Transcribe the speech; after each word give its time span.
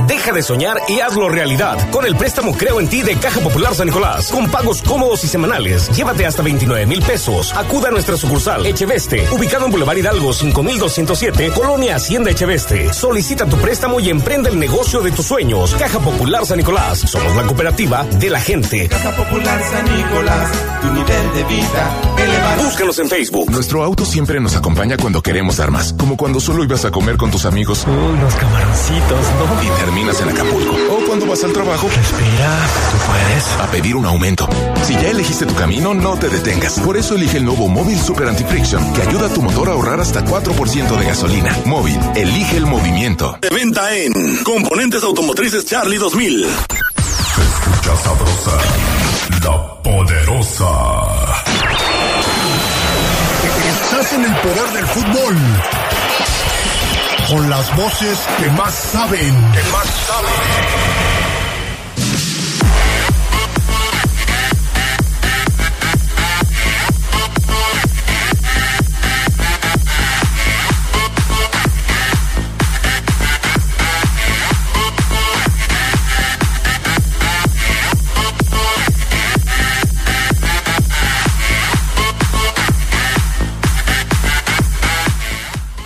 Deja 0.07 0.33
de 0.33 0.43
soñar 0.43 0.79
y 0.89 1.01
hazlo 1.01 1.29
realidad 1.29 1.91
con 1.91 2.07
el 2.07 2.17
préstamo 2.17 2.57
Creo 2.57 2.81
en 2.81 2.89
ti 2.89 3.03
de 3.03 3.15
Caja 3.17 3.41
Popular 3.41 3.75
San 3.75 3.87
Nicolás. 3.87 4.31
Pagos 4.49 4.83
cómodos 4.83 5.25
y 5.25 5.29
semanales. 5.29 5.89
Llévate 5.97 6.27
hasta 6.27 6.43
29 6.43 6.87
mil 6.87 7.03
pesos. 7.03 7.53
Acuda 7.55 7.89
a 7.89 7.91
nuestra 7.91 8.17
sucursal 8.17 8.67
Echeveste, 8.67 9.27
ubicado 9.33 9.67
en 9.67 9.71
Boulevard 9.71 9.97
Hidalgo 9.99 10.33
5207, 10.33 11.53
Colonia 11.53 11.97
Hacienda 11.97 12.31
Echeveste. 12.31 12.93
Solicita 12.93 13.47
tu 13.47 13.57
préstamo 13.59 14.01
y 14.01 14.11
emprende 14.11 14.49
el 14.51 14.59
negocio 14.59 15.01
de 15.01 15.11
tus 15.13 15.27
sueños. 15.27 15.75
Caja 15.79 15.99
Popular 16.01 16.47
San 16.47 16.59
Nicolás. 16.59 16.99
Somos 16.99 17.35
la 17.37 17.43
cooperativa 17.45 18.05
de 18.05 18.31
la 18.31 18.41
gente. 18.41 18.89
Caja 18.89 19.11
Popular 19.17 19.63
San 19.71 19.85
Nicolás, 19.97 20.51
tu 20.81 20.89
nivel 20.93 21.33
de 21.35 21.45
vida 21.45 21.97
elevado. 22.19 22.63
Búscanos 22.65 22.99
en 22.99 23.09
Facebook. 23.09 23.51
Nuestro 23.51 23.83
auto 23.85 24.05
siempre 24.05 24.41
nos 24.41 24.57
acompaña 24.57 24.97
cuando 24.97 25.23
queremos 25.23 25.57
dar 25.57 25.71
más, 25.71 25.93
como 25.99 26.17
cuando 26.17 26.41
solo 26.41 26.65
ibas 26.65 26.85
a 26.85 26.91
comer 26.91 27.17
con 27.17 27.31
tus 27.31 27.45
amigos 27.45 27.85
Unos 27.87 28.35
camaroncitos, 28.35 29.01
¿no? 29.11 29.63
y 29.63 29.81
terminas 29.81 30.21
en 30.21 30.29
Acapulco. 30.31 30.75
O 30.95 31.07
cuando 31.07 31.27
vas 31.27 31.43
al 31.45 31.53
trabajo 31.53 31.89
Respira, 31.89 32.57
tú 32.91 32.99
puedes. 33.07 33.47
a 33.63 33.71
pedir 33.71 33.97
un 33.97 34.07
aumento. 34.07 34.38
Si 34.85 34.95
ya 34.95 35.11
elegiste 35.11 35.47
tu 35.47 35.55
camino, 35.55 35.95
no 35.95 36.17
te 36.17 36.29
detengas. 36.29 36.79
Por 36.81 36.97
eso 36.97 37.15
elige 37.15 37.39
el 37.39 37.45
nuevo 37.45 37.69
Móvil 37.69 37.99
Super 37.99 38.29
Anti-Friction, 38.29 38.93
que 38.93 39.03
ayuda 39.03 39.27
a 39.27 39.29
tu 39.29 39.43
motor 39.43 39.69
a 39.69 39.73
ahorrar 39.73 40.01
hasta 40.01 40.25
4% 40.25 40.97
de 40.97 41.05
gasolina. 41.05 41.57
Móvil, 41.65 41.99
elige 42.15 42.57
el 42.57 42.67
movimiento. 42.67 43.37
De 43.41 43.51
venta 43.51 43.95
en 43.95 44.13
Componentes 44.45 45.03
Automotrices 45.03 45.67
Charlie 45.67 45.99
2000. 45.99 46.45
Se 46.45 47.43
escucha 47.43 47.97
sabrosa, 47.97 48.59
la 49.45 49.83
poderosa. 49.83 50.71
Estás 53.69 54.13
en 54.15 54.25
el 54.25 54.35
poder 54.37 54.73
del 54.73 54.87
fútbol. 54.87 55.37
Con 57.29 57.51
las 57.51 57.77
voces 57.77 58.19
que 58.39 58.51
más 58.53 58.75
saben. 58.75 59.35
Que 59.53 59.63
más 59.71 59.87
saben. 60.07 61.18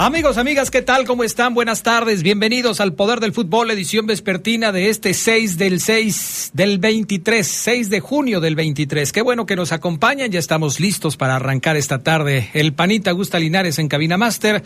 Amigos, 0.05 0.37
amigas, 0.37 0.73
¿qué 0.73 0.83
tal? 0.83 1.07
¿Cómo 1.07 1.23
están? 1.23 1.55
Buenas 1.55 1.85
tardes. 1.85 2.25
Bienvenidos 2.25 2.81
al 2.81 2.93
Poder 2.93 3.21
del 3.21 3.33
Fútbol, 3.33 3.71
edición 3.71 4.05
vespertina 4.05 4.73
de 4.73 4.89
este 4.89 5.15
6 5.15 5.59
del 5.59 5.79
6 5.79 6.51
del 6.55 6.81
23, 6.81 7.47
6 7.47 7.89
de 7.89 8.01
junio 8.01 8.41
del 8.41 8.57
23. 8.57 9.13
Qué 9.13 9.23
bueno 9.23 9.47
que 9.47 9.55
nos 9.55 9.71
acompañan. 9.71 10.33
Ya 10.33 10.41
estamos 10.41 10.81
listos 10.81 11.17
para 11.17 11.37
arrancar 11.37 11.77
esta 11.77 12.03
tarde. 12.03 12.51
El 12.53 12.73
panita 12.73 13.13
Gusta 13.13 13.39
Linares 13.39 13.79
en 13.79 13.87
Cabina 13.87 14.17
Master. 14.17 14.65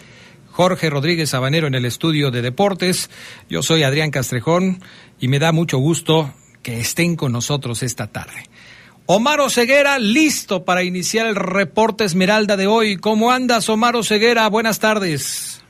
Jorge 0.53 0.89
Rodríguez 0.89 1.29
Sabanero 1.29 1.67
en 1.67 1.75
el 1.75 1.85
estudio 1.85 2.31
de 2.31 2.41
deportes. 2.41 3.11
Yo 3.51 3.63
soy 3.63 3.83
Adrián 3.83 4.11
Castrejón 4.11 4.83
y 5.21 5.29
me 5.29 5.39
da 5.39 5.53
mucho 5.53 5.77
gusto 5.77 6.33
que 6.63 6.81
estén 6.81 7.15
con 7.15 7.33
nosotros 7.33 7.83
esta 7.83 8.07
tarde. 8.07 8.45
Omar 9.07 9.39
Ceguera, 9.51 9.99
listo 10.01 10.65
para 10.65 10.83
iniciar 10.83 11.27
el 11.27 11.37
reporte 11.37 12.05
Esmeralda 12.05 12.57
de 12.57 12.67
hoy. 12.67 12.97
¿Cómo 12.97 13.31
andas, 13.31 13.69
Omar 13.69 13.95
Ceguera? 14.05 14.49
Buenas 14.49 14.81
tardes. 14.81 15.63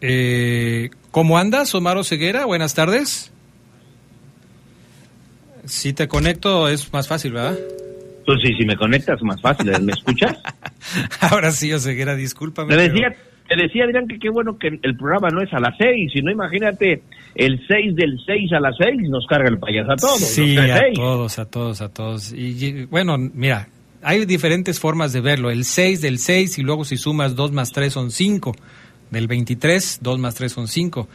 Eh, 0.00 0.90
¿Cómo 1.12 1.38
andas, 1.38 1.74
Omar 1.74 2.04
Ceguera? 2.04 2.44
Buenas 2.44 2.74
tardes. 2.74 3.30
Si 5.64 5.92
te 5.92 6.08
conecto 6.08 6.68
es 6.68 6.92
más 6.92 7.06
fácil, 7.06 7.32
¿verdad? 7.32 7.56
Pues 8.26 8.38
sí, 8.44 8.52
si 8.58 8.64
me 8.64 8.76
conectas 8.76 9.22
más 9.22 9.40
fácil, 9.40 9.70
¿me 9.82 9.92
escuchas? 9.92 10.38
Ahora 11.20 11.52
sí, 11.52 11.72
Oseguera, 11.72 12.16
discúlpame. 12.16 12.74
Te 12.74 12.76
pero- 12.76 12.94
decía, 12.94 13.16
te 13.54 13.62
decía 13.62 13.84
Adrián 13.84 14.08
que 14.08 14.18
qué 14.18 14.30
bueno 14.30 14.58
que 14.58 14.68
el 14.82 14.96
programa 14.96 15.28
no 15.28 15.42
es 15.42 15.52
a 15.52 15.60
las 15.60 15.76
seis, 15.76 16.10
sino 16.12 16.30
imagínate 16.30 17.02
el 17.34 17.60
seis 17.68 17.94
del 17.94 18.18
seis 18.24 18.50
a 18.52 18.60
las 18.60 18.74
seis 18.78 19.08
nos 19.08 19.26
carga 19.26 19.48
el 19.48 19.58
payaso 19.58 19.92
a 19.92 19.96
todos. 19.96 20.20
Sí, 20.20 20.56
a 20.56 20.78
seis. 20.78 20.94
todos, 20.94 21.38
a 21.38 21.44
todos, 21.44 21.80
a 21.82 21.88
todos. 21.88 22.32
Y, 22.32 22.86
bueno, 22.86 23.16
mira, 23.18 23.68
hay 24.02 24.24
diferentes 24.24 24.80
formas 24.80 25.12
de 25.12 25.20
verlo. 25.20 25.50
El 25.50 25.64
6 25.64 26.00
del 26.00 26.18
6 26.18 26.58
y 26.58 26.62
luego 26.62 26.84
si 26.84 26.96
sumas 26.96 27.36
2 27.36 27.52
más 27.52 27.72
3 27.72 27.92
son 27.92 28.10
5. 28.10 28.56
Del 29.10 29.28
23, 29.28 29.98
2 30.02 30.18
más 30.18 30.34
3 30.34 30.50
son 30.50 30.66
5. 30.68 31.08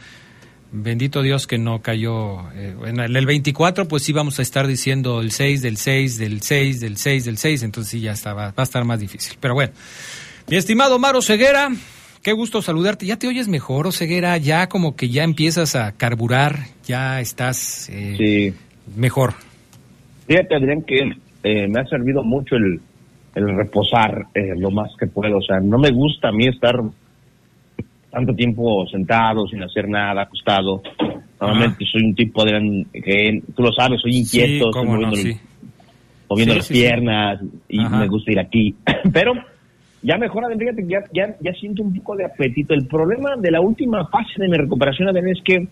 Bendito 0.72 1.22
Dios 1.22 1.48
que 1.48 1.58
no 1.58 1.82
cayó. 1.82 2.52
eh, 2.54 2.76
en 2.86 3.00
el 3.00 3.26
24 3.26 3.88
pues 3.88 4.04
sí 4.04 4.14
vamos 4.14 4.40
a 4.40 4.42
estar 4.42 4.68
diciendo 4.68 5.22
el 5.22 5.32
6 5.32 5.62
del 5.62 5.78
6, 5.78 6.18
del 6.18 6.42
6, 6.42 6.80
del 6.82 6.98
6, 6.98 7.26
del 7.26 7.38
6. 7.38 7.64
Entonces 7.64 7.92
sí 7.92 8.00
ya 8.00 8.12
está, 8.12 8.34
va, 8.34 8.48
va 8.52 8.54
a 8.58 8.64
estar 8.64 8.86
más 8.86 9.00
difícil. 9.00 9.38
Pero 9.40 9.54
bueno, 9.54 9.74
mi 10.48 10.56
estimado 10.56 10.98
Maro 10.98 11.22
Ceguera, 11.22 11.70
qué 12.28 12.34
gusto 12.34 12.62
saludarte. 12.62 13.06
¿Ya 13.06 13.16
te 13.18 13.26
oyes 13.30 13.48
mejor, 13.48 13.94
Ceguera? 13.94 14.36
Ya 14.36 14.68
como 14.68 14.98
que 14.98 15.08
ya 15.08 15.24
empiezas 15.24 15.78
a 15.78 15.94
carburar, 15.94 16.58
ya 16.86 17.22
estás 17.22 17.88
eh, 17.90 18.16
Sí. 18.18 18.54
mejor. 19.00 19.32
Fíjate 20.28 20.54
Adrián 20.58 20.82
que 20.82 21.10
eh, 21.44 21.68
me 21.70 21.80
ha 21.80 21.86
servido 21.86 22.24
mucho 22.26 22.58
el, 22.58 22.82
el 23.34 23.56
reposar 23.56 24.26
eh, 24.36 24.54
lo 24.58 24.72
más 24.72 24.90
que 25.00 25.08
puedo. 25.08 25.38
O 25.38 25.42
sea, 25.42 25.62
no 25.62 25.78
me 25.78 25.90
gusta 25.92 26.28
a 26.28 26.32
mí 26.34 26.48
estar 26.48 26.76
tanto 28.12 28.34
tiempo 28.36 28.86
sentado, 28.88 29.48
sin 29.48 29.64
hacer 29.64 29.88
nada, 29.88 30.24
acostado. 30.24 30.82
Normalmente 31.40 31.86
soy 31.90 32.04
un 32.08 32.14
tipo 32.14 32.44
de 32.44 32.86
que 32.92 33.42
tú 33.56 33.64
lo 33.64 33.72
sabes, 33.72 34.02
soy 34.02 34.18
inquieto, 34.18 34.66
Sí, 34.66 34.70
estoy 34.70 34.84
no, 34.86 34.92
moviendo 36.28 36.56
sí. 36.56 36.58
las 36.58 36.68
piernas 36.68 37.40
y 37.70 37.80
Ajá. 37.80 38.00
me 38.00 38.08
gusta 38.10 38.34
ir 38.34 38.40
aquí. 38.40 38.76
Pero 39.14 39.32
ya 40.08 40.18
mejora, 40.18 40.48
fíjate, 40.58 40.84
que 40.84 40.88
ya, 40.88 41.04
ya, 41.14 41.36
ya 41.42 41.52
siento 41.60 41.84
un 41.84 41.94
poco 41.98 42.16
de 42.16 42.24
apetito. 42.26 42.74
El 42.74 42.88
problema 42.88 43.36
de 43.36 43.52
la 43.52 43.60
última 43.60 44.08
fase 44.08 44.36
de 44.38 44.48
mi 44.48 44.56
recuperación, 44.58 45.10
Adrián, 45.10 45.28
es 45.28 45.44
que 45.44 45.68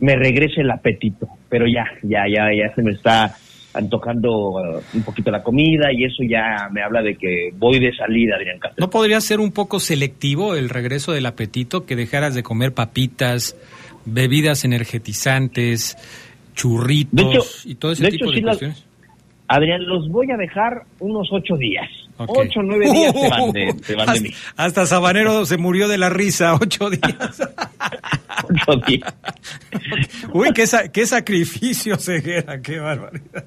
me 0.00 0.16
regrese 0.16 0.60
el 0.60 0.70
apetito. 0.70 1.26
Pero 1.48 1.64
ya, 1.66 1.84
ya, 2.02 2.24
ya, 2.28 2.44
ya 2.54 2.74
se 2.74 2.82
me 2.82 2.92
está 2.92 3.34
antojando 3.72 4.30
eh, 4.78 4.82
un 4.94 5.02
poquito 5.02 5.30
la 5.30 5.42
comida 5.42 5.92
y 5.92 6.04
eso 6.04 6.22
ya 6.28 6.68
me 6.72 6.82
habla 6.82 7.02
de 7.02 7.16
que 7.16 7.50
voy 7.56 7.78
de 7.78 7.94
salida, 7.94 8.36
Adrián 8.36 8.58
Castro. 8.58 8.84
¿No 8.84 8.90
podría 8.90 9.20
ser 9.20 9.40
un 9.40 9.52
poco 9.52 9.80
selectivo 9.80 10.56
el 10.56 10.68
regreso 10.68 11.12
del 11.12 11.24
apetito, 11.24 11.86
que 11.86 11.96
dejaras 11.96 12.34
de 12.34 12.42
comer 12.42 12.74
papitas, 12.74 13.56
bebidas 14.04 14.64
energetizantes, 14.64 15.96
churritos 16.54 17.22
hecho- 17.64 17.68
y 17.68 17.74
todo 17.76 17.92
ese 17.92 18.02
de 18.04 18.10
tipo 18.10 18.24
hecho, 18.26 18.30
de 18.32 18.36
sí 18.36 18.42
cuestiones? 18.42 18.84
Adrián, 19.52 19.84
los 19.84 20.08
voy 20.08 20.30
a 20.30 20.36
dejar 20.36 20.84
unos 21.00 21.28
ocho 21.32 21.56
días. 21.56 21.88
Ok. 22.18 22.30
Ocho, 22.38 22.62
nueve 22.62 22.88
días 22.88 23.12
se 23.12 23.28
van 23.28 23.50
de, 23.50 23.74
se 23.82 23.96
van 23.96 24.06
de 24.06 24.12
hasta, 24.12 24.22
mí. 24.22 24.30
hasta 24.56 24.86
Sabanero 24.86 25.44
se 25.44 25.56
murió 25.56 25.88
de 25.88 25.98
la 25.98 26.08
risa, 26.08 26.54
ocho 26.54 26.88
días. 26.88 27.42
Ocho 28.44 28.76
días. 28.86 29.12
Uy, 30.32 30.52
qué, 30.54 30.66
qué 30.92 31.04
sacrificio, 31.04 31.96
Ceguera, 31.96 32.62
qué 32.62 32.78
barbaridad. 32.78 33.44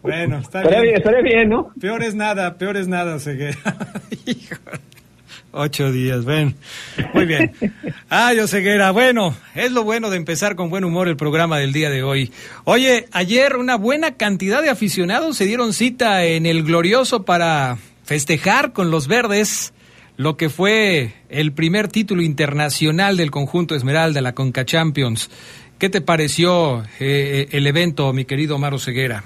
Bueno, 0.00 0.38
está 0.38 0.62
bien. 0.62 0.96
estaría 0.96 1.20
bien, 1.20 1.50
¿no? 1.50 1.70
Peor 1.78 2.02
es 2.02 2.14
nada, 2.14 2.56
peor 2.56 2.78
es 2.78 2.88
nada, 2.88 3.18
Ceguera. 3.18 3.58
Híjole. 4.24 4.80
Ocho 5.56 5.92
días, 5.92 6.24
ven. 6.24 6.56
Muy 7.14 7.26
bien. 7.26 7.52
Ay, 8.08 8.38
Ceguera, 8.48 8.90
bueno, 8.90 9.36
es 9.54 9.70
lo 9.70 9.84
bueno 9.84 10.10
de 10.10 10.16
empezar 10.16 10.56
con 10.56 10.68
buen 10.68 10.82
humor 10.82 11.06
el 11.06 11.16
programa 11.16 11.58
del 11.58 11.72
día 11.72 11.90
de 11.90 12.02
hoy. 12.02 12.32
Oye, 12.64 13.06
ayer 13.12 13.56
una 13.56 13.76
buena 13.76 14.16
cantidad 14.16 14.62
de 14.62 14.70
aficionados 14.70 15.36
se 15.36 15.44
dieron 15.44 15.72
cita 15.72 16.24
en 16.24 16.46
el 16.46 16.64
Glorioso 16.64 17.24
para 17.24 17.78
festejar 18.02 18.72
con 18.72 18.90
los 18.90 19.06
verdes 19.06 19.72
lo 20.16 20.36
que 20.36 20.50
fue 20.50 21.12
el 21.28 21.52
primer 21.52 21.86
título 21.86 22.22
internacional 22.22 23.16
del 23.16 23.30
conjunto 23.30 23.76
Esmeralda, 23.76 24.20
la 24.20 24.34
Conca 24.34 24.64
Champions. 24.64 25.30
¿Qué 25.78 25.88
te 25.88 26.00
pareció 26.00 26.82
eh, 26.98 27.46
el 27.52 27.68
evento, 27.68 28.12
mi 28.12 28.24
querido 28.24 28.58
Maro 28.58 28.80
Ceguera? 28.80 29.22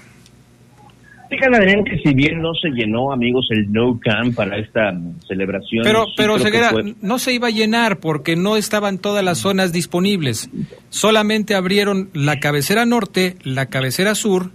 Fíjate, 1.29 1.55
Adrián, 1.57 1.83
que 1.83 1.97
si 1.99 2.13
bien 2.15 2.41
no 2.41 2.53
se 2.55 2.69
llenó, 2.69 3.11
amigos, 3.11 3.47
el 3.51 3.71
No 3.71 3.99
Camp 3.99 4.35
para 4.35 4.57
esta 4.57 4.91
celebración. 5.27 5.83
Pero, 5.83 6.05
sí 6.07 6.13
pero 6.17 6.39
Ceguera, 6.39 6.69
fue- 6.71 6.95
no 7.01 7.19
se 7.19 7.33
iba 7.33 7.47
a 7.47 7.51
llenar 7.51 7.99
porque 7.99 8.35
no 8.35 8.57
estaban 8.57 8.97
todas 8.97 9.23
las 9.23 9.37
zonas 9.37 9.71
disponibles. 9.71 10.49
Solamente 10.89 11.53
abrieron 11.53 12.09
la 12.13 12.39
cabecera 12.39 12.85
norte, 12.85 13.35
la 13.43 13.67
cabecera 13.67 14.15
sur 14.15 14.51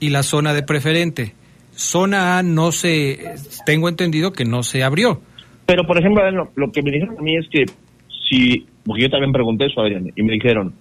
y 0.00 0.08
la 0.10 0.22
zona 0.22 0.54
de 0.54 0.62
preferente. 0.62 1.34
Zona 1.76 2.38
A 2.38 2.42
no 2.42 2.72
se, 2.72 3.34
tengo 3.66 3.88
entendido 3.88 4.32
que 4.32 4.44
no 4.44 4.62
se 4.62 4.82
abrió. 4.82 5.20
Pero, 5.66 5.86
por 5.86 5.98
ejemplo, 5.98 6.22
lo 6.54 6.72
que 6.72 6.82
me 6.82 6.90
dijeron 6.90 7.16
a 7.18 7.22
mí 7.22 7.36
es 7.36 7.46
que 7.50 7.64
si, 8.30 8.66
porque 8.84 9.02
yo 9.02 9.10
también 9.10 9.32
pregunté 9.32 9.66
eso, 9.66 9.80
Adrián, 9.82 10.10
y 10.14 10.22
me 10.22 10.32
dijeron, 10.34 10.72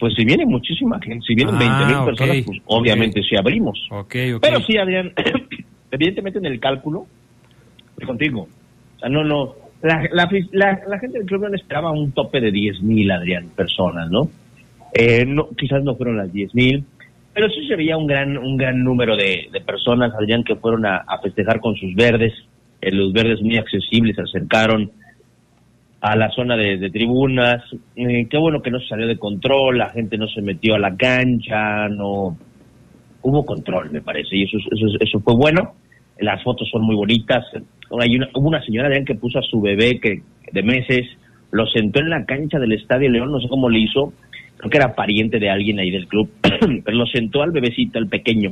pues 0.00 0.14
si 0.14 0.24
viene 0.24 0.44
muchísima 0.46 0.98
gente, 1.00 1.24
si 1.26 1.34
vienen 1.34 1.54
Ah, 1.56 1.58
20 1.58 1.84
mil 1.86 1.94
ok, 1.96 2.04
personas, 2.06 2.36
pues 2.46 2.58
obviamente 2.66 3.20
ok. 3.20 3.26
sí 3.28 3.36
abrimos. 3.36 3.88
Pero 4.40 4.60
sí, 4.66 4.76
Adrián, 4.78 5.12
evidentemente 5.90 6.38
en 6.38 6.46
el 6.46 6.58
cálculo, 6.58 7.06
estoy 7.90 8.06
contigo. 8.06 8.48
O 8.96 8.98
sea, 8.98 9.08
no, 9.08 9.22
no. 9.24 9.54
La, 9.82 10.02
la, 10.12 10.28
la- 10.52 10.80
la 10.88 10.98
gente 10.98 11.18
del 11.18 11.26
club 11.26 11.48
no 11.48 11.54
esperaba 11.54 11.90
un 11.90 12.12
tope 12.12 12.40
de 12.40 12.50
10 12.50 12.82
mil, 12.82 13.10
Adrián, 13.10 13.48
personas, 13.56 14.10
¿no? 14.10 14.28
Eh, 14.92 15.24
no 15.26 15.48
Quizás 15.56 15.82
no 15.84 15.94
fueron 15.96 16.16
las 16.18 16.32
10 16.32 16.54
mil, 16.54 16.84
pero 17.32 17.48
sí 17.48 17.66
se 17.68 17.76
veía 17.76 17.96
un 17.96 18.06
gran, 18.06 18.36
un 18.36 18.56
gran 18.56 18.82
número 18.82 19.16
de, 19.16 19.48
de 19.52 19.60
personas, 19.60 20.12
Adrián, 20.14 20.44
que 20.44 20.56
fueron 20.56 20.84
a, 20.84 20.96
a 21.06 21.18
festejar 21.22 21.60
con 21.60 21.76
sus 21.76 21.94
verdes. 21.94 22.32
Eh, 22.82 22.90
los 22.92 23.12
verdes 23.12 23.40
muy 23.42 23.56
accesibles 23.56 24.16
se 24.16 24.22
acercaron 24.22 24.90
a 26.00 26.16
la 26.16 26.30
zona 26.30 26.56
de, 26.56 26.78
de 26.78 26.90
tribunas. 26.90 27.62
Eh, 27.96 28.26
qué 28.28 28.38
bueno 28.38 28.62
que 28.62 28.70
no 28.70 28.80
se 28.80 28.88
salió 28.88 29.06
de 29.06 29.18
control, 29.18 29.78
la 29.78 29.90
gente 29.90 30.16
no 30.16 30.26
se 30.28 30.42
metió 30.42 30.74
a 30.74 30.78
la 30.78 30.96
cancha, 30.96 31.88
no 31.88 32.36
hubo 33.22 33.44
control, 33.44 33.90
me 33.90 34.00
parece, 34.00 34.36
y 34.36 34.44
eso, 34.44 34.56
eso, 34.58 34.86
eso 34.98 35.20
fue 35.20 35.34
bueno. 35.34 35.74
Las 36.18 36.42
fotos 36.42 36.68
son 36.70 36.82
muy 36.82 36.96
bonitas. 36.96 37.44
Hay 37.98 38.14
una, 38.14 38.28
hubo 38.34 38.48
una 38.48 38.62
señora 38.64 38.90
que 39.04 39.14
puso 39.14 39.38
a 39.38 39.42
su 39.42 39.60
bebé 39.60 39.98
que 40.00 40.22
de 40.52 40.62
meses, 40.62 41.06
lo 41.50 41.66
sentó 41.66 42.00
en 42.00 42.10
la 42.10 42.24
cancha 42.24 42.58
del 42.58 42.72
Estadio 42.72 43.10
León, 43.10 43.32
no 43.32 43.40
sé 43.40 43.48
cómo 43.48 43.68
le 43.68 43.80
hizo, 43.80 44.12
creo 44.56 44.70
que 44.70 44.78
era 44.78 44.94
pariente 44.94 45.38
de 45.38 45.50
alguien 45.50 45.78
ahí 45.78 45.90
del 45.90 46.06
club, 46.06 46.30
pero 46.42 46.96
lo 46.96 47.06
sentó 47.06 47.42
al 47.42 47.50
bebecito, 47.50 47.98
al 47.98 48.08
pequeño, 48.08 48.50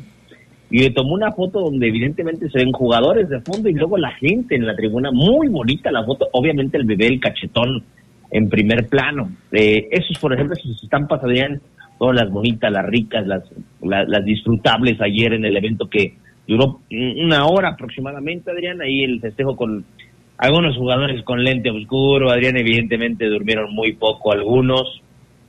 y 0.71 0.81
le 0.81 0.91
tomó 0.91 1.15
una 1.15 1.33
foto 1.33 1.61
donde 1.61 1.89
evidentemente 1.89 2.49
se 2.51 2.59
ven 2.59 2.73
jugadores 2.73 3.29
de 3.29 3.41
fondo 3.41 3.69
y 3.69 3.75
luego 3.75 3.97
la 3.97 4.13
gente 4.13 4.55
en 4.55 4.67
la 4.67 4.77
tribuna, 4.77 5.11
muy 5.11 5.49
bonita 5.49 5.91
la 5.91 6.05
foto, 6.05 6.29
obviamente 6.33 6.77
el 6.77 6.85
bebé, 6.85 7.07
el 7.07 7.21
cachetón 7.21 7.83
en 8.31 8.49
primer 8.51 8.87
plano. 8.89 9.31
Eh, 9.53 9.89
esos, 9.91 10.19
por 10.19 10.35
ejemplo, 10.35 10.55
sus 10.57 10.83
estampas, 10.83 11.23
Adrián, 11.25 11.61
todas 11.99 12.15
las 12.17 12.31
bonitas, 12.31 12.71
las 12.71 12.85
ricas, 12.87 13.27
las, 13.27 13.43
la- 13.83 14.05
las 14.05 14.25
disfrutables 14.25 15.01
ayer 15.01 15.33
en 15.33 15.45
el 15.47 15.57
evento 15.57 15.89
que 15.89 16.15
duró 16.47 16.81
una 16.91 17.47
hora 17.47 17.71
aproximadamente, 17.71 18.51
Adrián, 18.51 18.81
ahí 18.83 19.03
el 19.03 19.21
festejo 19.21 19.57
con 19.57 19.85
algunos 20.37 20.77
jugadores 20.77 21.23
con 21.25 21.43
lente 21.43 21.71
oscuro, 21.71 22.31
Adrián, 22.31 22.57
evidentemente 22.57 23.27
durmieron 23.27 23.75
muy 23.75 23.95
poco 23.95 24.33
algunos. 24.33 25.01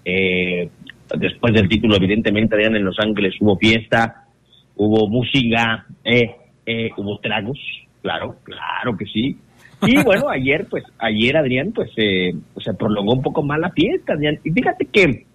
Eh, 0.06 0.69
después 1.18 1.54
del 1.54 1.68
título, 1.69 1.95
evidentemente, 1.98 2.56
Adrián, 2.56 2.75
en 2.75 2.86
Los 2.86 2.98
Ángeles 3.00 3.36
hubo 3.39 3.57
fiesta, 3.57 4.24
hubo 4.80 5.08
música, 5.10 5.86
eh, 6.06 6.31
eh, 6.66 6.90
hubo 6.98 7.18
tragos, 7.20 7.60
claro, 8.02 8.38
claro 8.44 8.96
que 8.98 9.06
sí. 9.06 9.38
Y 9.86 10.02
bueno, 10.04 10.30
ayer, 10.30 10.66
pues, 10.70 10.84
ayer, 10.98 11.36
Adrián, 11.38 11.72
pues, 11.74 11.92
eh, 11.98 12.34
se 12.64 12.74
prolongó 12.74 13.14
un 13.14 13.22
poco 13.22 13.44
más 13.44 13.60
la 13.60 13.70
fiesta, 13.72 14.14
Adrián. 14.14 14.40
Y 14.44 14.52
fíjate 14.52 14.86
que 14.86 15.26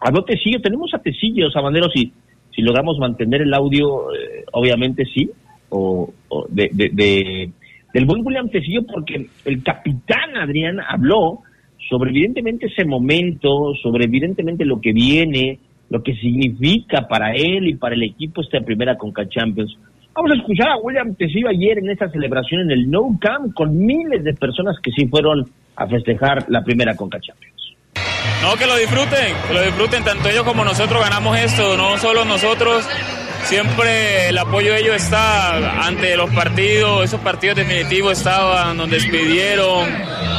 habló 0.00 0.24
Tecillo, 0.24 0.60
tenemos 0.62 0.94
a 0.94 0.98
Tecillo, 0.98 1.50
Sabanero, 1.50 1.90
si, 1.90 2.12
si 2.54 2.62
logramos 2.62 2.98
mantener 2.98 3.42
el 3.42 3.52
audio, 3.54 4.12
eh, 4.14 4.44
obviamente 4.52 5.04
sí, 5.12 5.28
o, 5.68 6.12
o 6.28 6.46
de, 6.48 6.70
de, 6.72 6.90
de- 6.92 7.50
del 7.92 8.04
buen 8.04 8.24
William 8.24 8.48
Tecillo, 8.50 8.86
porque 8.86 9.26
el 9.46 9.62
capitán 9.62 10.36
Adrián 10.36 10.78
habló 10.86 11.40
sobre 11.88 12.10
evidentemente 12.10 12.66
ese 12.66 12.84
momento, 12.84 13.72
sobre 13.82 14.04
evidentemente 14.04 14.64
lo 14.64 14.80
que 14.80 14.92
viene, 14.92 15.58
lo 15.88 16.02
que 16.02 16.14
significa 16.14 17.06
para 17.08 17.32
él 17.32 17.68
y 17.68 17.76
para 17.76 17.94
el 17.94 18.02
equipo 18.02 18.40
esta 18.40 18.60
primera 18.60 18.96
Conca 18.96 19.28
Champions. 19.28 19.76
Vamos 20.14 20.32
a 20.32 20.36
escuchar 20.36 20.68
a 20.68 20.76
William 20.78 21.14
Tecillo 21.14 21.48
ayer 21.48 21.78
en 21.78 21.90
esta 21.90 22.08
celebración 22.10 22.62
en 22.62 22.70
el 22.70 22.90
No 22.90 23.18
Camp 23.20 23.52
con 23.54 23.76
miles 23.76 24.24
de 24.24 24.34
personas 24.34 24.76
que 24.82 24.90
sí 24.92 25.06
fueron 25.06 25.46
a 25.76 25.86
festejar 25.86 26.46
la 26.48 26.64
primera 26.64 26.96
Conca 26.96 27.20
Champions. 27.20 27.54
No, 28.42 28.54
que 28.56 28.66
lo 28.66 28.76
disfruten, 28.76 29.34
que 29.46 29.54
lo 29.54 29.62
disfruten, 29.62 30.04
tanto 30.04 30.28
ellos 30.28 30.44
como 30.44 30.64
nosotros 30.64 31.02
ganamos 31.02 31.38
esto, 31.38 31.76
no 31.76 31.96
solo 31.98 32.24
nosotros, 32.24 32.86
siempre 33.44 34.28
el 34.28 34.38
apoyo 34.38 34.72
de 34.72 34.80
ellos 34.80 34.96
está 34.96 35.86
ante 35.86 36.16
los 36.16 36.30
partidos, 36.34 37.04
esos 37.04 37.20
partidos 37.20 37.56
definitivos 37.56 38.18
estaban, 38.18 38.76
nos 38.76 38.90
despidieron, 38.90 39.88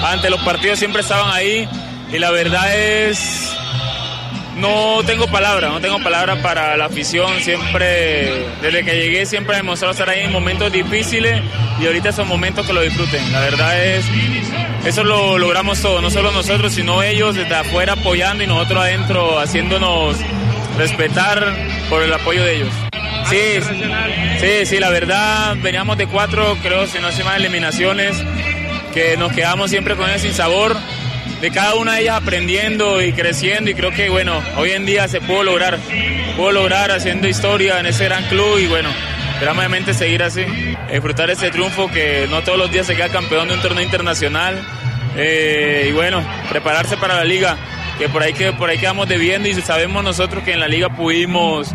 ante 0.06 0.30
los 0.30 0.42
partidos 0.42 0.80
siempre 0.80 1.02
estaban 1.02 1.34
ahí 1.34 1.68
y 2.12 2.20
la 2.20 2.32
verdad 2.32 2.76
es, 2.76 3.56
no 4.60 5.02
tengo 5.06 5.28
palabra, 5.28 5.70
no 5.70 5.80
tengo 5.80 6.00
palabra 6.00 6.42
para 6.42 6.76
la 6.78 6.86
afición, 6.86 7.40
siempre, 7.42 8.46
desde 8.62 8.84
que 8.84 8.96
llegué 8.96 9.26
siempre 9.26 9.56
he 9.56 9.58
demostrado 9.58 9.92
estar 9.92 10.10
ahí 10.10 10.22
en 10.22 10.32
momentos 10.32 10.72
difíciles 10.72 11.42
y 11.80 11.86
ahorita 11.86 12.12
son 12.12 12.28
momentos 12.28 12.66
que 12.66 12.74
lo 12.74 12.82
disfruten, 12.82 13.32
la 13.32 13.40
verdad 13.42 13.86
es, 13.86 14.06
eso 14.86 15.04
lo 15.04 15.38
logramos 15.38 15.82
todo, 15.82 16.02
no 16.02 16.10
solo 16.10 16.32
nosotros, 16.32 16.74
sino 16.74 17.04
ellos 17.04 17.36
desde 17.36 17.56
afuera 17.56 17.94
apoyando 17.94 18.44
y 18.44 18.48
nosotros 18.48 18.84
adentro 18.84 19.40
haciéndonos 19.40 20.18
respetar 20.78 21.56
por 21.90 22.04
el 22.04 22.14
apoyo 22.14 22.44
de 22.44 22.56
ellos. 22.56 22.70
Sí, 23.30 23.60
sí, 24.40 24.66
sí, 24.66 24.80
la 24.80 24.90
verdad, 24.90 25.58
veníamos 25.62 25.98
de 25.98 26.08
cuatro, 26.08 26.58
creo, 26.62 26.88
si 26.88 27.00
no 27.00 27.12
se 27.12 27.20
llaman 27.20 27.38
eliminaciones, 27.38 28.16
que 28.94 29.18
nos 29.18 29.34
quedamos 29.34 29.70
siempre 29.70 29.96
con 29.96 30.10
ese 30.10 30.20
sinsabor, 30.20 30.78
de 31.42 31.52
cada 31.52 31.76
una 31.76 31.96
de 31.96 32.02
ellas 32.02 32.18
aprendiendo 32.22 33.02
y 33.02 33.14
creciendo, 33.14 33.70
y 33.70 33.76
creo 33.76 33.92
que, 33.92 34.10
bueno, 34.10 34.42
hoy 34.58 34.72
en 34.72 34.86
día 34.86 35.08
se 35.08 35.22
pudo 35.22 35.44
lograr, 35.44 35.78
pudo 36.36 36.52
lograr 36.52 36.92
haciendo 36.92 37.28
historia 37.28 37.80
en 37.80 37.86
ese 37.86 38.06
gran 38.06 38.24
club, 38.26 38.58
y 38.58 38.68
bueno, 38.68 38.90
esperamos 39.34 39.60
obviamente 39.60 39.94
seguir 39.94 40.24
así, 40.24 40.46
disfrutar 40.92 41.30
ese 41.30 41.52
triunfo 41.52 41.90
que 41.92 42.28
no 42.30 42.42
todos 42.42 42.58
los 42.58 42.72
días 42.72 42.88
se 42.88 42.96
queda 42.96 43.10
campeón 43.10 43.48
de 43.48 43.54
un 43.56 43.62
torneo 43.62 43.84
internacional, 43.84 44.60
eh, 45.16 45.88
y 45.90 45.92
bueno, 45.92 46.24
prepararse 46.50 46.98
para 46.98 47.16
la 47.16 47.24
liga, 47.24 47.58
que 47.98 48.10
por 48.10 48.24
ahí, 48.24 48.34
que 48.34 48.54
por 48.54 48.70
ahí 48.70 48.78
quedamos 48.78 49.08
debiendo 49.08 49.48
y 49.48 49.54
sabemos 49.56 50.04
nosotros 50.04 50.44
que 50.44 50.54
en 50.54 50.60
la 50.60 50.68
liga 50.68 50.90
pudimos 50.90 51.74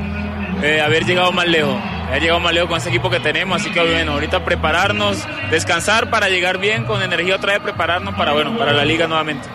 eh, 0.63 0.81
haber 0.81 1.05
llegado 1.05 1.33
más 1.33 1.47
lejos, 1.47 1.77
haber 2.13 2.23
llegado 2.23 2.41
más 2.41 2.53
lejos 2.53 2.69
con 2.69 2.79
ese 2.79 2.91
equipo 2.91 3.09
que 3.09 3.21
tenemos, 3.21 3.61
así 3.61 3.71
que 3.71 3.81
bueno, 3.81 4.13
ahorita 4.13 4.45
prepararnos, 4.45 5.27
descansar 5.51 6.11
para 6.11 6.29
llegar 6.29 6.59
bien, 6.59 6.85
con 6.85 7.03
energía 7.03 7.37
otra 7.37 7.55
vez 7.55 7.63
prepararnos 7.63 8.15
para, 8.17 8.35
bueno, 8.35 8.57
para 8.59 8.75
la 8.75 8.85
liga 8.85 9.07
nuevamente. 9.07 9.49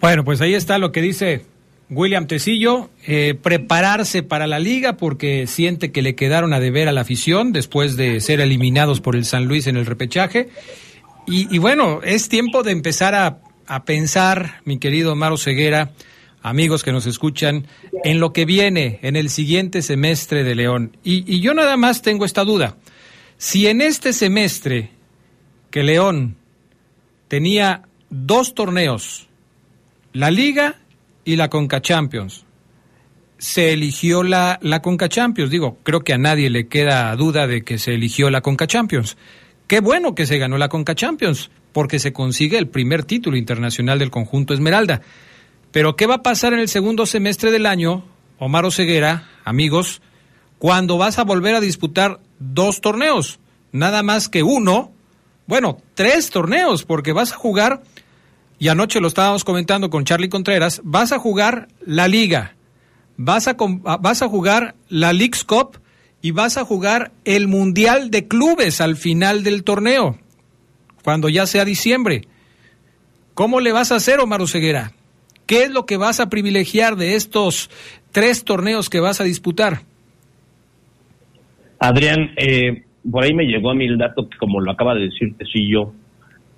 Bueno, 0.00 0.24
pues 0.24 0.40
ahí 0.40 0.54
está 0.54 0.78
lo 0.78 0.92
que 0.92 1.02
dice 1.02 1.44
William 1.90 2.26
Tecillo, 2.26 2.88
eh, 3.06 3.34
prepararse 3.34 4.22
para 4.22 4.46
la 4.46 4.58
liga 4.58 4.96
porque 4.96 5.46
siente 5.46 5.92
que 5.92 6.00
le 6.00 6.14
quedaron 6.14 6.54
a 6.54 6.60
deber 6.60 6.88
a 6.88 6.92
la 6.92 7.02
afición 7.02 7.52
después 7.52 7.96
de 7.96 8.20
ser 8.20 8.40
eliminados 8.40 9.02
por 9.02 9.14
el 9.14 9.26
San 9.26 9.44
Luis 9.44 9.66
en 9.66 9.76
el 9.76 9.84
repechaje. 9.84 10.48
Y, 11.26 11.54
y 11.54 11.58
bueno, 11.58 12.00
es 12.02 12.30
tiempo 12.30 12.62
de 12.62 12.72
empezar 12.72 13.14
a, 13.14 13.40
a, 13.66 13.84
pensar, 13.84 14.62
mi 14.64 14.78
querido 14.78 15.14
Maro 15.14 15.36
Ceguera, 15.36 15.90
amigos 16.42 16.82
que 16.82 16.92
nos 16.92 17.06
escuchan, 17.06 17.66
en 18.04 18.20
lo 18.20 18.32
que 18.32 18.44
viene 18.44 18.98
en 19.02 19.16
el 19.16 19.30
siguiente 19.30 19.82
semestre 19.82 20.44
de 20.44 20.54
León. 20.54 20.96
Y, 21.02 21.40
yo 21.40 21.54
nada 21.54 21.76
más 21.76 22.02
tengo 22.02 22.24
esta 22.24 22.44
duda. 22.44 22.76
Si 23.36 23.66
en 23.66 23.80
este 23.80 24.12
semestre 24.12 24.90
que 25.70 25.82
León 25.82 26.36
tenía 27.28 27.82
dos 28.10 28.54
torneos, 28.54 29.28
la 30.12 30.30
liga 30.30 30.76
y 31.24 31.36
la 31.36 31.48
Conca 31.48 31.80
Champions. 31.82 32.44
Se 33.36 33.72
eligió 33.72 34.22
la, 34.22 34.58
la 34.62 34.80
Conca 34.82 35.08
Champions. 35.08 35.50
Digo, 35.50 35.78
creo 35.82 36.00
que 36.00 36.14
a 36.14 36.18
nadie 36.18 36.50
le 36.50 36.66
queda 36.66 37.14
duda 37.14 37.46
de 37.46 37.62
que 37.62 37.78
se 37.78 37.94
eligió 37.94 38.30
la 38.30 38.40
Conca 38.40 38.66
Champions. 38.66 39.16
Qué 39.68 39.80
bueno 39.80 40.14
que 40.14 40.26
se 40.26 40.38
ganó 40.38 40.56
la 40.56 40.70
Conca 40.70 40.94
Champions, 40.94 41.50
porque 41.72 41.98
se 41.98 42.14
consigue 42.14 42.56
el 42.56 42.68
primer 42.68 43.04
título 43.04 43.36
internacional 43.36 43.98
del 43.98 44.10
conjunto 44.10 44.54
Esmeralda. 44.54 45.02
Pero 45.70 45.96
¿qué 45.96 46.06
va 46.06 46.16
a 46.16 46.22
pasar 46.22 46.52
en 46.52 46.60
el 46.60 46.68
segundo 46.68 47.06
semestre 47.06 47.50
del 47.50 47.66
año, 47.66 48.04
Omar 48.38 48.64
Oseguera, 48.64 49.28
amigos, 49.44 50.00
cuando 50.58 50.96
vas 50.96 51.18
a 51.18 51.24
volver 51.24 51.54
a 51.54 51.60
disputar 51.60 52.20
dos 52.38 52.80
torneos? 52.80 53.38
Nada 53.70 54.02
más 54.02 54.28
que 54.28 54.42
uno, 54.42 54.92
bueno, 55.46 55.78
tres 55.94 56.30
torneos, 56.30 56.84
porque 56.84 57.12
vas 57.12 57.32
a 57.32 57.36
jugar 57.36 57.82
y 58.58 58.68
anoche 58.68 59.00
lo 59.00 59.08
estábamos 59.08 59.44
comentando 59.44 59.88
con 59.90 60.04
Charlie 60.04 60.28
Contreras, 60.28 60.80
vas 60.84 61.12
a 61.12 61.18
jugar 61.18 61.68
la 61.84 62.08
liga, 62.08 62.56
vas 63.16 63.46
a, 63.46 63.56
vas 63.58 64.22
a 64.22 64.28
jugar 64.28 64.74
la 64.88 65.12
League's 65.12 65.44
Cup 65.44 65.78
y 66.22 66.32
vas 66.32 66.56
a 66.56 66.64
jugar 66.64 67.12
el 67.24 67.46
Mundial 67.46 68.10
de 68.10 68.26
Clubes 68.26 68.80
al 68.80 68.96
final 68.96 69.44
del 69.44 69.62
torneo, 69.62 70.18
cuando 71.04 71.28
ya 71.28 71.46
sea 71.46 71.64
diciembre. 71.64 72.26
¿Cómo 73.34 73.60
le 73.60 73.70
vas 73.70 73.92
a 73.92 73.96
hacer, 73.96 74.18
Omar 74.18 74.46
Ceguera? 74.48 74.92
¿Qué 75.48 75.64
es 75.64 75.70
lo 75.72 75.86
que 75.86 75.96
vas 75.96 76.20
a 76.20 76.28
privilegiar 76.28 76.96
de 76.96 77.14
estos 77.14 77.70
tres 78.12 78.44
torneos 78.44 78.90
que 78.90 79.00
vas 79.00 79.20
a 79.20 79.24
disputar? 79.24 79.80
Adrián, 81.80 82.32
eh, 82.36 82.84
por 83.10 83.24
ahí 83.24 83.32
me 83.32 83.44
llegó 83.44 83.70
a 83.70 83.74
mí 83.74 83.86
el 83.86 83.96
dato 83.96 84.28
que, 84.28 84.36
como 84.36 84.60
lo 84.60 84.70
acaba 84.70 84.94
de 84.94 85.08
decir 85.08 85.34
yo 85.70 85.92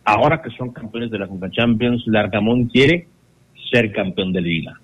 ahora 0.04 0.42
que 0.42 0.50
son 0.50 0.72
campeones 0.72 1.12
de 1.12 1.20
la 1.20 1.28
Conca 1.28 1.48
Champions, 1.50 2.02
Largamón 2.06 2.66
quiere 2.66 3.06
ser 3.70 3.92
campeón 3.92 4.32
de 4.32 4.40
liga. 4.40 4.80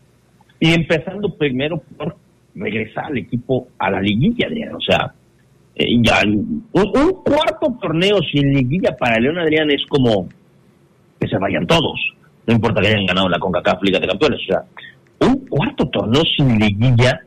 Y 0.60 0.72
empezando 0.72 1.34
primero 1.36 1.82
por 1.96 2.16
regresar 2.54 3.06
al 3.06 3.18
equipo 3.18 3.66
a 3.76 3.90
la 3.90 4.00
liguilla, 4.00 4.46
Adrián. 4.46 4.74
O 4.74 4.80
sea, 4.80 5.12
eh, 5.74 5.96
ya 6.00 6.22
un, 6.24 6.64
cuarto 7.24 7.76
torneo 7.80 8.18
sin 8.30 8.52
liguilla 8.52 8.96
para 8.96 9.18
León 9.18 9.38
Adrián 9.38 9.68
es 9.70 9.84
como 9.86 10.28
que 11.20 11.26
se 11.26 11.38
vayan 11.38 11.66
todos. 11.66 12.00
No 12.46 12.54
importa 12.54 12.80
que 12.80 12.88
hayan 12.88 13.06
ganado 13.06 13.28
la 13.28 13.38
CONCACAF 13.38 13.82
Liga 13.82 13.98
de 13.98 14.06
Campeones. 14.06 14.40
O 14.40 14.46
sea, 14.46 14.64
un 15.20 15.46
cuarto 15.46 15.88
torneo 15.88 16.22
sin 16.36 16.58
liguilla 16.58 17.20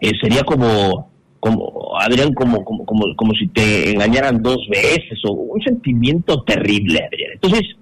eh, 0.00 0.12
sería 0.20 0.42
como 0.42 1.08
como 1.40 1.96
Adrián 2.00 2.34
como, 2.34 2.64
como 2.64 2.84
como 2.84 3.14
como 3.14 3.32
si 3.34 3.46
te 3.48 3.92
engañaran 3.92 4.42
dos 4.42 4.58
veces 4.68 5.18
o 5.24 5.32
un 5.32 5.60
sentimiento 5.62 6.42
terrible 6.42 7.00
Adrián. 7.04 7.32
Entonces 7.34 7.76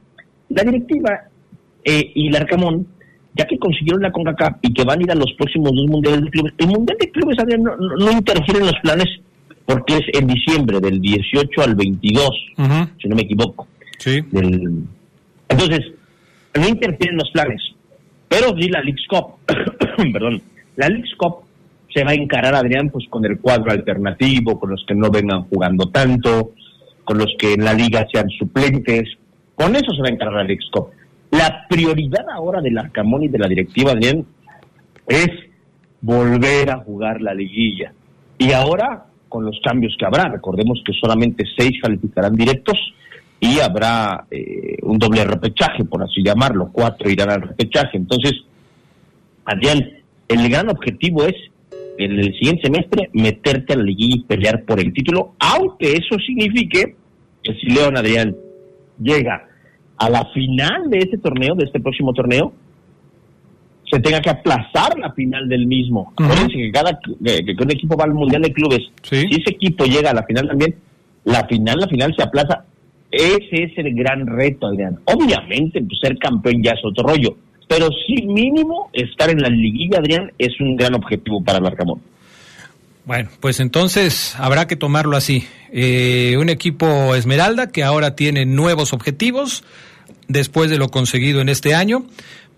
la 0.50 0.62
directiva 0.62 1.22
eh, 1.84 2.12
y 2.14 2.28
el 2.28 2.36
Arcamón 2.36 2.86
ya 3.34 3.46
que 3.46 3.58
consiguieron 3.58 4.02
la 4.02 4.12
CONCACAF 4.12 4.56
y 4.62 4.72
que 4.72 4.84
van 4.84 5.00
a 5.00 5.02
ir 5.02 5.10
a 5.10 5.14
los 5.14 5.32
próximos 5.34 5.72
dos 5.74 5.86
mundiales 5.86 6.22
de 6.24 6.30
clubes 6.30 6.52
el 6.58 6.66
mundial 6.68 6.98
de 7.00 7.10
clubes 7.10 7.38
Adrián 7.38 7.62
no, 7.62 7.76
no, 7.76 8.12
interfiere 8.12 8.60
en 8.60 8.66
los 8.66 8.80
planes 8.82 9.08
porque 9.64 9.94
es 9.94 10.20
en 10.20 10.26
diciembre 10.26 10.78
del 10.80 11.00
18 11.00 11.62
al 11.62 11.74
22 11.74 12.30
si 13.00 13.08
no 13.08 13.16
me 13.16 13.22
equivoco. 13.22 13.66
Sí. 13.98 14.20
Del, 14.30 14.84
entonces 15.48 15.80
no 16.58 16.68
interfiere 16.68 17.12
en 17.12 17.18
los 17.18 17.30
planes 17.30 17.62
pero 18.28 18.56
sí 18.58 18.68
la 18.68 18.80
League 18.80 19.04
Cup 19.08 19.36
perdón 20.12 20.40
la 20.76 20.88
League 20.88 21.10
Cup 21.16 21.46
se 21.96 22.04
va 22.04 22.10
a 22.10 22.14
encarar 22.14 22.54
Adrián 22.54 22.90
pues 22.90 23.06
con 23.08 23.24
el 23.24 23.40
cuadro 23.40 23.72
alternativo, 23.72 24.60
con 24.60 24.70
los 24.70 24.84
que 24.86 24.94
no 24.94 25.10
vengan 25.10 25.44
jugando 25.44 25.86
tanto, 25.86 26.52
con 27.04 27.16
los 27.16 27.34
que 27.38 27.54
en 27.54 27.64
la 27.64 27.72
liga 27.72 28.06
sean 28.12 28.28
suplentes. 28.38 29.08
Con 29.54 29.74
eso 29.74 29.94
se 29.94 30.02
va 30.02 30.08
a 30.08 30.12
encarar 30.12 30.46
la 30.46 30.56
Cup. 30.70 30.90
La 31.30 31.66
prioridad 31.66 32.26
ahora 32.30 32.60
del 32.60 32.76
Arcamón 32.76 33.22
y 33.22 33.28
de 33.28 33.38
la 33.38 33.48
directiva, 33.48 33.92
Adrián, 33.92 34.26
es 35.06 35.28
volver 36.02 36.70
a 36.70 36.80
jugar 36.80 37.22
la 37.22 37.32
liguilla. 37.32 37.94
Y 38.36 38.52
ahora, 38.52 39.06
con 39.30 39.46
los 39.46 39.58
cambios 39.64 39.96
que 39.98 40.04
habrá, 40.04 40.28
recordemos 40.28 40.82
que 40.84 40.92
solamente 40.92 41.44
seis 41.56 41.80
calificarán 41.80 42.34
directos 42.34 42.76
y 43.40 43.60
habrá 43.60 44.26
eh, 44.30 44.78
un 44.82 44.98
doble 44.98 45.24
repechaje, 45.24 45.84
por 45.84 46.02
así 46.02 46.22
llamarlo, 46.22 46.70
cuatro 46.72 47.10
irán 47.10 47.30
al 47.30 47.42
repechaje. 47.42 47.96
Entonces, 47.96 48.32
Adrián, 49.44 49.88
el 50.28 50.48
gran 50.48 50.68
objetivo 50.70 51.24
es 51.24 51.34
en 51.98 52.18
el 52.18 52.32
siguiente 52.34 52.62
semestre 52.64 53.10
meterte 53.12 53.72
a 53.72 53.76
la 53.76 53.84
liguilla 53.84 54.16
y 54.16 54.24
pelear 54.24 54.64
por 54.64 54.80
el 54.80 54.92
título, 54.92 55.34
aunque 55.38 55.92
eso 55.92 56.18
signifique 56.18 56.96
que 57.42 57.54
si 57.54 57.66
León 57.66 57.96
Adrián 57.96 58.36
llega 59.00 59.46
a 59.96 60.10
la 60.10 60.24
final 60.26 60.90
de 60.90 60.98
este 60.98 61.18
torneo, 61.18 61.54
de 61.54 61.64
este 61.64 61.80
próximo 61.80 62.12
torneo, 62.12 62.52
se 63.90 64.00
tenga 64.00 64.20
que 64.20 64.30
aplazar 64.30 64.98
la 64.98 65.12
final 65.12 65.48
del 65.48 65.66
mismo. 65.66 66.12
Acuérdense 66.16 66.54
que 66.54 66.72
cada 66.72 66.98
que, 66.98 67.56
un 67.62 67.70
equipo 67.70 67.96
va 67.96 68.04
al 68.04 68.14
Mundial 68.14 68.42
de 68.42 68.52
Clubes, 68.52 68.82
si 69.02 69.16
ese 69.16 69.50
equipo 69.50 69.84
llega 69.84 70.10
a 70.10 70.14
la 70.14 70.24
final 70.24 70.48
también, 70.48 70.74
la 71.24 71.46
final, 71.46 71.78
la 71.78 71.88
final 71.88 72.14
se 72.16 72.22
aplaza. 72.22 72.64
Ese 73.16 73.64
es 73.64 73.78
el 73.78 73.94
gran 73.94 74.26
reto, 74.26 74.66
Adrián. 74.66 74.98
Obviamente, 75.04 75.80
pues, 75.80 75.98
ser 76.00 76.18
campeón 76.18 76.62
ya 76.62 76.72
es 76.72 76.80
otro 76.84 77.08
rollo 77.08 77.36
pero 77.68 77.88
sí 78.06 78.22
mínimo 78.26 78.90
estar 78.92 79.30
en 79.30 79.38
la 79.38 79.48
liguilla, 79.48 79.98
Adrián, 79.98 80.32
es 80.38 80.60
un 80.60 80.76
gran 80.76 80.94
objetivo 80.94 81.42
para 81.42 81.58
el 81.58 81.66
Arcamón. 81.66 82.00
Bueno, 83.04 83.28
pues 83.40 83.60
entonces 83.60 84.34
habrá 84.38 84.66
que 84.66 84.76
tomarlo 84.76 85.16
así. 85.16 85.44
Eh, 85.72 86.36
un 86.38 86.48
equipo 86.48 87.14
Esmeralda 87.14 87.68
que 87.70 87.84
ahora 87.84 88.16
tiene 88.16 88.46
nuevos 88.46 88.92
objetivos 88.92 89.64
después 90.28 90.70
de 90.70 90.78
lo 90.78 90.88
conseguido 90.88 91.40
en 91.40 91.48
este 91.48 91.74
año. 91.74 92.04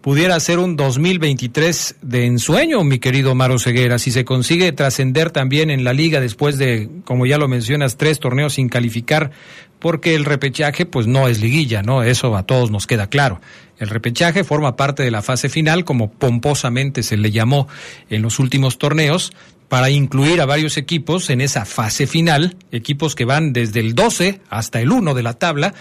Pudiera 0.00 0.38
ser 0.38 0.60
un 0.60 0.76
2023 0.76 1.96
de 2.02 2.26
ensueño, 2.26 2.84
mi 2.84 3.00
querido 3.00 3.34
Maro 3.34 3.58
Ceguera, 3.58 3.98
si 3.98 4.12
se 4.12 4.24
consigue 4.24 4.70
trascender 4.70 5.32
también 5.32 5.70
en 5.70 5.82
la 5.82 5.92
liga 5.92 6.20
después 6.20 6.56
de, 6.56 6.88
como 7.04 7.26
ya 7.26 7.36
lo 7.36 7.48
mencionas, 7.48 7.96
tres 7.96 8.20
torneos 8.20 8.54
sin 8.54 8.68
calificar, 8.68 9.32
porque 9.80 10.14
el 10.14 10.24
repechaje 10.24 10.86
pues 10.86 11.08
no 11.08 11.26
es 11.26 11.40
liguilla, 11.40 11.82
¿no? 11.82 12.04
Eso 12.04 12.36
a 12.36 12.44
todos 12.44 12.70
nos 12.70 12.86
queda 12.86 13.08
claro. 13.08 13.40
El 13.78 13.88
repechaje 13.88 14.44
forma 14.44 14.76
parte 14.76 15.02
de 15.02 15.10
la 15.10 15.20
fase 15.20 15.48
final, 15.48 15.84
como 15.84 16.12
pomposamente 16.12 17.02
se 17.02 17.16
le 17.16 17.32
llamó 17.32 17.66
en 18.08 18.22
los 18.22 18.38
últimos 18.38 18.78
torneos, 18.78 19.32
para 19.68 19.90
incluir 19.90 20.40
a 20.40 20.46
varios 20.46 20.76
equipos 20.76 21.30
en 21.30 21.40
esa 21.40 21.64
fase 21.64 22.06
final, 22.06 22.56
equipos 22.72 23.14
que 23.14 23.24
van 23.24 23.52
desde 23.52 23.80
el 23.80 23.94
12 23.94 24.40
hasta 24.48 24.80
el 24.80 24.90
1 24.90 25.14
de 25.14 25.22
la 25.22 25.34
tabla 25.34 25.74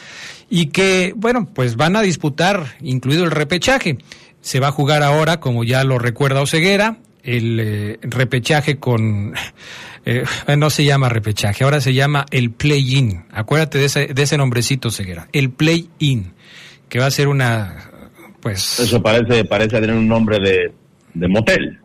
y 0.50 0.68
que, 0.68 1.14
bueno, 1.16 1.48
pues 1.54 1.76
van 1.78 1.96
a 1.96 2.02
disputar, 2.02 2.76
incluido 2.82 3.24
el 3.24 3.32
repechaje. 3.32 3.98
Se 4.42 4.60
va 4.60 4.68
a 4.68 4.72
jugar 4.72 5.04
ahora, 5.04 5.40
como 5.40 5.64
ya 5.64 5.84
lo 5.84 6.00
recuerda 6.00 6.42
Oseguera, 6.42 6.98
el 7.24 7.60
eh, 7.60 8.00
repechaje 8.02 8.78
con... 8.78 9.34
Eh, 10.10 10.24
no 10.56 10.70
se 10.70 10.86
llama 10.86 11.10
repechaje, 11.10 11.66
ahora 11.66 11.82
se 11.82 11.94
llama 11.94 12.26
el 12.32 12.52
play-in. 12.52 13.26
Acuérdate 13.30 13.78
de 13.78 13.86
ese, 13.88 14.08
de 14.08 14.22
ese 14.22 14.38
nombrecito, 14.38 14.90
Ceguera. 14.90 15.28
El 15.34 15.50
play-in 15.50 16.32
que 16.88 17.00
va 17.00 17.08
a 17.08 17.12
ser 17.12 17.28
una, 17.28 17.92
pues... 18.40 18.80
Eso 18.80 19.02
parece, 19.02 19.44
parece 19.44 19.82
tener 19.82 19.98
un 19.98 20.08
nombre 20.08 20.40
de 21.14 21.28
motel. 21.28 21.82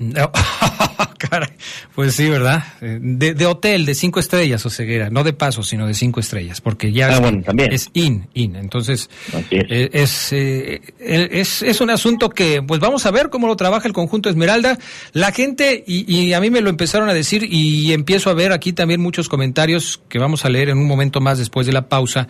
No. 0.00 0.32
pues 1.94 2.14
sí, 2.14 2.30
¿verdad? 2.30 2.64
De, 2.80 3.34
de, 3.34 3.46
hotel, 3.46 3.84
de 3.84 3.94
cinco 3.94 4.18
estrellas 4.18 4.64
o 4.64 4.70
ceguera, 4.70 5.10
no 5.10 5.24
de 5.24 5.34
paso, 5.34 5.62
sino 5.62 5.86
de 5.86 5.92
cinco 5.92 6.20
estrellas, 6.20 6.62
porque 6.62 6.90
ya 6.90 7.18
ah, 7.18 7.32
es, 7.70 7.90
in, 7.92 8.26
in. 8.32 8.56
Entonces, 8.56 9.10
eh, 9.50 9.90
es. 9.92 10.32
Eh, 10.32 10.80
es, 10.98 11.60
es, 11.62 11.80
un 11.82 11.90
asunto 11.90 12.30
que, 12.30 12.62
pues 12.62 12.80
vamos 12.80 13.04
a 13.04 13.10
ver 13.10 13.28
cómo 13.28 13.46
lo 13.46 13.56
trabaja 13.56 13.86
el 13.86 13.92
conjunto 13.92 14.30
Esmeralda. 14.30 14.78
La 15.12 15.32
gente, 15.32 15.84
y, 15.86 16.10
y, 16.10 16.32
a 16.32 16.40
mí 16.40 16.48
me 16.48 16.62
lo 16.62 16.70
empezaron 16.70 17.10
a 17.10 17.14
decir, 17.14 17.44
y 17.44 17.92
empiezo 17.92 18.30
a 18.30 18.34
ver 18.34 18.52
aquí 18.52 18.72
también 18.72 19.02
muchos 19.02 19.28
comentarios 19.28 20.00
que 20.08 20.18
vamos 20.18 20.46
a 20.46 20.48
leer 20.48 20.70
en 20.70 20.78
un 20.78 20.86
momento 20.86 21.20
más 21.20 21.36
después 21.36 21.66
de 21.66 21.74
la 21.74 21.90
pausa, 21.90 22.26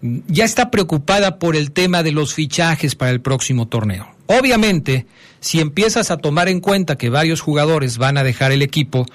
ya 0.00 0.46
está 0.46 0.70
preocupada 0.70 1.38
por 1.38 1.56
el 1.56 1.72
tema 1.72 2.02
de 2.02 2.12
los 2.12 2.32
fichajes 2.32 2.94
para 2.94 3.10
el 3.10 3.20
próximo 3.20 3.68
torneo. 3.68 4.08
Obviamente, 4.26 5.06
si 5.42 5.60
empiezas 5.60 6.10
a 6.10 6.18
tomar 6.18 6.48
en 6.48 6.60
cuenta 6.60 6.96
que 6.96 7.10
varios 7.10 7.40
jugadores 7.40 7.98
van 7.98 8.16
a 8.16 8.22
dejar 8.22 8.52
el 8.52 8.62
equipo, 8.62 9.06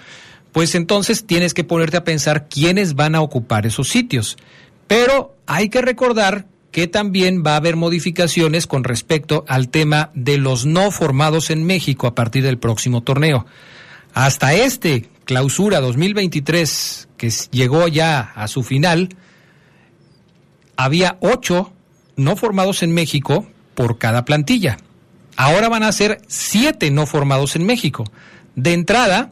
pues 0.51 0.75
entonces 0.75 1.25
tienes 1.25 1.53
que 1.53 1.63
ponerte 1.63 1.95
a 1.95 2.03
pensar 2.03 2.49
quiénes 2.49 2.95
van 2.95 3.15
a 3.15 3.21
ocupar 3.21 3.65
esos 3.65 3.87
sitios. 3.87 4.37
Pero 4.87 5.35
hay 5.45 5.69
que 5.69 5.81
recordar 5.81 6.45
que 6.71 6.87
también 6.87 7.43
va 7.47 7.53
a 7.53 7.57
haber 7.57 7.77
modificaciones 7.77 8.67
con 8.67 8.83
respecto 8.83 9.45
al 9.47 9.69
tema 9.69 10.11
de 10.15 10.37
los 10.37 10.65
no 10.65 10.91
formados 10.91 11.49
en 11.49 11.63
México 11.65 12.07
a 12.07 12.13
partir 12.13 12.43
del 12.43 12.59
próximo 12.59 13.01
torneo. 13.01 13.45
Hasta 14.13 14.53
este 14.53 15.09
clausura 15.23 15.79
2023, 15.79 17.07
que 17.15 17.31
llegó 17.51 17.87
ya 17.87 18.33
a 18.35 18.49
su 18.49 18.63
final, 18.63 19.15
había 20.75 21.17
ocho 21.21 21.71
no 22.17 22.35
formados 22.35 22.83
en 22.83 22.93
México 22.93 23.47
por 23.75 23.97
cada 23.97 24.25
plantilla. 24.25 24.77
Ahora 25.37 25.69
van 25.69 25.83
a 25.83 25.91
ser 25.91 26.19
siete 26.27 26.89
no 26.89 27.05
formados 27.05 27.55
en 27.55 27.63
México. 27.63 28.03
De 28.55 28.73
entrada, 28.73 29.31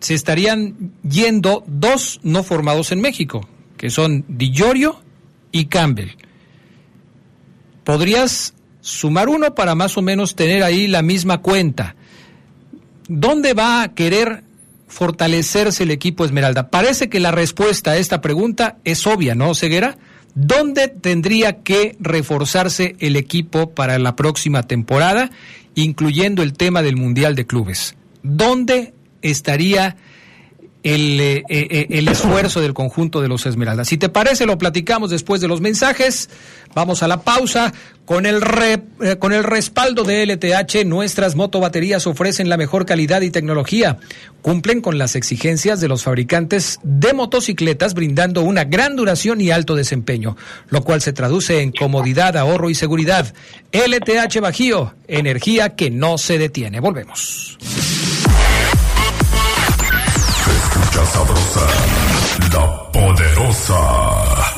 se 0.00 0.14
estarían 0.14 0.92
yendo 1.08 1.64
dos 1.66 2.18
no 2.22 2.42
formados 2.42 2.92
en 2.92 3.02
México, 3.02 3.46
que 3.76 3.90
son 3.90 4.24
Di 4.26 4.52
y 5.52 5.66
Campbell. 5.66 6.12
Podrías 7.84 8.54
sumar 8.80 9.28
uno 9.28 9.54
para 9.54 9.74
más 9.74 9.98
o 9.98 10.02
menos 10.02 10.34
tener 10.34 10.62
ahí 10.62 10.86
la 10.88 11.02
misma 11.02 11.38
cuenta. 11.38 11.94
¿Dónde 13.06 13.52
va 13.52 13.82
a 13.82 13.94
querer 13.94 14.44
fortalecerse 14.86 15.82
el 15.82 15.90
equipo 15.90 16.24
Esmeralda? 16.24 16.70
Parece 16.70 17.10
que 17.10 17.20
la 17.20 17.32
respuesta 17.32 17.92
a 17.92 17.96
esta 17.98 18.22
pregunta 18.22 18.78
es 18.84 19.06
obvia, 19.06 19.34
¿no, 19.34 19.54
Ceguera? 19.54 19.98
¿Dónde 20.34 20.88
tendría 20.88 21.62
que 21.62 21.96
reforzarse 22.00 22.96
el 23.00 23.16
equipo 23.16 23.70
para 23.70 23.98
la 23.98 24.16
próxima 24.16 24.62
temporada, 24.62 25.30
incluyendo 25.74 26.42
el 26.42 26.52
tema 26.52 26.82
del 26.82 26.96
Mundial 26.96 27.34
de 27.34 27.46
Clubes? 27.46 27.96
¿Dónde 28.22 28.92
estaría 29.22 29.96
el, 30.82 31.20
eh, 31.20 31.44
eh, 31.48 31.86
el, 31.90 32.08
esfuerzo 32.08 32.60
del 32.60 32.72
conjunto 32.72 33.20
de 33.20 33.28
los 33.28 33.46
Esmeraldas. 33.46 33.88
Si 33.88 33.98
te 33.98 34.08
parece, 34.08 34.46
lo 34.46 34.58
platicamos 34.58 35.10
después 35.10 35.40
de 35.40 35.48
los 35.48 35.60
mensajes. 35.60 36.30
Vamos 36.74 37.02
a 37.02 37.08
la 37.08 37.22
pausa. 37.22 37.72
Con 38.04 38.24
el, 38.24 38.40
eh, 38.62 39.16
con 39.18 39.34
el 39.34 39.44
respaldo 39.44 40.02
de 40.02 40.24
LTH, 40.24 40.86
nuestras 40.86 41.36
motobaterías 41.36 42.06
ofrecen 42.06 42.48
la 42.48 42.56
mejor 42.56 42.86
calidad 42.86 43.20
y 43.20 43.30
tecnología. 43.30 43.98
Cumplen 44.40 44.80
con 44.80 44.96
las 44.96 45.14
exigencias 45.14 45.80
de 45.80 45.88
los 45.88 46.04
fabricantes 46.04 46.78
de 46.82 47.12
motocicletas, 47.12 47.92
brindando 47.92 48.42
una 48.42 48.64
gran 48.64 48.96
duración 48.96 49.42
y 49.42 49.50
alto 49.50 49.74
desempeño, 49.74 50.38
lo 50.70 50.84
cual 50.84 51.02
se 51.02 51.12
traduce 51.12 51.60
en 51.60 51.70
comodidad, 51.70 52.36
ahorro 52.38 52.70
y 52.70 52.74
seguridad. 52.74 53.34
LTH 53.72 54.40
Bajío, 54.40 54.94
energía 55.06 55.76
que 55.76 55.90
no 55.90 56.16
se 56.16 56.38
detiene. 56.38 56.80
Volvemos. 56.80 57.58
Sabrosa, 61.06 61.66
la 62.52 62.90
poderosa. 62.92 64.57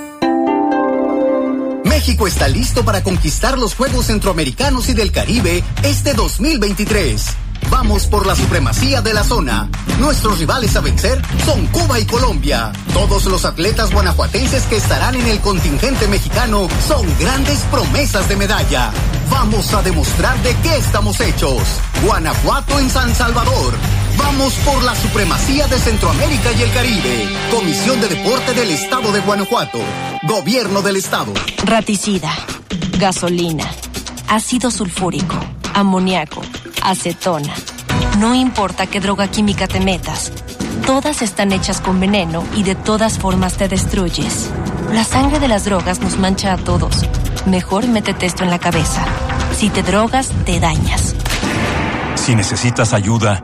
México 2.01 2.25
está 2.25 2.47
listo 2.47 2.83
para 2.83 3.03
conquistar 3.03 3.59
los 3.59 3.75
Juegos 3.75 4.07
Centroamericanos 4.07 4.89
y 4.89 4.95
del 4.95 5.11
Caribe 5.11 5.63
este 5.83 6.15
2023. 6.15 7.23
Vamos 7.69 8.07
por 8.07 8.25
la 8.25 8.35
supremacía 8.35 9.03
de 9.03 9.13
la 9.13 9.23
zona. 9.23 9.69
Nuestros 9.99 10.39
rivales 10.39 10.75
a 10.75 10.81
vencer 10.81 11.21
son 11.45 11.67
Cuba 11.67 11.99
y 11.99 12.05
Colombia. 12.05 12.71
Todos 12.91 13.25
los 13.25 13.45
atletas 13.45 13.93
guanajuatenses 13.93 14.63
que 14.63 14.77
estarán 14.77 15.13
en 15.13 15.27
el 15.27 15.41
contingente 15.41 16.07
mexicano 16.07 16.67
son 16.87 17.05
grandes 17.19 17.59
promesas 17.69 18.27
de 18.27 18.35
medalla. 18.35 18.91
Vamos 19.29 19.71
a 19.71 19.83
demostrar 19.83 20.41
de 20.41 20.55
qué 20.63 20.77
estamos 20.77 21.19
hechos. 21.19 21.61
Guanajuato 22.03 22.79
en 22.79 22.89
San 22.89 23.13
Salvador. 23.13 23.75
Vamos 24.23 24.53
por 24.65 24.83
la 24.83 24.95
supremacía 24.95 25.67
de 25.67 25.77
Centroamérica 25.79 26.51
y 26.57 26.61
el 26.61 26.71
Caribe. 26.71 27.27
Comisión 27.49 27.99
de 27.99 28.07
Deporte 28.07 28.53
del 28.53 28.69
Estado 28.69 29.11
de 29.11 29.19
Guanajuato. 29.21 29.79
Gobierno 30.23 30.81
del 30.83 30.97
Estado. 30.97 31.33
Raticida. 31.65 32.31
Gasolina. 32.99 33.65
Ácido 34.27 34.69
sulfúrico. 34.69 35.35
Amoníaco. 35.73 36.41
Acetona. 36.83 37.53
No 38.19 38.35
importa 38.35 38.85
qué 38.85 38.99
droga 38.99 39.27
química 39.27 39.67
te 39.67 39.79
metas. 39.79 40.31
Todas 40.85 41.23
están 41.23 41.51
hechas 41.51 41.81
con 41.81 41.99
veneno 41.99 42.43
y 42.55 42.63
de 42.63 42.75
todas 42.75 43.17
formas 43.17 43.57
te 43.57 43.67
destruyes. 43.67 44.51
La 44.93 45.03
sangre 45.03 45.39
de 45.39 45.47
las 45.47 45.65
drogas 45.65 45.99
nos 45.99 46.19
mancha 46.19 46.53
a 46.53 46.57
todos. 46.57 47.05
Mejor 47.47 47.87
métete 47.87 48.27
esto 48.27 48.43
en 48.43 48.51
la 48.51 48.59
cabeza. 48.59 49.03
Si 49.57 49.69
te 49.69 49.81
drogas, 49.81 50.29
te 50.45 50.59
dañas. 50.59 51.15
Si 52.15 52.35
necesitas 52.35 52.93
ayuda, 52.93 53.43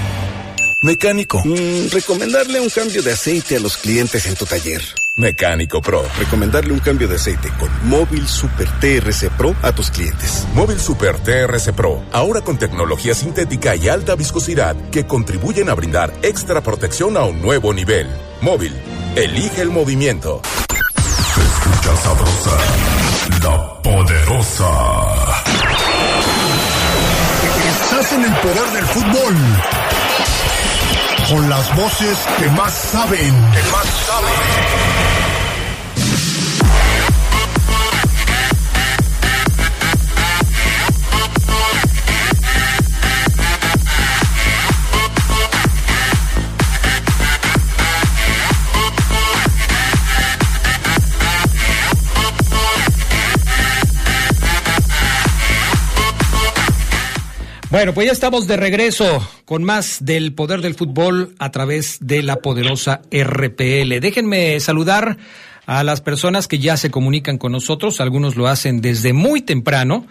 Mecánico. 0.83 1.43
Mm, 1.45 1.91
recomendarle 1.91 2.59
un 2.59 2.69
cambio 2.69 3.03
de 3.03 3.11
aceite 3.11 3.57
a 3.57 3.59
los 3.59 3.77
clientes 3.77 4.25
en 4.25 4.33
tu 4.33 4.47
taller. 4.47 4.81
Mecánico 5.15 5.79
Pro. 5.79 6.03
Recomendarle 6.17 6.73
un 6.73 6.79
cambio 6.79 7.07
de 7.07 7.17
aceite 7.17 7.51
con 7.59 7.69
Móvil 7.87 8.27
Super 8.27 8.67
TRC 8.79 9.29
Pro 9.37 9.55
a 9.61 9.73
tus 9.73 9.91
clientes. 9.91 10.47
Móvil 10.55 10.79
Super 10.79 11.19
TRC 11.19 11.73
Pro, 11.73 12.03
ahora 12.11 12.41
con 12.41 12.57
tecnología 12.57 13.13
sintética 13.13 13.75
y 13.75 13.89
alta 13.89 14.15
viscosidad 14.15 14.75
que 14.89 15.05
contribuyen 15.05 15.69
a 15.69 15.75
brindar 15.75 16.11
extra 16.23 16.61
protección 16.61 17.15
a 17.15 17.25
un 17.25 17.43
nuevo 17.43 17.73
nivel. 17.73 18.07
Móvil, 18.41 18.73
elige 19.15 19.61
el 19.61 19.69
movimiento. 19.69 20.41
Se 20.65 21.41
escucha 21.41 21.95
sabrosa, 21.97 22.57
la 23.43 23.81
poderosa. 23.83 25.43
Estás 27.69 28.13
en 28.13 28.25
el 28.25 28.33
poder 28.33 28.71
del 28.73 28.85
fútbol 28.85 30.00
con 31.31 31.49
las 31.49 31.75
voces 31.75 32.17
que 32.37 32.49
más 32.49 32.73
saben. 32.73 33.33
Bueno, 57.71 57.93
pues 57.93 58.07
ya 58.07 58.11
estamos 58.11 58.47
de 58.47 58.57
regreso 58.57 59.25
con 59.45 59.63
más 59.63 60.03
del 60.03 60.33
poder 60.33 60.59
del 60.59 60.75
fútbol 60.75 61.33
a 61.39 61.51
través 61.51 61.99
de 62.01 62.21
la 62.21 62.35
poderosa 62.41 62.99
RPL. 63.09 64.01
Déjenme 64.01 64.59
saludar 64.59 65.17
a 65.65 65.81
las 65.85 66.01
personas 66.01 66.49
que 66.49 66.59
ya 66.59 66.75
se 66.75 66.91
comunican 66.91 67.37
con 67.37 67.53
nosotros. 67.53 68.01
Algunos 68.01 68.35
lo 68.35 68.47
hacen 68.47 68.81
desde 68.81 69.13
muy 69.13 69.41
temprano. 69.41 70.05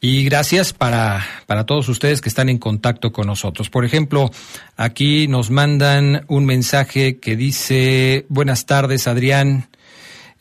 Y 0.00 0.24
gracias 0.24 0.72
para, 0.72 1.24
para 1.46 1.64
todos 1.66 1.88
ustedes 1.88 2.20
que 2.20 2.28
están 2.28 2.48
en 2.48 2.58
contacto 2.58 3.12
con 3.12 3.28
nosotros. 3.28 3.70
Por 3.70 3.84
ejemplo, 3.84 4.32
aquí 4.76 5.28
nos 5.28 5.52
mandan 5.52 6.24
un 6.26 6.44
mensaje 6.46 7.18
que 7.20 7.36
dice, 7.36 8.26
buenas 8.28 8.66
tardes, 8.66 9.06
Adrián. 9.06 9.68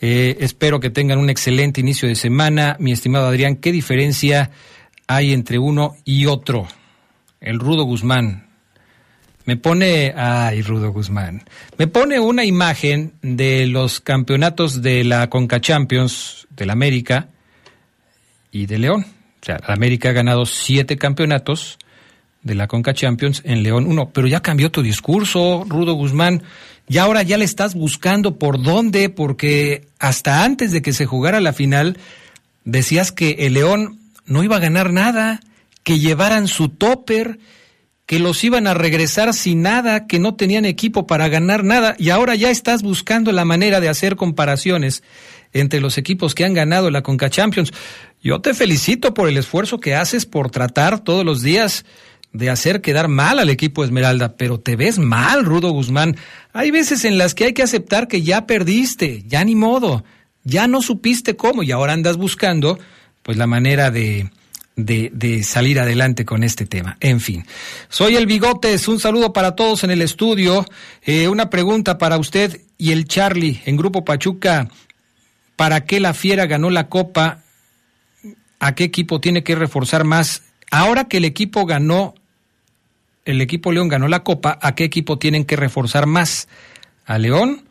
Eh, 0.02 0.38
espero 0.40 0.80
que 0.80 0.90
tengan 0.90 1.20
un 1.20 1.30
excelente 1.30 1.82
inicio 1.82 2.10
de 2.10 2.16
semana. 2.16 2.78
Mi 2.80 2.92
estimado 2.92 3.28
Adrián, 3.28 3.58
¿qué 3.58 3.72
diferencia 3.72 4.50
hay 5.08 5.34
entre 5.34 5.60
uno 5.60 5.96
y 6.06 6.26
otro. 6.26 6.68
El 7.42 7.60
Rudo 7.60 7.84
Guzmán. 7.84 8.48
me 9.46 9.58
pone, 9.58 10.14
ay, 10.16 10.62
Rudo 10.62 10.92
Guzmán, 10.92 11.44
me 11.78 11.88
pone 11.88 12.20
una 12.20 12.46
imagen 12.46 13.14
de 13.22 13.68
los 13.68 14.00
campeonatos 14.00 14.82
de 14.82 15.04
la 15.04 15.30
Conca 15.30 15.60
Champions 15.60 16.48
del 16.50 16.70
América 16.70 17.28
y 18.52 18.66
de 18.66 18.78
León. 18.78 19.06
O 19.42 19.46
sea, 19.46 19.60
América 19.68 20.10
ha 20.10 20.14
ganado 20.14 20.46
siete 20.46 20.98
campeonatos 20.98 21.78
de 22.44 22.56
la 22.56 22.68
Conca 22.68 22.94
Champions 22.94 23.42
en 23.46 23.64
León 23.64 23.86
uno, 23.88 24.12
pero 24.14 24.28
ya 24.28 24.42
cambió 24.42 24.72
tu 24.72 24.82
discurso, 24.82 25.66
Rudo 25.68 25.94
Guzmán. 25.94 26.44
Y 26.88 26.98
ahora 26.98 27.24
ya 27.24 27.38
le 27.38 27.46
estás 27.46 27.76
buscando 27.76 28.38
por 28.38 28.62
dónde, 28.62 29.10
porque 29.10 29.88
hasta 30.00 30.44
antes 30.44 30.72
de 30.72 30.82
que 30.82 30.94
se 30.94 31.06
jugara 31.06 31.40
la 31.40 31.54
final, 31.54 31.98
decías 32.66 33.12
que 33.12 33.32
el 33.40 33.54
León 33.54 34.00
no 34.26 34.44
iba 34.44 34.58
a 34.58 34.60
ganar 34.60 34.92
nada, 34.92 35.40
que 35.84 36.00
llevaran 36.00 36.48
su 36.48 36.70
topper, 36.70 37.40
que 38.06 38.20
los 38.20 38.44
iban 38.44 38.68
a 38.68 38.74
regresar 38.74 39.34
sin 39.34 39.62
nada, 39.62 40.08
que 40.08 40.20
no 40.20 40.36
tenían 40.36 40.66
equipo 40.66 41.08
para 41.08 41.30
ganar 41.30 41.64
nada, 41.64 41.96
y 41.98 42.10
ahora 42.10 42.36
ya 42.36 42.50
estás 42.50 42.82
buscando 42.82 43.32
la 43.32 43.46
manera 43.46 43.80
de 43.80 43.90
hacer 43.90 44.16
comparaciones 44.16 45.04
entre 45.54 45.80
los 45.80 45.98
equipos 45.98 46.36
que 46.36 46.46
han 46.46 46.54
ganado 46.54 46.90
la 46.90 47.04
Conca 47.04 47.30
Champions. 47.30 47.72
Yo 48.22 48.42
te 48.42 48.54
felicito 48.54 49.14
por 49.14 49.30
el 49.30 49.38
esfuerzo 49.38 49.80
que 49.80 49.96
haces 49.96 50.26
por 50.26 50.50
tratar 50.50 51.00
todos 51.00 51.24
los 51.24 51.42
días 51.42 51.86
de 52.32 52.50
hacer 52.50 52.82
quedar 52.82 53.08
mal 53.08 53.38
al 53.38 53.50
equipo 53.50 53.84
Esmeralda, 53.84 54.36
pero 54.36 54.60
te 54.60 54.76
ves 54.76 54.98
mal, 54.98 55.46
Rudo 55.46 55.70
Guzmán. 55.70 56.18
Hay 56.52 56.72
veces 56.72 57.06
en 57.06 57.20
las 57.20 57.36
que 57.36 57.46
hay 57.46 57.54
que 57.54 57.62
aceptar 57.62 58.08
que 58.08 58.24
ya 58.24 58.48
perdiste, 58.48 59.24
ya 59.28 59.44
ni 59.46 59.56
modo, 59.56 60.04
ya 60.44 60.68
no 60.68 60.82
supiste 60.82 61.36
cómo 61.36 61.62
y 61.62 61.72
ahora 61.72 61.94
andas 61.94 62.18
buscando 62.18 62.80
pues 63.24 63.38
la 63.38 63.48
manera 63.48 63.90
de, 63.90 64.30
de, 64.76 65.44
salir 65.44 65.80
adelante 65.80 66.26
con 66.26 66.44
este 66.44 66.66
tema. 66.66 66.98
En 67.00 67.20
fin, 67.20 67.46
soy 67.90 68.16
el 68.16 68.28
Bigotes, 68.28 68.88
un 68.88 69.00
saludo 69.00 69.34
para 69.34 69.56
todos 69.56 69.84
en 69.84 69.92
el 69.92 70.02
estudio. 70.02 70.66
Eh, 71.02 71.28
una 71.28 71.50
pregunta 71.50 71.98
para 71.98 72.18
usted 72.18 72.62
y 72.78 72.92
el 72.92 73.06
Charlie 73.06 73.62
en 73.66 73.78
Grupo 73.78 74.06
Pachuca. 74.06 74.70
¿Para 75.56 75.86
qué 75.86 76.00
la 76.00 76.14
Fiera 76.14 76.46
ganó 76.46 76.70
la 76.70 76.90
Copa? 76.90 77.40
¿A 78.60 78.76
qué 78.76 78.84
equipo 78.84 79.20
tiene 79.20 79.44
que 79.44 79.56
reforzar 79.56 80.04
más? 80.04 80.44
Ahora 80.72 81.06
que 81.06 81.18
el 81.18 81.26
equipo 81.26 81.66
ganó 81.66 82.16
el 83.26 83.42
equipo 83.42 83.72
León 83.72 83.88
ganó 83.88 84.08
la 84.08 84.24
Copa, 84.24 84.60
¿a 84.62 84.76
qué 84.76 84.84
equipo 84.84 85.18
tienen 85.18 85.46
que 85.46 85.56
reforzar 85.56 86.08
más? 86.08 86.48
¿A 87.06 87.18
León 87.18 87.64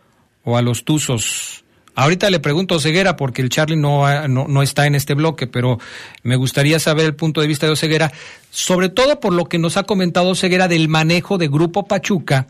o 0.45 0.57
a 0.57 0.62
los 0.62 0.85
Tuzos? 0.85 1.62
Ahorita 1.94 2.31
le 2.31 2.40
pregunto 2.40 2.74
a 2.74 2.81
Ceguera 2.81 3.16
porque 3.16 3.42
el 3.42 3.50
Charlie 3.50 3.76
no, 3.76 4.26
no, 4.28 4.46
no, 4.48 4.62
está 4.62 4.87
en 4.87 4.94
este 4.94 5.14
bloque, 5.14 5.46
pero 5.46 5.78
me 6.22 6.37
gustaría 6.37 6.78
saber 6.78 7.05
el 7.05 7.14
punto 7.14 7.40
de 7.42 7.46
vista 7.46 7.66
de 7.66 7.72
Oseguera, 7.72 8.12
sobre 8.50 8.88
todo 8.88 9.20
por 9.20 9.35
lo 9.35 9.44
que 9.44 9.59
nos 9.59 9.76
ha 9.76 9.83
comentado 9.83 10.35
Ceguera 10.35 10.68
del 10.68 10.88
manejo 10.88 11.37
de 11.37 11.48
Grupo 11.48 11.87
Pachuca 11.87 12.46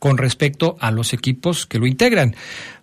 con 0.00 0.18
respecto 0.18 0.76
a 0.80 0.90
los 0.90 1.12
equipos 1.12 1.66
que 1.66 1.78
lo 1.78 1.86
integran. 1.86 2.34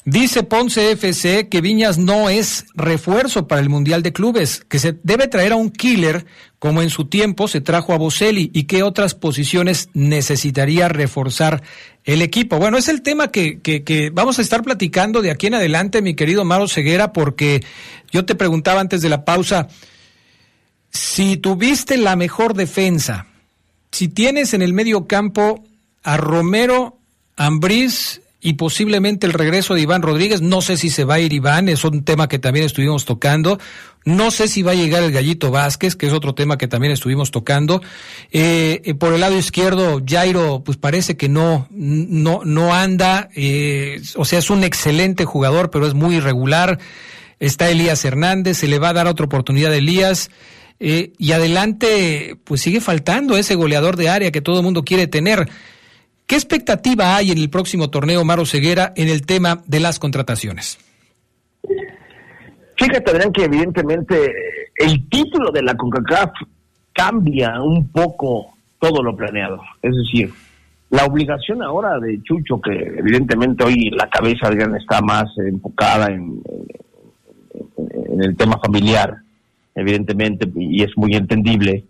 Dice 0.05 0.43
Ponce 0.43 0.91
FC 0.91 1.49
que 1.49 1.59
Viñas 1.59 1.97
no 1.97 2.29
es 2.29 2.65
refuerzo 2.75 3.47
para 3.47 3.59
el 3.59 3.67
Mundial 3.67 4.03
de 4.03 4.13
Clubes, 4.13 4.63
que 4.69 4.79
se 4.79 4.95
debe 5.03 5.27
traer 5.27 5.51
a 5.51 5.57
un 5.57 5.69
killer 5.69 6.25
como 6.59 6.81
en 6.81 6.89
su 6.89 7.05
tiempo 7.05 7.47
se 7.47 7.59
trajo 7.59 7.93
a 7.93 7.97
Boselli 7.97 8.49
y 8.53 8.63
qué 8.63 8.83
otras 8.83 9.15
posiciones 9.15 9.89
necesitaría 9.93 10.87
reforzar 10.87 11.61
el 12.03 12.21
equipo. 12.21 12.57
Bueno, 12.57 12.77
es 12.77 12.87
el 12.87 13.01
tema 13.01 13.31
que, 13.31 14.11
vamos 14.13 14.39
a 14.39 14.41
estar 14.41 14.63
platicando 14.63 15.21
de 15.21 15.31
aquí 15.31 15.47
en 15.47 15.55
adelante, 15.55 16.01
mi 16.01 16.15
querido 16.15 16.45
Maro 16.45 16.67
Ceguera, 16.67 17.13
porque 17.13 17.63
yo 18.11 18.25
te 18.25 18.35
preguntaba 18.35 18.79
antes 18.79 19.01
de 19.01 19.09
la 19.09 19.25
pausa, 19.25 19.67
si 20.89 21.37
tuviste 21.37 21.97
la 21.97 22.15
mejor 22.15 22.53
defensa, 22.53 23.27
si 23.91 24.07
tienes 24.07 24.53
en 24.53 24.61
el 24.61 24.73
medio 24.73 25.05
campo 25.05 25.63
a 26.03 26.15
Romero 26.15 26.96
Ambriz 27.37 28.21
y 28.41 28.53
posiblemente 28.53 29.25
el 29.25 29.33
regreso 29.33 29.73
de 29.73 29.81
Iván 29.81 30.01
Rodríguez. 30.01 30.41
No 30.41 30.61
sé 30.61 30.77
si 30.77 30.89
se 30.89 31.03
va 31.03 31.15
a 31.15 31.19
ir 31.19 31.33
Iván, 31.33 31.69
es 31.69 31.83
un 31.83 32.03
tema 32.03 32.27
que 32.27 32.39
también 32.39 32.65
estuvimos 32.65 33.05
tocando. 33.05 33.59
No 34.05 34.31
sé 34.31 34.47
si 34.47 34.61
va 34.61 34.71
a 34.71 34.75
llegar 34.75 35.03
el 35.03 35.11
Gallito 35.11 35.51
Vázquez, 35.51 35.95
que 35.95 36.07
es 36.07 36.13
otro 36.13 36.33
tema 36.33 36.57
que 36.57 36.67
también 36.67 36.93
estuvimos 36.93 37.29
tocando. 37.29 37.81
Eh, 38.31 38.81
eh, 38.85 38.93
por 38.93 39.13
el 39.13 39.19
lado 39.19 39.37
izquierdo, 39.37 40.01
Jairo, 40.07 40.63
pues 40.63 40.77
parece 40.77 41.17
que 41.17 41.27
no, 41.27 41.67
no, 41.71 42.41
no 42.45 42.73
anda. 42.73 43.29
Eh, 43.35 44.01
o 44.15 44.23
sea, 44.23 44.39
es 44.39 44.49
un 44.49 44.63
excelente 44.63 45.25
jugador, 45.25 45.69
pero 45.69 45.87
es 45.87 45.93
muy 45.93 46.15
irregular. 46.15 46.79
Está 47.39 47.69
Elías 47.69 48.05
Hernández, 48.05 48.57
se 48.59 48.67
le 48.67 48.79
va 48.79 48.89
a 48.89 48.93
dar 48.93 49.07
otra 49.07 49.25
oportunidad 49.25 49.73
a 49.73 49.77
Elías. 49.77 50.29
y 50.79 51.31
adelante, 51.31 52.37
pues 52.45 52.61
sigue 52.61 52.81
faltando 52.81 53.35
ese 53.35 53.55
goleador 53.55 53.97
de 53.97 54.09
área 54.09 54.31
que 54.31 54.41
todo 54.41 54.59
el 54.59 54.63
mundo 54.63 54.85
quiere 54.85 55.07
tener. 55.07 55.49
¿Qué 56.27 56.35
expectativa 56.35 57.15
hay 57.15 57.31
en 57.31 57.37
el 57.37 57.49
próximo 57.49 57.89
torneo, 57.89 58.25
Maro 58.25 58.45
Ceguera, 58.45 58.91
en 58.97 59.07
el 59.07 59.25
tema 59.25 59.63
de 59.65 59.79
las 59.79 59.97
contrataciones? 59.97 60.77
Fíjate, 62.75 63.11
Adrián, 63.11 63.31
que 63.31 63.45
evidentemente 63.45 64.33
el 64.75 65.07
título 65.09 65.51
de 65.51 65.63
la 65.63 65.75
CONCACAF 65.75 66.31
cambia 66.91 67.61
un 67.61 67.87
poco 67.91 68.57
todo 68.77 69.01
lo 69.01 69.15
planeado. 69.15 69.61
Es 69.81 69.95
decir, 69.95 70.33
la 70.89 71.05
obligación 71.05 71.63
ahora 71.63 71.97
de 71.97 72.21
Chucho, 72.23 72.59
que 72.59 72.73
evidentemente 72.73 73.63
hoy 73.63 73.89
la 73.91 74.09
cabeza, 74.09 74.47
Adrián, 74.47 74.75
está 74.75 75.01
más 75.01 75.25
enfocada 75.37 76.07
en, 76.07 76.41
en 77.77 78.23
el 78.23 78.35
tema 78.35 78.59
familiar, 78.59 79.15
evidentemente, 79.75 80.45
y 80.55 80.83
es 80.83 80.91
muy 80.97 81.15
entendible, 81.15 81.85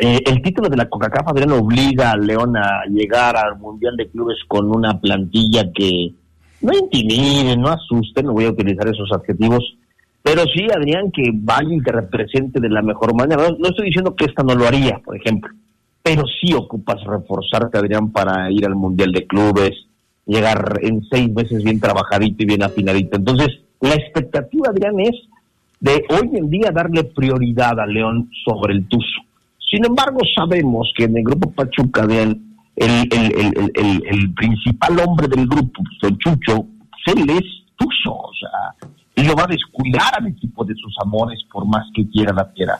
eh, 0.00 0.18
el 0.26 0.42
título 0.42 0.68
de 0.68 0.76
la 0.76 0.88
Coca-Cola 0.88 1.24
Adrián 1.26 1.52
obliga 1.52 2.10
a 2.10 2.16
León 2.16 2.56
a 2.56 2.84
llegar 2.90 3.36
al 3.36 3.58
Mundial 3.58 3.96
de 3.96 4.08
Clubes 4.08 4.38
con 4.48 4.68
una 4.68 5.00
plantilla 5.00 5.70
que 5.72 6.12
no 6.60 6.72
intimide, 6.76 7.56
no 7.56 7.68
asuste, 7.68 8.22
no 8.22 8.32
voy 8.32 8.46
a 8.46 8.50
utilizar 8.50 8.88
esos 8.88 9.10
adjetivos, 9.12 9.62
pero 10.22 10.42
sí, 10.52 10.66
Adrián, 10.74 11.12
que 11.12 11.30
vaya 11.32 11.72
y 11.72 11.80
te 11.80 11.92
represente 11.92 12.58
de 12.60 12.68
la 12.68 12.82
mejor 12.82 13.14
manera. 13.14 13.48
No, 13.58 13.68
estoy 13.68 13.86
diciendo 13.86 14.16
que 14.16 14.24
esta 14.24 14.42
no 14.42 14.56
lo 14.56 14.66
haría, 14.66 14.98
por 15.04 15.16
ejemplo, 15.16 15.54
pero 16.02 16.24
sí 16.40 16.52
ocupas 16.52 17.04
reforzarte, 17.04 17.78
Adrián, 17.78 18.10
para 18.10 18.50
ir 18.50 18.66
al 18.66 18.74
Mundial 18.74 19.12
de 19.12 19.26
Clubes, 19.26 19.86
llegar 20.26 20.80
en 20.82 21.04
seis 21.04 21.32
meses 21.32 21.62
bien 21.62 21.78
trabajadito 21.78 22.42
y 22.42 22.46
bien 22.46 22.64
afinadito. 22.64 23.16
Entonces, 23.16 23.60
la 23.80 23.94
expectativa, 23.94 24.70
Adrián, 24.70 24.98
es 24.98 25.14
de 25.78 26.02
hoy 26.08 26.30
en 26.36 26.50
día 26.50 26.72
darle 26.72 27.04
prioridad 27.04 27.78
a 27.78 27.86
León 27.86 28.28
sobre 28.44 28.74
el 28.74 28.88
Tuzo 28.88 29.25
sin 29.70 29.84
embargo, 29.84 30.20
sabemos 30.36 30.92
que 30.96 31.04
en 31.04 31.16
el 31.16 31.24
grupo 31.24 31.50
Pachuca, 31.52 32.02
el, 32.02 32.40
el, 32.76 34.34
principal 34.34 35.00
hombre 35.00 35.28
del 35.28 35.46
grupo, 35.46 35.82
Chucho, 36.18 36.66
él 37.06 37.30
es 37.30 37.44
Tuzo, 37.76 38.14
o 38.14 38.32
sea, 38.38 38.88
y 39.16 39.26
lo 39.26 39.34
va 39.34 39.44
a 39.44 39.48
descuidar 39.48 40.12
al 40.18 40.28
equipo 40.28 40.64
de 40.64 40.74
sus 40.74 40.94
amores 41.02 41.40
por 41.50 41.66
más 41.66 41.84
que 41.94 42.08
quiera 42.08 42.32
la 42.32 42.44
fiera. 42.46 42.78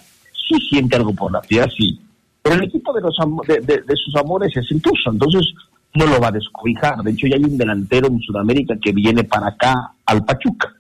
Sí 0.49 0.55
siente 0.69 0.97
algo 0.97 1.13
por 1.13 1.33
la 1.33 1.43
fiera, 1.43 1.67
sí, 1.77 2.01
pero 2.47 2.61
el 2.61 2.65
equipo 2.65 2.93
de, 2.93 3.01
los 3.01 3.17
de, 3.49 3.97
sus 3.97 4.15
amores 4.15 4.57
es 4.57 4.71
el 4.71 4.81
Tuzo, 4.81 5.11
entonces 5.11 5.53
no 5.95 6.07
lo 6.07 6.21
va 6.21 6.29
a 6.29 6.33
descobijar. 6.33 7.03
De 7.03 7.11
hecho, 7.11 7.27
ya 7.27 7.35
hay 7.35 7.43
un 7.43 7.59
delantero 7.59 8.07
en 8.07 8.21
Sudamérica 8.21 8.77
que 8.81 8.93
viene 8.93 9.25
para 9.25 9.49
acá 9.49 9.93
al 10.05 10.25
Pachuca. 10.25 10.73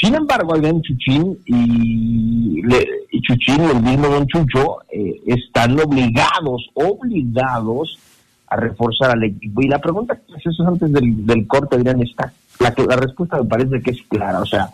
Sin 0.00 0.14
embargo, 0.14 0.54
Adrián 0.54 0.82
Chuchín 0.82 1.38
y, 1.46 2.62
y 3.10 3.20
Chuchín, 3.22 3.60
el 3.62 3.80
mismo 3.80 4.08
Don 4.08 4.26
Chucho, 4.26 4.78
eh, 4.90 5.20
están 5.26 5.78
obligados, 5.80 6.68
obligados 6.74 7.98
a 8.48 8.56
reforzar 8.56 9.12
al 9.12 9.24
equipo. 9.24 9.62
Y 9.62 9.68
la 9.68 9.78
pregunta 9.78 10.16
que 10.16 10.34
haces 10.34 10.58
antes 10.66 10.92
del, 10.92 11.46
corte, 11.46 11.76
Adrián, 11.76 12.02
está, 12.02 12.32
la, 12.58 12.74
la 12.88 12.96
respuesta 12.96 13.38
me 13.38 13.48
parece 13.48 13.80
que 13.82 13.92
es 13.92 14.02
clara. 14.08 14.40
O 14.40 14.46
sea, 14.46 14.70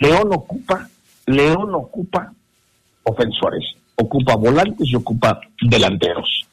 León 0.00 0.28
ocupa, 0.32 0.88
León 1.26 1.74
ocupa 1.74 2.32
ofensores, 3.04 3.64
ocupa 3.94 4.36
volantes 4.36 4.88
y 4.88 4.96
ocupa 4.96 5.40
delanteros. 5.62 6.47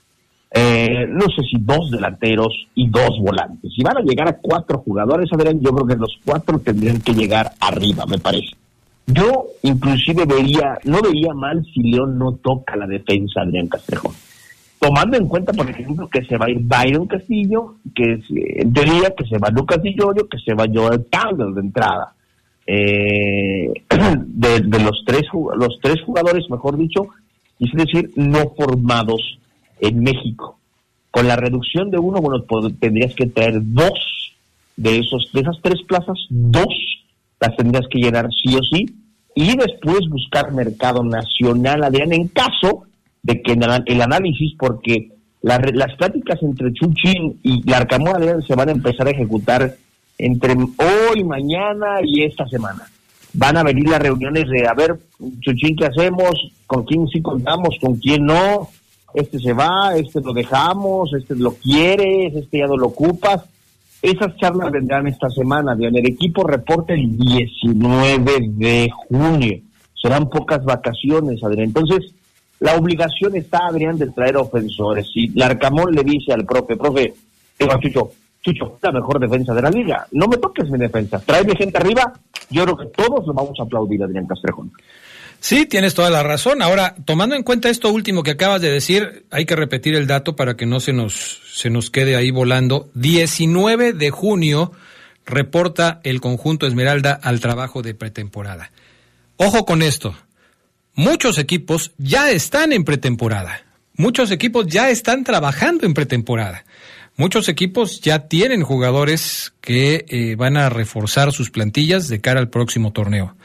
Eh, 0.57 1.05
no 1.09 1.25
sé 1.35 1.43
si 1.51 1.57
dos 1.59 1.91
delanteros 1.91 2.67
y 2.75 2.89
dos 2.89 3.19
volantes. 3.19 3.73
Si 3.75 3.83
van 3.83 3.97
a 3.97 4.01
llegar 4.01 4.29
a 4.29 4.37
cuatro 4.37 4.77
jugadores, 4.77 5.29
Adrián, 5.33 5.59
yo 5.59 5.71
creo 5.71 5.85
que 5.85 5.95
los 5.97 6.17
cuatro 6.23 6.59
tendrían 6.59 7.01
que 7.01 7.13
llegar 7.13 7.51
arriba, 7.59 8.05
me 8.05 8.17
parece. 8.19 8.55
Yo 9.05 9.47
inclusive 9.63 10.23
vería, 10.25 10.79
no 10.85 11.01
vería 11.01 11.33
mal 11.33 11.61
si 11.73 11.83
León 11.83 12.17
no 12.17 12.35
toca 12.35 12.77
la 12.77 12.87
defensa, 12.87 13.41
Adrián 13.41 13.67
Castrejo. 13.67 14.15
Tomando 14.79 15.17
en 15.17 15.27
cuenta, 15.27 15.51
por 15.51 15.69
ejemplo, 15.69 16.07
que 16.07 16.23
se 16.23 16.37
va 16.37 16.45
a 16.45 16.49
ir 16.49 16.59
Byron 16.61 17.07
Castillo, 17.07 17.75
que 17.93 18.21
en 18.29 18.71
teoría 18.71 19.13
que 19.13 19.25
se 19.25 19.37
va 19.37 19.49
Lucas 19.49 19.83
Dillorio, 19.83 20.29
que 20.29 20.39
se 20.39 20.53
va 20.53 20.67
Joel 20.73 21.05
Campbell 21.11 21.53
de 21.53 21.61
entrada. 21.61 22.13
Eh, 22.65 23.73
de, 24.25 24.61
de, 24.61 24.79
los 24.79 25.03
tres 25.05 25.23
los 25.33 25.79
tres 25.81 26.01
jugadores, 26.05 26.49
mejor 26.49 26.77
dicho, 26.77 27.09
es 27.59 27.71
decir, 27.73 28.09
no 28.15 28.53
formados 28.57 29.37
en 29.79 30.01
México. 30.01 30.59
Con 31.11 31.27
la 31.27 31.35
reducción 31.35 31.91
de 31.91 31.97
uno, 31.97 32.21
bueno, 32.21 32.43
tendrías 32.79 33.13
que 33.15 33.27
traer 33.27 33.55
dos 33.61 34.33
de 34.75 34.99
esos, 34.99 35.29
de 35.33 35.41
esas 35.41 35.57
tres 35.61 35.81
plazas, 35.87 36.17
dos 36.29 36.67
las 37.39 37.55
tendrías 37.55 37.85
que 37.89 37.99
llenar 37.99 38.27
sí 38.31 38.55
o 38.55 38.63
sí, 38.63 38.85
y 39.35 39.55
después 39.57 40.09
buscar 40.09 40.53
mercado 40.53 41.03
nacional, 41.03 41.83
Adrián, 41.83 42.13
en 42.13 42.27
caso 42.29 42.85
de 43.21 43.41
que 43.41 43.53
el 43.53 44.01
análisis, 44.01 44.53
porque 44.57 45.11
las 45.41 45.95
pláticas 45.97 46.41
entre 46.41 46.73
Chuchín 46.73 47.39
y 47.43 47.69
Larcamón 47.69 48.41
se 48.47 48.55
van 48.55 48.69
a 48.69 48.71
empezar 48.71 49.07
a 49.07 49.11
ejecutar 49.11 49.75
entre 50.17 50.53
hoy, 50.53 51.23
mañana 51.23 51.99
y 52.03 52.23
esta 52.23 52.47
semana. 52.47 52.83
Van 53.33 53.57
a 53.57 53.63
venir 53.63 53.89
las 53.89 54.01
reuniones 54.01 54.45
de, 54.47 54.65
a 54.67 54.73
ver, 54.73 54.97
Chuchín, 55.41 55.75
¿qué 55.75 55.85
hacemos? 55.85 56.31
¿Con 56.65 56.85
quién 56.85 57.07
sí 57.09 57.21
contamos? 57.21 57.75
¿Con 57.81 57.95
quién 57.97 58.25
no? 58.25 58.69
Este 59.15 59.39
se 59.39 59.53
va, 59.53 59.95
este 59.95 60.19
lo 60.19 60.33
dejamos, 60.33 61.13
este 61.13 61.35
lo 61.35 61.53
quieres, 61.53 62.35
este 62.35 62.59
ya 62.59 62.67
no 62.67 62.75
lo 62.75 62.87
ocupas. 62.87 63.45
Esas 64.01 64.35
charlas 64.35 64.71
vendrán 64.71 65.07
esta 65.07 65.29
semana. 65.29 65.73
El 65.79 66.05
equipo 66.05 66.43
reporta 66.43 66.93
el 66.93 67.17
19 67.17 68.49
de 68.49 68.89
junio. 69.07 69.57
Serán 69.99 70.29
pocas 70.29 70.63
vacaciones, 70.63 71.41
Adrián. 71.43 71.67
Entonces, 71.67 72.13
la 72.59 72.75
obligación 72.75 73.35
está, 73.35 73.59
Adrián, 73.67 73.97
de 73.97 74.11
traer 74.11 74.37
ofensores. 74.37 75.07
Si 75.11 75.29
Larcamón 75.29 75.93
le 75.93 76.03
dice 76.03 76.33
al 76.33 76.45
profe, 76.45 76.75
profe, 76.75 77.13
digo 77.57 77.71
a 77.71 77.79
Chucho, 77.79 78.11
Chucho, 78.41 78.77
la 78.81 78.91
mejor 78.91 79.19
defensa 79.19 79.53
de 79.53 79.61
la 79.61 79.71
liga. 79.71 80.05
No 80.11 80.27
me 80.27 80.37
toques 80.37 80.69
mi 80.69 80.77
defensa. 80.77 81.19
Tráeme 81.19 81.55
gente 81.55 81.77
arriba. 81.77 82.13
Yo 82.49 82.63
creo 82.63 82.77
que 82.77 82.85
todos 82.87 83.25
lo 83.25 83.33
vamos 83.33 83.59
a 83.59 83.63
aplaudir, 83.63 84.03
Adrián 84.03 84.27
Castrejón. 84.27 84.71
Sí, 85.39 85.65
tienes 85.65 85.93
toda 85.93 86.09
la 86.09 86.23
razón. 86.23 86.61
Ahora, 86.61 86.95
tomando 87.05 87.35
en 87.35 87.43
cuenta 87.43 87.69
esto 87.69 87.91
último 87.91 88.23
que 88.23 88.31
acabas 88.31 88.61
de 88.61 88.71
decir, 88.71 89.25
hay 89.29 89.45
que 89.45 89.55
repetir 89.55 89.95
el 89.95 90.07
dato 90.07 90.35
para 90.35 90.55
que 90.55 90.65
no 90.65 90.79
se 90.79 90.93
nos, 90.93 91.41
se 91.53 91.69
nos 91.69 91.89
quede 91.89 92.15
ahí 92.15 92.31
volando. 92.31 92.89
19 92.95 93.93
de 93.93 94.09
junio 94.09 94.71
reporta 95.25 95.99
el 96.03 96.21
conjunto 96.21 96.67
Esmeralda 96.67 97.19
al 97.21 97.39
trabajo 97.39 97.81
de 97.81 97.93
pretemporada. 97.93 98.71
Ojo 99.37 99.65
con 99.65 99.81
esto. 99.81 100.15
Muchos 100.93 101.37
equipos 101.37 101.91
ya 101.97 102.31
están 102.31 102.71
en 102.71 102.83
pretemporada. 102.83 103.65
Muchos 103.97 104.31
equipos 104.31 104.67
ya 104.67 104.89
están 104.89 105.23
trabajando 105.23 105.85
en 105.85 105.93
pretemporada. 105.93 106.65
Muchos 107.17 107.47
equipos 107.47 108.01
ya 108.01 108.27
tienen 108.27 108.63
jugadores 108.63 109.53
que 109.61 110.05
eh, 110.09 110.35
van 110.35 110.57
a 110.57 110.69
reforzar 110.69 111.31
sus 111.31 111.49
plantillas 111.49 112.09
de 112.09 112.19
cara 112.19 112.39
al 112.39 112.49
próximo 112.49 112.91
torneo. 112.91 113.35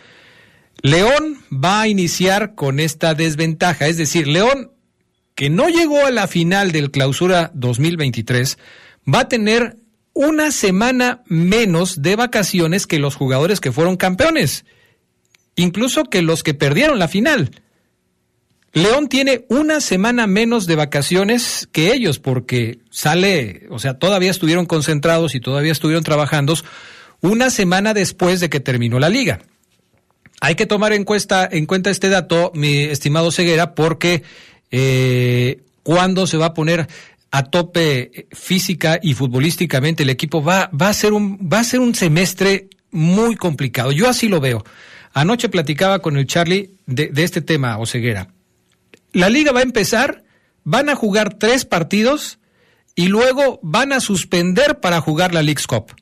León 0.83 1.38
va 1.53 1.83
a 1.83 1.88
iniciar 1.88 2.55
con 2.55 2.81
esta 2.81 3.14
desventaja, 3.14 3.87
es 3.87 3.97
decir, 3.97 4.27
León, 4.27 4.73
que 5.35 5.51
no 5.51 5.69
llegó 5.69 6.07
a 6.07 6.11
la 6.11 6.27
final 6.27 6.73
del 6.73 6.90
clausura 6.90 7.51
2023, 7.55 8.59
va 9.12 9.21
a 9.21 9.29
tener 9.29 9.77
una 10.12 10.51
semana 10.51 11.23
menos 11.27 12.03
de 12.03 12.16
vacaciones 12.16 12.87
que 12.87 12.99
los 12.99 13.14
jugadores 13.14 13.61
que 13.61 13.73
fueron 13.73 13.97
campeones, 13.97 14.64
incluso 15.57 16.05
que 16.05 16.23
los 16.23 16.43
que 16.43 16.55
perdieron 16.55 16.99
la 16.99 17.09
final. 17.09 17.51
León 18.73 19.09
tiene 19.09 19.45
una 19.49 19.81
semana 19.81 20.27
menos 20.27 20.66
de 20.66 20.77
vacaciones 20.77 21.69
que 21.73 21.93
ellos 21.93 22.19
porque 22.19 22.79
sale, 22.90 23.66
o 23.71 23.79
sea, 23.79 23.99
todavía 23.99 24.31
estuvieron 24.31 24.66
concentrados 24.66 25.35
y 25.35 25.40
todavía 25.40 25.73
estuvieron 25.73 26.05
trabajando 26.05 26.55
una 27.21 27.51
semana 27.51 27.95
después 27.95 28.40
de 28.40 28.49
que 28.49 28.61
terminó 28.61 28.99
la 29.01 29.09
liga. 29.09 29.40
Hay 30.40 30.55
que 30.55 30.66
tomar 30.66 30.92
en, 30.92 31.05
cuenta, 31.05 31.48
en 31.50 31.66
cuenta 31.66 31.90
este 31.90 32.09
dato, 32.09 32.50
mi 32.55 32.79
estimado 32.79 33.31
Ceguera, 33.31 33.74
porque 33.74 34.22
eh, 34.70 35.62
cuando 35.83 36.26
se 36.26 36.38
va 36.38 36.46
a 36.46 36.55
poner 36.55 36.88
a 37.31 37.44
tope 37.44 38.26
física 38.33 38.98
y 39.03 39.14
futbolísticamente 39.14 40.03
el 40.03 40.11
equipo 40.11 40.42
va, 40.42 40.70
va, 40.79 40.88
a 40.88 40.94
ser 40.94 41.12
un, 41.12 41.38
va 41.53 41.61
a 41.61 41.64
ser 41.64 41.81
un 41.81 41.94
semestre 41.94 42.68
muy 42.90 43.37
complicado. 43.37 43.92
Yo 43.92 44.09
así 44.09 44.29
lo 44.29 44.40
veo. 44.40 44.64
Anoche 45.12 45.48
platicaba 45.48 46.00
con 46.00 46.16
el 46.16 46.26
Charlie 46.26 46.70
de, 46.87 47.09
de 47.09 47.22
este 47.22 47.42
tema, 47.42 47.79
Oseguera. 47.79 48.29
La 49.12 49.29
liga 49.29 49.53
va 49.53 49.61
a 49.61 49.64
empezar, 49.64 50.24
van 50.64 50.88
a 50.88 50.96
jugar 50.96 51.35
tres 51.35 51.64
partidos 51.64 52.38
y 52.94 53.09
luego 53.09 53.61
van 53.62 53.92
a 53.92 54.00
suspender 54.00 54.81
para 54.81 55.00
jugar 55.00 55.35
la 55.35 55.42
League's 55.42 55.66
Cup. 55.66 55.92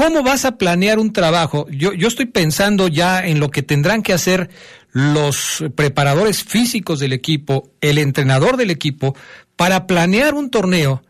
¿Cómo 0.00 0.22
vas 0.22 0.46
a 0.46 0.56
planear 0.56 0.98
un 0.98 1.12
trabajo? 1.12 1.66
Yo, 1.68 1.92
yo 1.92 2.08
estoy 2.08 2.24
pensando 2.24 2.88
ya 2.88 3.22
en 3.22 3.38
lo 3.38 3.50
que 3.50 3.62
tendrán 3.62 4.02
que 4.02 4.14
hacer 4.14 4.48
los 4.92 5.62
preparadores 5.74 6.42
físicos 6.42 7.00
del 7.00 7.12
equipo, 7.12 7.68
el 7.82 7.98
entrenador 7.98 8.56
del 8.56 8.70
equipo, 8.70 9.14
para 9.56 9.86
planear 9.86 10.32
un 10.32 10.50
torneo 10.50 11.02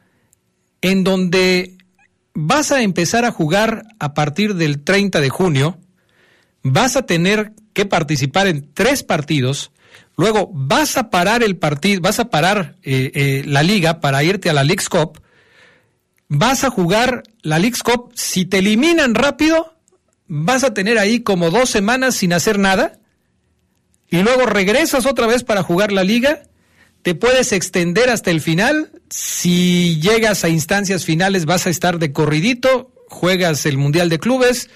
en 0.80 1.04
donde 1.04 1.76
vas 2.34 2.72
a 2.72 2.82
empezar 2.82 3.24
a 3.24 3.30
jugar 3.30 3.84
a 4.00 4.12
partir 4.12 4.56
del 4.56 4.82
30 4.82 5.20
de 5.20 5.28
junio, 5.28 5.78
vas 6.64 6.96
a 6.96 7.06
tener 7.06 7.52
que 7.72 7.86
participar 7.86 8.48
en 8.48 8.74
tres 8.74 9.04
partidos, 9.04 9.70
luego 10.16 10.50
vas 10.52 10.96
a 10.96 11.10
parar 11.10 11.44
el 11.44 11.56
partido, 11.56 12.00
vas 12.00 12.18
a 12.18 12.28
parar 12.28 12.74
eh, 12.82 13.12
eh, 13.14 13.44
la 13.46 13.62
liga 13.62 14.00
para 14.00 14.24
irte 14.24 14.50
a 14.50 14.52
la 14.52 14.64
League's 14.64 14.88
Cup, 14.88 15.20
vas 16.30 16.62
a 16.62 16.70
jugar 16.70 17.24
la 17.42 17.58
League's 17.58 17.82
Cup, 17.82 18.12
si 18.14 18.46
te 18.46 18.58
eliminan 18.58 19.14
rápido, 19.14 19.74
vas 20.28 20.62
a 20.62 20.72
tener 20.72 20.96
ahí 20.96 21.20
como 21.20 21.50
dos 21.50 21.68
semanas 21.68 22.14
sin 22.14 22.32
hacer 22.32 22.58
nada, 22.58 23.00
y 24.08 24.22
luego 24.22 24.46
regresas 24.46 25.06
otra 25.06 25.26
vez 25.26 25.42
para 25.42 25.64
jugar 25.64 25.90
la 25.90 26.04
liga, 26.04 26.42
te 27.02 27.16
puedes 27.16 27.52
extender 27.52 28.10
hasta 28.10 28.30
el 28.30 28.40
final, 28.40 28.92
si 29.10 30.00
llegas 30.00 30.44
a 30.44 30.48
instancias 30.48 31.04
finales 31.04 31.46
vas 31.46 31.66
a 31.66 31.70
estar 31.70 31.98
de 31.98 32.12
corridito, 32.12 32.92
juegas 33.08 33.66
el 33.66 33.76
Mundial 33.76 34.08
de 34.08 34.20
Clubes 34.20 34.70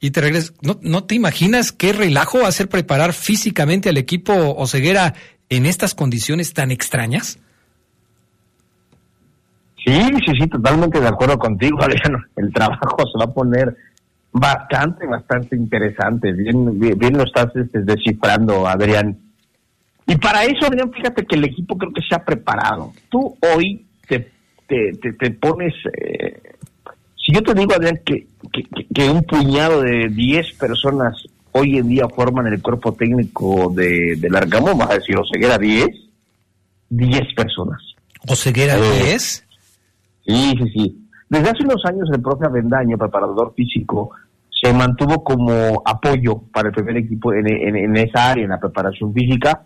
y 0.00 0.10
te 0.10 0.20
regresas. 0.20 0.52
¿No, 0.60 0.78
no 0.82 1.04
te 1.04 1.14
imaginas 1.14 1.72
qué 1.72 1.94
relajo 1.94 2.50
ser 2.52 2.68
preparar 2.68 3.14
físicamente 3.14 3.88
al 3.88 3.96
equipo 3.96 4.34
Oceguera 4.34 5.14
en 5.48 5.64
estas 5.64 5.94
condiciones 5.94 6.52
tan 6.52 6.70
extrañas? 6.70 7.38
Sí, 9.90 10.00
sí, 10.24 10.32
sí, 10.40 10.46
totalmente 10.46 11.00
de 11.00 11.08
acuerdo 11.08 11.36
contigo, 11.38 11.78
Adriano. 11.82 12.18
El 12.36 12.52
trabajo 12.52 12.96
se 13.12 13.18
va 13.18 13.24
a 13.24 13.34
poner 13.34 13.76
bastante, 14.32 15.06
bastante 15.06 15.56
interesante. 15.56 16.32
Bien, 16.32 16.78
bien, 16.78 17.16
lo 17.16 17.24
estás 17.24 17.48
este, 17.56 17.80
descifrando, 17.82 18.68
Adrián. 18.68 19.18
Y 20.06 20.16
para 20.16 20.44
eso, 20.44 20.66
Adrián, 20.66 20.92
fíjate 20.92 21.26
que 21.26 21.36
el 21.36 21.44
equipo 21.44 21.76
creo 21.76 21.92
que 21.92 22.02
se 22.08 22.14
ha 22.14 22.24
preparado. 22.24 22.92
Tú 23.08 23.36
hoy 23.54 23.84
te, 24.08 24.30
te, 24.68 24.92
te, 24.92 25.30
pones... 25.32 25.74
Eh, 25.92 26.40
si 27.16 27.34
yo 27.34 27.42
te 27.42 27.54
digo, 27.54 27.74
Adrián, 27.74 28.00
que, 28.04 28.26
que, 28.94 29.10
un 29.10 29.22
puñado 29.24 29.82
de 29.82 30.08
10 30.08 30.52
personas 30.54 31.16
hoy 31.52 31.78
en 31.78 31.88
día 31.88 32.08
forman 32.08 32.46
el 32.46 32.62
cuerpo 32.62 32.92
técnico 32.92 33.72
de, 33.74 34.16
del 34.16 34.34
Arcamón, 34.36 34.78
vas 34.78 34.90
a 34.90 34.94
decir, 34.94 35.16
Oseguera 35.16 35.58
10, 35.58 35.88
10 36.90 37.34
personas. 37.34 37.80
¿Oseguera 38.26 38.76
10? 38.76 39.46
Sí, 40.30 40.54
sí, 40.58 40.70
sí. 40.70 41.08
Desde 41.28 41.50
hace 41.50 41.64
unos 41.64 41.84
años 41.84 42.08
el 42.12 42.22
profe 42.22 42.46
Avendaño, 42.46 42.96
preparador 42.96 43.52
físico, 43.54 44.10
se 44.48 44.72
mantuvo 44.72 45.24
como 45.24 45.82
apoyo 45.84 46.42
para 46.52 46.68
el 46.68 46.74
primer 46.74 46.98
equipo 46.98 47.32
en, 47.32 47.96
esa 47.96 48.30
área, 48.30 48.44
en 48.44 48.50
la 48.50 48.60
preparación 48.60 49.12
física, 49.12 49.62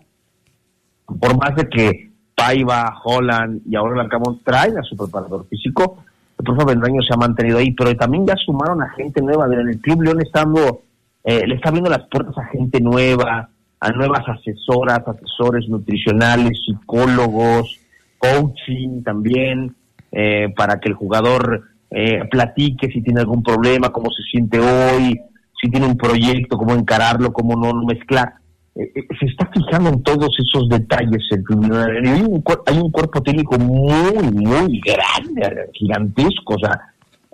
por 1.05 1.37
más 1.37 1.55
de 1.55 1.69
que 1.69 2.11
Paiva, 2.33 3.01
Holland 3.03 3.61
y 3.65 3.75
ahora 3.75 3.95
el 3.95 4.01
Arcamón 4.01 4.41
traen 4.43 4.77
a 4.77 4.83
su 4.83 4.95
preparador 4.95 5.47
físico, 5.47 6.03
el 6.37 6.45
profe 6.45 6.63
Avendaño 6.63 7.01
se 7.01 7.13
ha 7.13 7.17
mantenido 7.17 7.57
ahí, 7.59 7.71
pero 7.71 7.95
también 7.95 8.25
ya 8.25 8.35
sumaron 8.35 8.81
a 8.81 8.89
gente 8.89 9.21
nueva. 9.21 9.45
En 9.45 9.69
el 9.69 9.79
Club 9.79 10.01
León 10.01 10.21
estando, 10.21 10.81
eh, 11.23 11.45
le 11.47 11.55
está 11.55 11.69
abriendo 11.69 11.89
las 11.89 12.07
puertas 12.09 12.37
a 12.37 12.45
gente 12.45 12.81
nueva, 12.81 13.49
a 13.79 13.91
nuevas 13.91 14.27
asesoras, 14.27 15.07
asesores 15.07 15.69
nutricionales, 15.69 16.59
psicólogos, 16.65 17.79
coaching 18.17 19.03
también. 19.03 19.75
Eh, 20.17 20.53
para 20.55 20.79
que 20.79 20.87
el 20.87 20.95
jugador 20.95 21.63
eh, 21.91 22.21
platique 22.31 22.89
si 22.89 23.01
tiene 23.01 23.19
algún 23.19 23.43
problema, 23.43 23.89
cómo 23.89 24.09
se 24.11 24.23
siente 24.23 24.57
hoy, 24.57 25.19
si 25.61 25.69
tiene 25.69 25.87
un 25.87 25.97
proyecto, 25.97 26.57
cómo 26.57 26.73
encararlo, 26.73 27.33
cómo 27.33 27.57
no, 27.57 27.73
mezclar. 27.83 28.35
Eh, 28.75 28.93
se 29.19 29.25
está 29.25 29.51
fijando 29.53 29.89
en 29.89 30.03
todos 30.03 30.29
esos 30.39 30.69
detalles. 30.69 31.21
Hay 31.33 32.21
un, 32.21 32.43
hay 32.65 32.77
un 32.77 32.91
cuerpo 32.91 33.21
técnico 33.21 33.59
muy, 33.59 34.31
muy 34.31 34.79
grande, 34.79 35.69
gigantesco. 35.73 36.53
O 36.53 36.59
sea, 36.59 36.79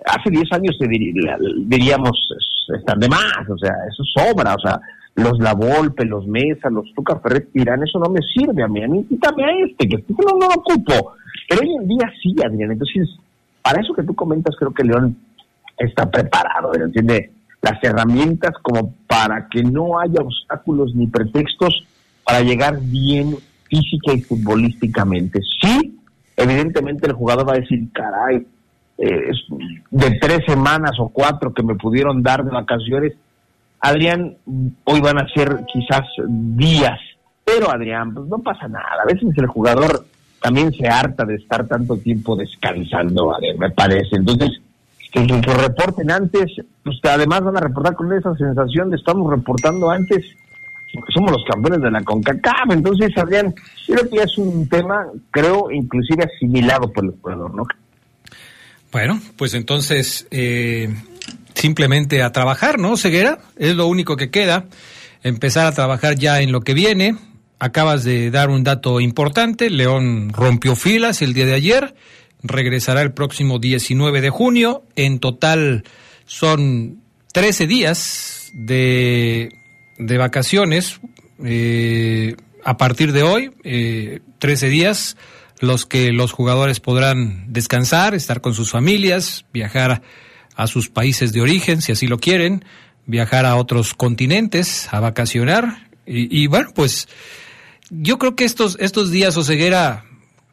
hace 0.04 0.30
10 0.30 0.42
años 0.50 0.76
diríamos, 0.80 2.18
están 2.76 2.98
de 2.98 3.08
más, 3.08 3.48
o 3.48 3.58
sea, 3.58 3.74
eso 3.88 4.02
sobra, 4.12 4.56
o 4.56 4.58
sea, 4.58 4.80
los 5.14 5.38
La 5.38 5.54
Volpe, 5.54 6.04
los 6.04 6.26
Mesa, 6.26 6.68
los 6.68 6.92
Tuca 6.94 7.20
Ferret 7.20 7.48
eso 7.54 8.00
no 8.00 8.10
me 8.10 8.20
sirve 8.22 8.64
a 8.64 8.66
mí, 8.66 8.82
a 8.82 8.88
mí 8.88 9.04
quítame 9.08 9.44
a 9.44 9.50
este, 9.66 9.88
que 9.88 9.96
este 9.96 10.14
no 10.14 10.36
lo 10.36 10.46
ocupo. 10.46 11.14
Pero 11.52 11.68
hoy 11.68 11.76
en 11.76 11.88
día 11.88 12.10
sí, 12.22 12.34
Adrián. 12.44 12.72
Entonces, 12.72 13.08
para 13.62 13.80
eso 13.80 13.92
que 13.94 14.02
tú 14.02 14.14
comentas, 14.14 14.56
creo 14.58 14.72
que 14.72 14.84
León 14.84 15.16
está 15.76 16.10
preparado, 16.10 16.72
tiene 16.92 17.30
las 17.60 17.82
herramientas 17.82 18.52
como 18.62 18.94
para 19.06 19.48
que 19.48 19.62
no 19.62 19.98
haya 19.98 20.20
obstáculos 20.20 20.94
ni 20.94 21.06
pretextos 21.06 21.86
para 22.24 22.40
llegar 22.40 22.80
bien 22.80 23.36
física 23.68 24.12
y 24.14 24.22
futbolísticamente. 24.22 25.40
Sí, 25.60 25.98
evidentemente 26.36 27.06
el 27.06 27.12
jugador 27.12 27.48
va 27.48 27.54
a 27.54 27.60
decir, 27.60 27.90
caray, 27.92 28.46
eh, 28.98 29.30
de 29.90 30.10
tres 30.20 30.40
semanas 30.46 30.92
o 30.98 31.08
cuatro 31.08 31.52
que 31.52 31.62
me 31.62 31.74
pudieron 31.74 32.22
dar 32.22 32.44
de 32.44 32.50
vacaciones, 32.50 33.12
Adrián, 33.80 34.36
hoy 34.84 35.00
van 35.00 35.18
a 35.18 35.28
ser 35.34 35.64
quizás 35.72 36.06
días, 36.28 36.98
pero 37.44 37.70
Adrián, 37.70 38.14
pues 38.14 38.28
no 38.28 38.38
pasa 38.38 38.68
nada. 38.68 39.02
A 39.02 39.06
veces 39.06 39.36
el 39.36 39.46
jugador 39.46 40.04
también 40.42 40.72
se 40.72 40.86
harta 40.86 41.24
de 41.24 41.36
estar 41.36 41.66
tanto 41.66 41.96
tiempo 41.96 42.36
descansando, 42.36 43.34
a 43.34 43.38
ver, 43.40 43.56
me 43.56 43.70
parece. 43.70 44.16
Entonces, 44.16 44.50
que, 45.12 45.26
que, 45.26 45.54
reporten 45.54 46.10
antes, 46.10 46.50
pues 46.82 46.98
además 47.04 47.44
van 47.44 47.56
a 47.56 47.60
reportar 47.60 47.94
con 47.94 48.12
esa 48.12 48.34
sensación 48.34 48.90
de 48.90 48.96
estamos 48.96 49.30
reportando 49.30 49.90
antes, 49.90 50.24
porque 50.92 51.12
somos 51.12 51.32
los 51.32 51.44
campeones 51.44 51.80
de 51.80 51.90
la 51.90 52.02
CONCACAF. 52.02 52.70
Entonces, 52.70 53.10
Adrián, 53.16 53.54
creo 53.86 54.10
que 54.10 54.16
es 54.16 54.36
un 54.38 54.68
tema, 54.68 55.06
creo, 55.30 55.70
inclusive 55.70 56.24
asimilado 56.24 56.90
por 56.92 57.04
el 57.04 57.12
jugador, 57.12 57.54
¿no? 57.54 57.64
Bueno, 58.90 59.20
pues 59.36 59.54
entonces, 59.54 60.26
eh, 60.30 60.94
simplemente 61.54 62.22
a 62.22 62.32
trabajar, 62.32 62.78
¿no, 62.78 62.96
Ceguera? 62.96 63.38
Es 63.56 63.74
lo 63.74 63.86
único 63.86 64.16
que 64.16 64.30
queda, 64.30 64.66
empezar 65.22 65.66
a 65.66 65.72
trabajar 65.72 66.16
ya 66.16 66.40
en 66.40 66.52
lo 66.52 66.60
que 66.60 66.74
viene. 66.74 67.16
Acabas 67.62 68.02
de 68.02 68.32
dar 68.32 68.50
un 68.50 68.64
dato 68.64 69.00
importante, 69.00 69.70
León 69.70 70.30
rompió 70.32 70.74
filas 70.74 71.22
el 71.22 71.32
día 71.32 71.46
de 71.46 71.54
ayer, 71.54 71.94
regresará 72.42 73.02
el 73.02 73.12
próximo 73.12 73.60
19 73.60 74.20
de 74.20 74.30
junio, 74.30 74.82
en 74.96 75.20
total 75.20 75.84
son 76.26 77.02
13 77.32 77.68
días 77.68 78.50
de, 78.52 79.50
de 79.96 80.18
vacaciones, 80.18 80.98
eh, 81.44 82.34
a 82.64 82.76
partir 82.78 83.12
de 83.12 83.22
hoy, 83.22 83.52
eh, 83.62 84.18
13 84.40 84.68
días 84.68 85.16
los 85.60 85.86
que 85.86 86.10
los 86.10 86.32
jugadores 86.32 86.80
podrán 86.80 87.52
descansar, 87.52 88.16
estar 88.16 88.40
con 88.40 88.54
sus 88.54 88.72
familias, 88.72 89.44
viajar 89.52 90.02
a 90.56 90.66
sus 90.66 90.88
países 90.88 91.32
de 91.32 91.42
origen, 91.42 91.80
si 91.80 91.92
así 91.92 92.08
lo 92.08 92.18
quieren, 92.18 92.64
viajar 93.06 93.46
a 93.46 93.54
otros 93.54 93.94
continentes, 93.94 94.92
a 94.92 94.98
vacacionar. 94.98 95.90
Y, 96.04 96.42
y 96.42 96.48
bueno, 96.48 96.70
pues 96.74 97.06
yo 97.94 98.18
creo 98.18 98.34
que 98.34 98.44
estos, 98.44 98.78
estos 98.80 99.10
días 99.10 99.36
o 99.36 99.44
ceguera 99.44 100.06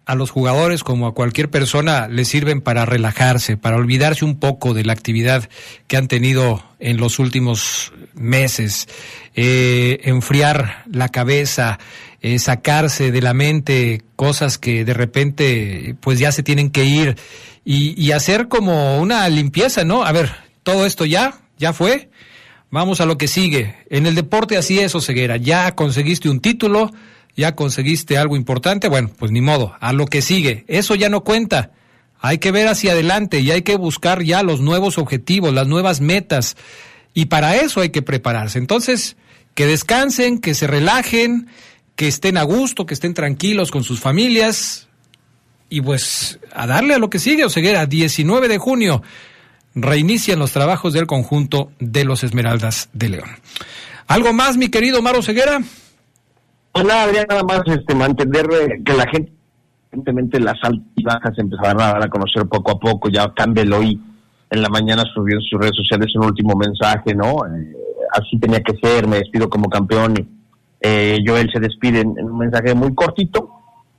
a 0.05 0.15
los 0.15 0.29
jugadores 0.29 0.83
como 0.83 1.07
a 1.07 1.13
cualquier 1.13 1.49
persona 1.49 2.07
les 2.09 2.27
sirven 2.27 2.61
para 2.61 2.85
relajarse, 2.85 3.55
para 3.55 3.77
olvidarse 3.77 4.25
un 4.25 4.39
poco 4.39 4.73
de 4.73 4.83
la 4.83 4.91
actividad 4.91 5.47
que 5.87 5.95
han 5.95 6.09
tenido 6.09 6.63
en 6.79 6.97
los 6.97 7.17
últimos 7.17 7.93
meses, 8.13 8.87
eh, 9.35 9.99
enfriar 10.03 10.83
la 10.91 11.09
cabeza, 11.09 11.79
eh, 12.21 12.39
sacarse 12.39 13.11
de 13.11 13.21
la 13.21 13.33
mente 13.33 14.01
cosas 14.17 14.57
que 14.57 14.83
de 14.83 14.93
repente 14.93 15.95
pues 16.01 16.19
ya 16.19 16.33
se 16.33 16.43
tienen 16.43 16.71
que 16.71 16.83
ir 16.83 17.15
y, 17.63 17.93
y 18.03 18.11
hacer 18.11 18.49
como 18.49 18.99
una 18.99 19.29
limpieza, 19.29 19.85
¿no? 19.85 20.03
A 20.03 20.11
ver, 20.11 20.31
todo 20.63 20.85
esto 20.85 21.05
ya, 21.05 21.39
ya 21.57 21.71
fue, 21.71 22.09
vamos 22.69 22.99
a 22.99 23.05
lo 23.05 23.17
que 23.17 23.27
sigue. 23.29 23.75
En 23.89 24.07
el 24.07 24.15
deporte 24.15 24.57
así 24.57 24.79
es, 24.79 24.93
ceguera, 25.05 25.37
ya 25.37 25.75
conseguiste 25.75 26.29
un 26.29 26.41
título, 26.41 26.91
ya 27.35 27.55
conseguiste 27.55 28.17
algo 28.17 28.35
importante, 28.35 28.87
bueno, 28.87 29.11
pues 29.17 29.31
ni 29.31 29.41
modo, 29.41 29.75
a 29.79 29.93
lo 29.93 30.05
que 30.05 30.21
sigue. 30.21 30.65
Eso 30.67 30.95
ya 30.95 31.09
no 31.09 31.23
cuenta. 31.23 31.71
Hay 32.19 32.37
que 32.37 32.51
ver 32.51 32.67
hacia 32.67 32.91
adelante 32.91 33.39
y 33.39 33.51
hay 33.51 33.61
que 33.61 33.77
buscar 33.77 34.23
ya 34.23 34.43
los 34.43 34.59
nuevos 34.59 34.97
objetivos, 34.97 35.53
las 35.53 35.67
nuevas 35.67 36.01
metas. 36.01 36.57
Y 37.13 37.25
para 37.25 37.55
eso 37.55 37.81
hay 37.81 37.89
que 37.89 38.01
prepararse. 38.01 38.59
Entonces, 38.59 39.15
que 39.55 39.65
descansen, 39.65 40.39
que 40.39 40.53
se 40.53 40.67
relajen, 40.67 41.47
que 41.95 42.07
estén 42.07 42.37
a 42.37 42.43
gusto, 42.43 42.85
que 42.85 42.93
estén 42.93 43.13
tranquilos 43.13 43.71
con 43.71 43.83
sus 43.83 43.99
familias. 43.99 44.87
Y 45.69 45.81
pues 45.81 46.39
a 46.53 46.67
darle 46.67 46.93
a 46.93 46.99
lo 46.99 47.09
que 47.09 47.19
sigue, 47.19 47.45
Oseguera, 47.45 47.85
19 47.85 48.47
de 48.47 48.57
junio 48.57 49.01
reinician 49.75 50.39
los 50.39 50.51
trabajos 50.51 50.93
del 50.93 51.07
conjunto 51.07 51.71
de 51.79 52.03
los 52.03 52.23
Esmeraldas 52.23 52.89
de 52.93 53.09
León. 53.09 53.29
¿Algo 54.07 54.33
más, 54.33 54.57
mi 54.57 54.69
querido 54.69 55.01
Maro 55.01 55.21
Ceguera? 55.21 55.61
Pues 56.79 56.87
nada, 56.87 57.03
Adrián, 57.03 57.25
nada 57.27 57.43
más 57.43 57.61
este, 57.65 57.93
mantener 57.93 58.45
eh, 58.53 58.81
que 58.85 58.93
la 58.93 59.05
gente, 59.11 59.33
evidentemente 59.91 60.39
las 60.39 60.55
altas 60.63 60.87
y 60.95 61.03
bajas 61.03 61.35
se 61.35 61.41
empezaron 61.41 61.81
a 61.81 61.87
dar 61.87 62.03
a 62.03 62.07
conocer 62.07 62.45
poco 62.45 62.71
a 62.71 62.79
poco. 62.79 63.09
Ya 63.09 63.33
Campbell 63.33 63.73
hoy 63.73 63.99
en 64.49 64.61
la 64.61 64.69
mañana 64.69 65.03
subió 65.13 65.35
en 65.35 65.41
sus 65.41 65.59
redes 65.59 65.75
sociales 65.75 66.15
un 66.15 66.27
último 66.27 66.55
mensaje, 66.55 67.13
¿no? 67.13 67.45
Eh, 67.47 67.75
así 68.13 68.39
tenía 68.39 68.61
que 68.61 68.77
ser, 68.77 69.07
me 69.07 69.17
despido 69.17 69.49
como 69.49 69.67
campeón. 69.67 70.25
Eh, 70.79 71.17
Joel 71.27 71.51
se 71.51 71.59
despide 71.59 71.99
en, 71.99 72.17
un 72.17 72.37
mensaje 72.37 72.73
muy 72.73 72.95
cortito. 72.95 73.49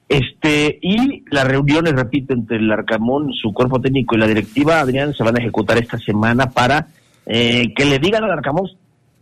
Este, 0.09 0.79
y 0.81 1.23
las 1.31 1.47
reuniones, 1.47 1.93
repito, 1.93 2.33
entre 2.33 2.57
el 2.57 2.73
Arcamón, 2.73 3.31
su 3.35 3.53
cuerpo 3.53 3.79
técnico 3.79 4.15
y 4.15 4.21
la 4.21 4.27
directiva, 4.27 4.81
Adrián, 4.81 5.13
se 5.13 5.23
van 5.23 5.37
a 5.37 5.41
ejecutar 5.41 5.77
esta 5.77 5.99
semana 5.99 6.49
para 6.49 6.87
eh, 7.27 7.75
que 7.77 7.85
le 7.85 7.99
digan 7.99 8.25
al 8.25 8.31
Arcamón 8.31 8.71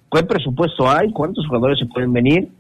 cuál 0.09 0.29
presupuesto 0.29 0.89
hay, 0.89 1.11
cuántos 1.11 1.45
jugadores 1.49 1.81
se 1.81 1.87
pueden 1.87 2.13
venir, 2.13 2.51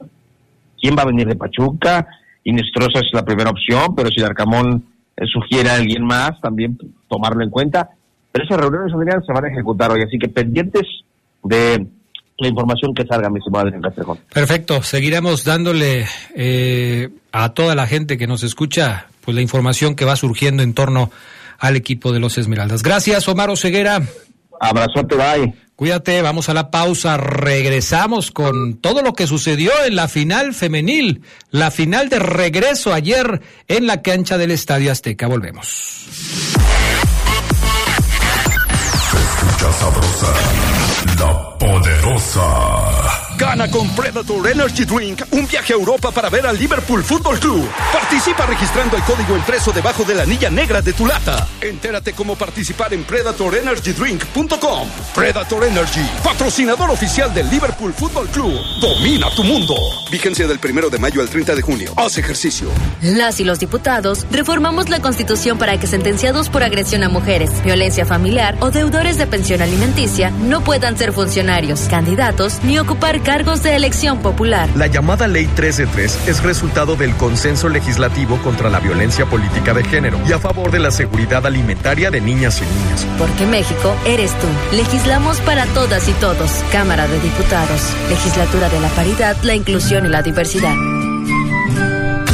quién 0.81 0.97
va 0.97 1.03
a 1.03 1.07
venir 1.07 1.27
de 1.27 1.37
Pachuca. 1.37 2.07
Inestrosa 2.45 3.01
es 3.01 3.13
la 3.13 3.25
primera 3.25 3.51
opción, 3.51 3.95
pero 3.95 4.11
si 4.11 4.23
Arcamón 4.23 4.85
sugiere 5.33 5.71
a 5.71 5.75
alguien 5.75 6.05
más, 6.05 6.41
también 6.41 6.79
tomarlo 7.09 7.43
en 7.43 7.51
cuenta. 7.51 7.91
Pero 8.33 8.45
esas 8.45 8.59
reuniones, 8.59 8.95
Adrián, 8.95 9.23
se 9.25 9.33
van 9.33 9.45
a 9.45 9.49
ejecutar 9.49 9.91
hoy, 9.91 10.03
así 10.03 10.19
que 10.19 10.29
pendientes 10.29 10.87
de 11.43 11.87
la 12.39 12.49
información 12.49 12.95
que 12.95 13.05
salga, 13.05 13.29
mi 13.29 13.39
estimado 13.39 13.67
Adrián 13.67 13.83
Castrejón. 13.83 14.19
Perfecto, 14.33 14.83
seguiremos 14.83 15.45
dándole 15.45 16.07
eh, 16.37 17.09
a 17.33 17.49
toda 17.51 17.75
la 17.75 17.87
gente 17.87 18.17
que 18.17 18.27
nos 18.27 18.45
escucha 18.45 19.07
pues 19.25 19.35
la 19.35 19.43
información 19.43 19.95
que 19.95 20.05
va 20.05 20.17
surgiendo 20.17 20.63
en 20.63 20.73
torno 20.73 21.11
al 21.59 21.77
equipo 21.77 22.13
de 22.13 22.21
los 22.21 22.39
Esmeraldas. 22.39 22.83
Gracias, 22.83 23.29
Omar 23.29 23.55
Ceguera. 23.57 24.01
Abrazote, 24.61 25.17
bye. 25.17 25.68
Cuídate, 25.79 26.21
vamos 26.23 26.49
a 26.49 26.55
la 26.55 26.73
pausa, 26.73 27.17
regresamos 27.19 28.33
con 28.33 28.79
todo 28.79 29.01
lo 29.01 29.13
que 29.13 29.29
sucedió 29.29 29.71
en 29.87 29.95
la 29.95 30.09
final 30.09 30.53
femenil, 30.53 31.23
la 31.53 31.71
final 31.71 32.09
de 32.09 32.19
regreso 32.19 32.93
ayer 32.93 33.43
en 33.69 33.87
la 33.87 34.03
cancha 34.03 34.39
del 34.39 34.51
Estadio 34.51 34.91
Azteca. 34.91 35.29
Volvemos. 35.29 35.69
Se 39.09 39.19
escucha 39.19 39.73
sabrosa, 39.75 40.35
la 41.17 41.59
poderosa. 41.61 43.28
Gana 43.39 43.71
con 43.71 43.89
Predator 43.91 44.49
Energy 44.49 44.85
Drink 44.85 45.23
un 45.31 45.47
viaje 45.47 45.73
a 45.73 45.77
Europa 45.77 46.11
para 46.11 46.29
ver 46.29 46.45
al 46.45 46.59
Liverpool 46.59 47.05
Football 47.05 47.39
Club. 47.39 47.69
Participa 47.93 48.45
registrando 48.47 48.97
el 48.97 49.03
código 49.05 49.37
impreso 49.37 49.71
debajo 49.71 50.03
de 50.03 50.17
la 50.17 50.25
anilla 50.25 50.51
negra 50.51 50.83
de 50.83 50.93
tu 50.93 51.07
lata. 51.07 51.47
Entérate 51.61 52.15
cómo 52.15 52.35
participar 52.35 52.93
en 52.95 53.05
PredatorEnergyDrink.com. 53.05 54.89
Predator 55.15 55.65
Energy, 55.65 56.05
patrocinador 56.25 56.91
oficial 56.91 57.33
del 57.33 57.49
Liverpool 57.49 57.95
Football 57.95 58.27
Club. 58.29 58.59
Domina 58.81 59.29
tu 59.37 59.45
mundo. 59.45 59.75
Vigencia 60.11 60.49
del 60.49 60.59
primero 60.59 60.91
de 60.91 60.99
mayo 60.99 61.21
al 61.21 61.29
30 61.29 61.55
de 61.55 61.63
junio. 61.63 61.93
Haz 61.97 62.19
ejercicio. 62.19 62.69
Las 63.03 63.39
y 63.39 63.45
los 63.45 63.61
diputados 63.61 64.27
reformamos 64.33 64.89
la 64.89 65.01
Constitución 65.01 65.59
para 65.59 65.79
que 65.79 65.87
sentenciados 65.87 66.49
por 66.49 66.65
agresión 66.65 67.05
a 67.05 67.09
mujeres, 67.09 67.63
violencia 67.63 68.05
familiar 68.05 68.57
o 68.59 68.73
deudores 68.73 69.17
de 69.17 69.29
pensión 69.29 69.63
alimenticia 69.63 70.31
no 70.31 70.65
puedan 70.65 70.99
ser 70.99 71.13
funcionarios, 71.13 71.83
candidatos 71.83 72.59
ni 72.65 72.81
ocupar 72.81 73.23
cargos 73.29 73.63
de 73.63 73.77
elección 73.77 74.23
popular. 74.23 74.71
La 74.75 74.87
llamada 74.87 75.29
Ley 75.29 75.51
13.3 75.55 76.29
es 76.29 76.43
resultado 76.43 76.97
del 76.97 77.15
consenso 77.15 77.69
legislativo 77.69 78.39
contra 78.39 78.71
la 78.71 78.81
violencia 78.81 79.27
política 79.27 79.75
de 79.75 79.85
género 79.85 80.19
y 80.27 80.33
a 80.33 80.39
favor 80.39 80.71
de 80.71 80.79
la 80.79 80.91
seguridad 80.91 81.45
alimentaria 81.45 82.11
de 82.11 82.23
niñas 82.23 82.63
y 82.63 82.65
niños. 82.65 83.07
Porque 83.19 83.45
México 83.45 83.95
eres 84.07 84.33
tú. 84.39 84.47
Legislamos 84.75 85.43
para 85.43 85.67
todas 85.75 86.09
y 86.09 86.13
todos. 86.13 86.51
Cámara 86.73 87.07
de 87.07 87.21
Diputados. 87.21 87.93
Legislatura 88.09 88.71
de 88.71 88.81
la 88.81 88.89
Paridad, 88.89 89.37
la 89.43 89.55
Inclusión 89.55 90.07
y 90.07 90.09
la 90.09 90.23
Diversidad. 90.23 90.98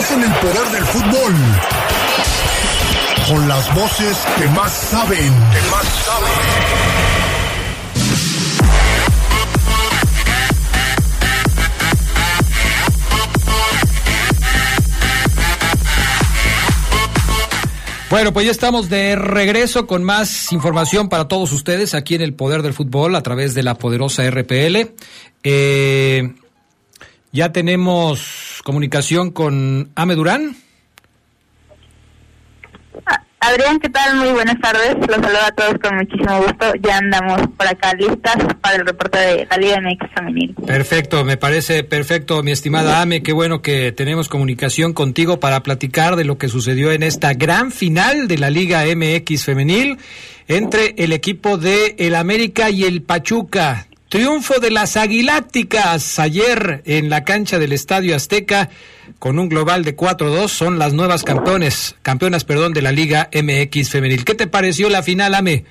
Estás 0.00 0.16
en 0.16 0.22
el 0.22 0.32
poder 0.32 0.68
del 0.72 0.84
fútbol. 0.84 1.34
con 3.28 3.48
las 3.48 3.74
voces 3.74 4.16
que 4.38 4.48
más 4.48 4.72
saben. 4.72 5.18
Que 5.18 5.70
más 5.70 5.84
saben. 6.06 6.30
Bueno, 18.08 18.32
pues 18.32 18.46
ya 18.46 18.52
estamos 18.52 18.88
de 18.88 19.16
regreso 19.16 19.86
con 19.86 20.02
más 20.02 20.50
información 20.50 21.10
para 21.10 21.28
todos 21.28 21.52
ustedes 21.52 21.92
aquí 21.92 22.14
en 22.14 22.22
el 22.22 22.32
Poder 22.32 22.62
del 22.62 22.72
Fútbol 22.72 23.16
a 23.16 23.22
través 23.22 23.54
de 23.54 23.62
la 23.62 23.74
poderosa 23.74 24.22
RPL. 24.30 24.94
Eh, 25.42 26.32
ya 27.32 27.52
tenemos 27.52 28.39
comunicación 28.62 29.30
con 29.30 29.90
Ame 29.94 30.14
Durán. 30.14 30.56
Adrián, 33.42 33.78
¿qué 33.80 33.88
tal? 33.88 34.16
Muy 34.16 34.32
buenas 34.32 34.60
tardes. 34.60 34.96
Los 35.08 35.16
saludo 35.16 35.42
a 35.46 35.50
todos 35.52 35.74
con 35.82 35.96
muchísimo 35.96 36.42
gusto. 36.42 36.74
Ya 36.82 36.98
andamos 36.98 37.40
por 37.56 37.66
acá 37.66 37.94
listas 37.94 38.36
para 38.60 38.76
el 38.76 38.86
reporte 38.86 39.18
de 39.18 39.48
la 39.50 39.56
Liga 39.56 39.80
MX 39.80 40.14
Femenil. 40.14 40.54
Perfecto, 40.66 41.24
me 41.24 41.38
parece 41.38 41.82
perfecto, 41.82 42.42
mi 42.42 42.50
estimada 42.50 43.00
Ame. 43.00 43.22
Qué 43.22 43.32
bueno 43.32 43.62
que 43.62 43.92
tenemos 43.92 44.28
comunicación 44.28 44.92
contigo 44.92 45.40
para 45.40 45.62
platicar 45.62 46.16
de 46.16 46.24
lo 46.24 46.36
que 46.36 46.48
sucedió 46.48 46.92
en 46.92 47.02
esta 47.02 47.32
gran 47.32 47.72
final 47.72 48.28
de 48.28 48.36
la 48.36 48.50
Liga 48.50 48.84
MX 48.84 49.44
Femenil 49.46 49.96
entre 50.46 50.94
el 50.98 51.12
equipo 51.12 51.56
de 51.56 51.96
el 51.98 52.16
América 52.16 52.68
y 52.68 52.84
el 52.84 53.00
Pachuca. 53.00 53.86
Triunfo 54.10 54.58
de 54.58 54.72
las 54.72 54.96
Aguilácticas 54.96 56.18
ayer 56.18 56.82
en 56.84 57.10
la 57.10 57.22
cancha 57.22 57.60
del 57.60 57.72
Estadio 57.72 58.16
Azteca 58.16 58.68
con 59.20 59.38
un 59.38 59.48
global 59.48 59.84
de 59.84 59.96
4-2 59.96 60.48
son 60.48 60.80
las 60.80 60.92
nuevas 60.92 61.22
campeones, 61.22 61.94
campeonas, 62.02 62.42
perdón, 62.42 62.72
de 62.72 62.82
la 62.82 62.90
Liga 62.90 63.30
MX 63.32 63.88
femenil. 63.88 64.24
¿Qué 64.24 64.34
te 64.34 64.48
pareció 64.48 64.90
la 64.90 65.04
final, 65.04 65.32
Ame? 65.36 65.64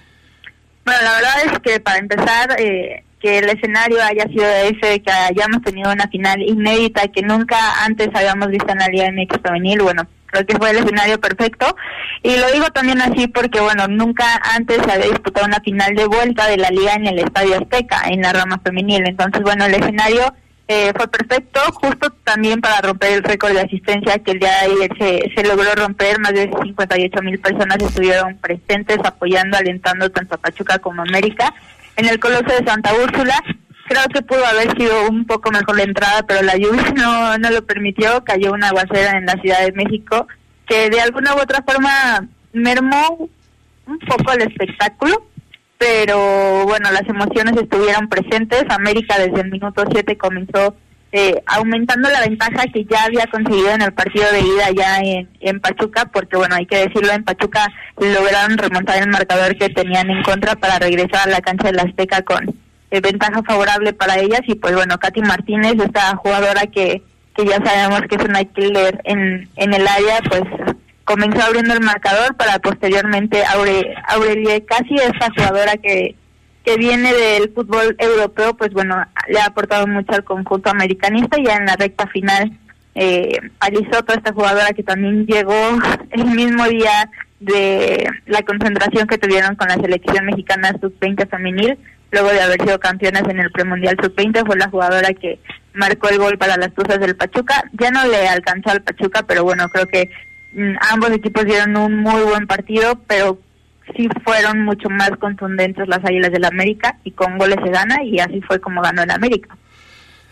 Bueno, 0.86 1.02
la 1.04 1.16
verdad 1.16 1.34
es 1.48 1.60
que 1.60 1.82
para 1.82 1.98
empezar, 1.98 2.56
eh, 2.62 3.04
que 3.20 3.40
el 3.40 3.50
escenario 3.50 4.02
haya 4.02 4.24
sido 4.30 4.46
ese, 4.48 5.02
que 5.02 5.12
hayamos 5.12 5.62
tenido 5.62 5.92
una 5.92 6.08
final 6.08 6.42
inédita 6.42 7.10
que 7.10 7.22
nunca 7.22 7.84
antes 7.84 8.08
habíamos 8.14 8.48
visto 8.52 8.70
en 8.70 8.78
la 8.78 8.88
Liga 8.88 9.12
MX 9.12 9.42
femenil, 9.44 9.82
bueno, 9.82 10.08
creo 10.32 10.46
que 10.46 10.58
fue 10.58 10.72
el 10.72 10.78
escenario 10.78 11.20
perfecto. 11.20 11.76
Y 12.24 12.38
lo 12.38 12.52
digo 12.52 12.68
también 12.72 13.02
así 13.02 13.28
porque, 13.28 13.60
bueno, 13.60 13.88
nunca 13.88 14.26
antes 14.56 14.78
se 14.84 14.92
había 14.92 15.08
disputado 15.08 15.46
una 15.46 15.60
final 15.60 15.96
de 15.96 16.06
vuelta 16.06 16.48
de 16.48 16.58
la 16.58 16.70
liga 16.70 16.94
en 16.94 17.08
el 17.08 17.20
Estadio 17.20 17.58
Azteca, 17.58 18.04
en 18.08 18.22
la 18.22 18.34
rama 18.34 18.60
femenil. 18.64 19.04
Entonces, 19.08 19.42
bueno, 19.42 19.66
el 19.66 19.74
escenario 19.74 20.34
eh, 20.68 20.92
fue 20.96 21.08
perfecto, 21.08 21.60
justo 21.74 22.12
también 22.24 22.62
para 22.62 22.82
romper 22.82 23.14
el 23.14 23.24
récord 23.24 23.54
de 23.54 23.62
asistencia 23.62 24.20
que 24.20 24.32
el 24.32 24.40
día 24.40 24.52
de 24.52 24.72
ayer 24.72 24.92
se, 25.00 25.32
se 25.36 25.48
logró 25.48 25.74
romper. 25.74 26.20
Más 26.20 26.34
de 26.34 26.44
58 26.44 27.22
mil 27.24 27.40
personas 27.40 27.78
estuvieron 27.82 28.38
presentes, 28.38 29.00
apoyando, 29.04 29.58
alentando 29.58 30.10
tanto 30.12 30.36
a 30.36 30.38
Pachuca 30.38 30.80
como 30.80 31.02
a 31.02 31.06
América. 31.06 31.54
En 31.96 32.08
el 32.08 32.20
Coloso 32.20 32.46
de 32.46 32.64
Santa 32.64 32.94
Úrsula, 32.94 33.42
creo 33.90 34.04
que 34.14 34.22
pudo 34.22 34.46
haber 34.46 34.78
sido 34.78 35.10
un 35.10 35.26
poco 35.26 35.52
mejor 35.52 35.76
la 35.76 35.84
entrada, 35.84 36.24
pero 36.28 36.42
la 36.44 36.56
lluvia 36.56 36.92
no, 36.96 37.38
no 37.38 37.50
lo 37.50 37.66
permitió. 37.66 38.24
Cayó 38.24 38.54
una 38.54 38.70
aguacera 38.70 39.18
en 39.18 39.26
la 39.26 39.34
Ciudad 39.34 39.66
de 39.66 39.74
México 39.74 40.28
que 40.66 40.90
de 40.90 41.02
alguna 41.02 41.36
u 41.36 41.40
otra 41.40 41.64
forma 41.64 42.28
mermó 42.54 43.30
un 43.88 44.00
poco 44.00 44.32
el 44.34 44.44
espectáculo 44.44 45.26
pero 45.80 46.66
bueno, 46.66 46.92
las 46.92 47.08
emociones 47.08 47.56
estuvieron 47.56 48.10
presentes. 48.10 48.66
América 48.70 49.18
desde 49.18 49.42
el 49.42 49.50
minuto 49.50 49.86
7 49.90 50.18
comenzó 50.18 50.76
eh, 51.14 51.42
aumentando 51.46 52.10
la 52.10 52.20
ventaja 52.20 52.66
que 52.72 52.84
ya 52.84 53.06
había 53.06 53.26
conseguido 53.28 53.72
en 53.72 53.82
el 53.82 53.94
partido 53.94 54.30
de 54.32 54.42
ida 54.42 54.70
ya 54.76 55.00
en, 55.00 55.30
en 55.40 55.60
Pachuca, 55.62 56.06
porque 56.14 56.36
bueno, 56.36 56.56
hay 56.56 56.66
que 56.66 56.86
decirlo, 56.86 57.14
en 57.14 57.24
Pachuca 57.24 57.66
lograron 57.98 58.58
remontar 58.58 59.02
el 59.02 59.10
marcador 59.10 59.58
que 59.58 59.70
tenían 59.70 60.10
en 60.10 60.22
contra 60.22 60.56
para 60.56 60.80
regresar 60.80 61.30
a 61.30 61.32
la 61.32 61.42
cancha 61.42 61.68
de 61.68 61.74
la 61.74 61.84
Azteca 61.84 62.22
con 62.24 62.54
eh, 62.92 63.02
ventaja 63.02 63.42
favorable 63.44 63.94
para 63.94 64.20
ellas. 64.20 64.42
Y 64.48 64.56
pues 64.56 64.74
bueno, 64.76 64.98
Katy 64.98 65.22
Martínez, 65.22 65.74
esta 65.80 66.16
jugadora 66.16 66.68
que, 66.68 67.02
que 67.36 67.46
ya 67.46 67.64
sabemos 67.64 68.02
que 68.10 68.16
es 68.16 68.24
una 68.24 68.44
killer 68.44 69.02
en, 69.04 69.50
en 69.56 69.74
el 69.74 69.88
área, 69.88 70.20
pues 70.30 70.44
comenzó 71.04 71.42
abriendo 71.42 71.74
el 71.74 71.82
marcador 71.82 72.36
para 72.36 72.60
posteriormente 72.60 73.44
Aure, 73.46 73.96
Aurelie 74.10 74.64
Casi, 74.66 74.96
esa 74.96 75.32
jugadora 75.36 75.74
que, 75.78 76.16
que 76.64 76.78
viene 76.78 77.14
del 77.14 77.52
fútbol 77.52 77.96
europeo, 77.98 78.56
pues 78.56 78.72
bueno, 78.74 79.04
le 79.28 79.40
ha 79.40 79.46
aportado 79.46 79.88
mucho 79.88 80.14
al 80.14 80.24
conjunto 80.24 80.70
americanista. 80.70 81.38
Ya 81.44 81.56
en 81.56 81.66
la 81.66 81.76
recta 81.76 82.06
final 82.08 82.52
eh, 82.96 83.40
toda 83.92 84.16
esta 84.16 84.34
jugadora 84.34 84.74
que 84.74 84.84
también 84.84 85.26
llegó 85.26 85.54
el 86.12 86.26
mismo 86.26 86.66
día 86.66 87.10
de 87.40 88.10
la 88.26 88.42
concentración 88.44 89.08
que 89.08 89.18
tuvieron 89.18 89.56
con 89.56 89.68
la 89.70 89.76
selección 89.76 90.26
mexicana 90.26 90.76
sub-20 90.82 91.30
femenil, 91.30 91.78
luego 92.12 92.30
de 92.32 92.42
haber 92.42 92.62
sido 92.62 92.80
campeonas 92.80 93.24
en 93.30 93.40
el 93.40 93.52
premundial 93.52 93.98
sub-20, 94.02 94.46
fue 94.46 94.58
la 94.58 94.70
jugadora 94.70 95.14
que 95.14 95.40
marcó 95.74 96.10
el 96.10 96.18
gol 96.18 96.38
para 96.38 96.58
las 96.58 96.74
Tuzas 96.74 97.00
del 97.00 97.16
Pachuca. 97.16 97.64
Ya 97.80 97.92
no 97.92 98.06
le 98.08 98.28
alcanzó 98.28 98.72
al 98.72 98.82
Pachuca, 98.82 99.24
pero 99.24 99.44
bueno, 99.44 99.70
creo 99.70 99.86
que 99.86 100.10
Mm, 100.54 100.76
ambos 100.92 101.12
equipos 101.12 101.46
dieron 101.46 101.78
un 101.78 101.98
muy 101.98 102.22
buen 102.24 102.48
partido, 102.48 103.00
pero 103.08 103.40
sí 103.96 104.08
fueron 104.24 104.64
mucho 104.64 104.90
más 104.90 105.12
contundentes 105.20 105.88
las 105.88 106.04
Águilas 106.04 106.32
del 106.32 106.46
América 106.46 106.98
y 107.04 107.12
con 107.12 107.38
goles 107.38 107.58
se 107.64 107.72
gana 107.72 108.04
y 108.04 108.20
así 108.20 108.42
fue 108.42 108.60
como 108.60 108.82
ganó 108.82 109.04
el 109.04 109.12
América. 109.12 109.56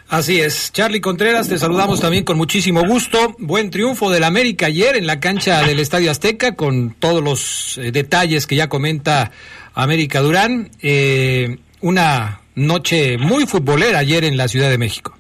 Así 0.09 0.39
es. 0.39 0.71
Charlie 0.71 1.01
Contreras, 1.01 1.49
te 1.49 1.57
saludamos 1.57 1.99
también 1.99 2.23
con 2.23 2.37
muchísimo 2.37 2.81
gusto. 2.87 3.35
Buen 3.39 3.69
triunfo 3.69 4.09
del 4.09 4.23
América 4.23 4.67
ayer 4.67 4.95
en 4.95 5.05
la 5.05 5.19
cancha 5.19 5.61
del 5.63 5.79
Estadio 5.79 6.09
Azteca 6.09 6.55
con 6.55 6.93
todos 6.93 7.21
los 7.21 7.77
eh, 7.77 7.91
detalles 7.91 8.47
que 8.47 8.55
ya 8.55 8.69
comenta 8.69 9.31
América 9.73 10.21
Durán. 10.21 10.71
Eh, 10.81 11.57
una 11.87 12.41
noche 12.55 13.17
muy 13.17 13.45
futbolera 13.45 13.99
ayer 13.99 14.25
en 14.25 14.35
la 14.35 14.49
Ciudad 14.49 14.69
de 14.69 14.77
México. 14.77 15.15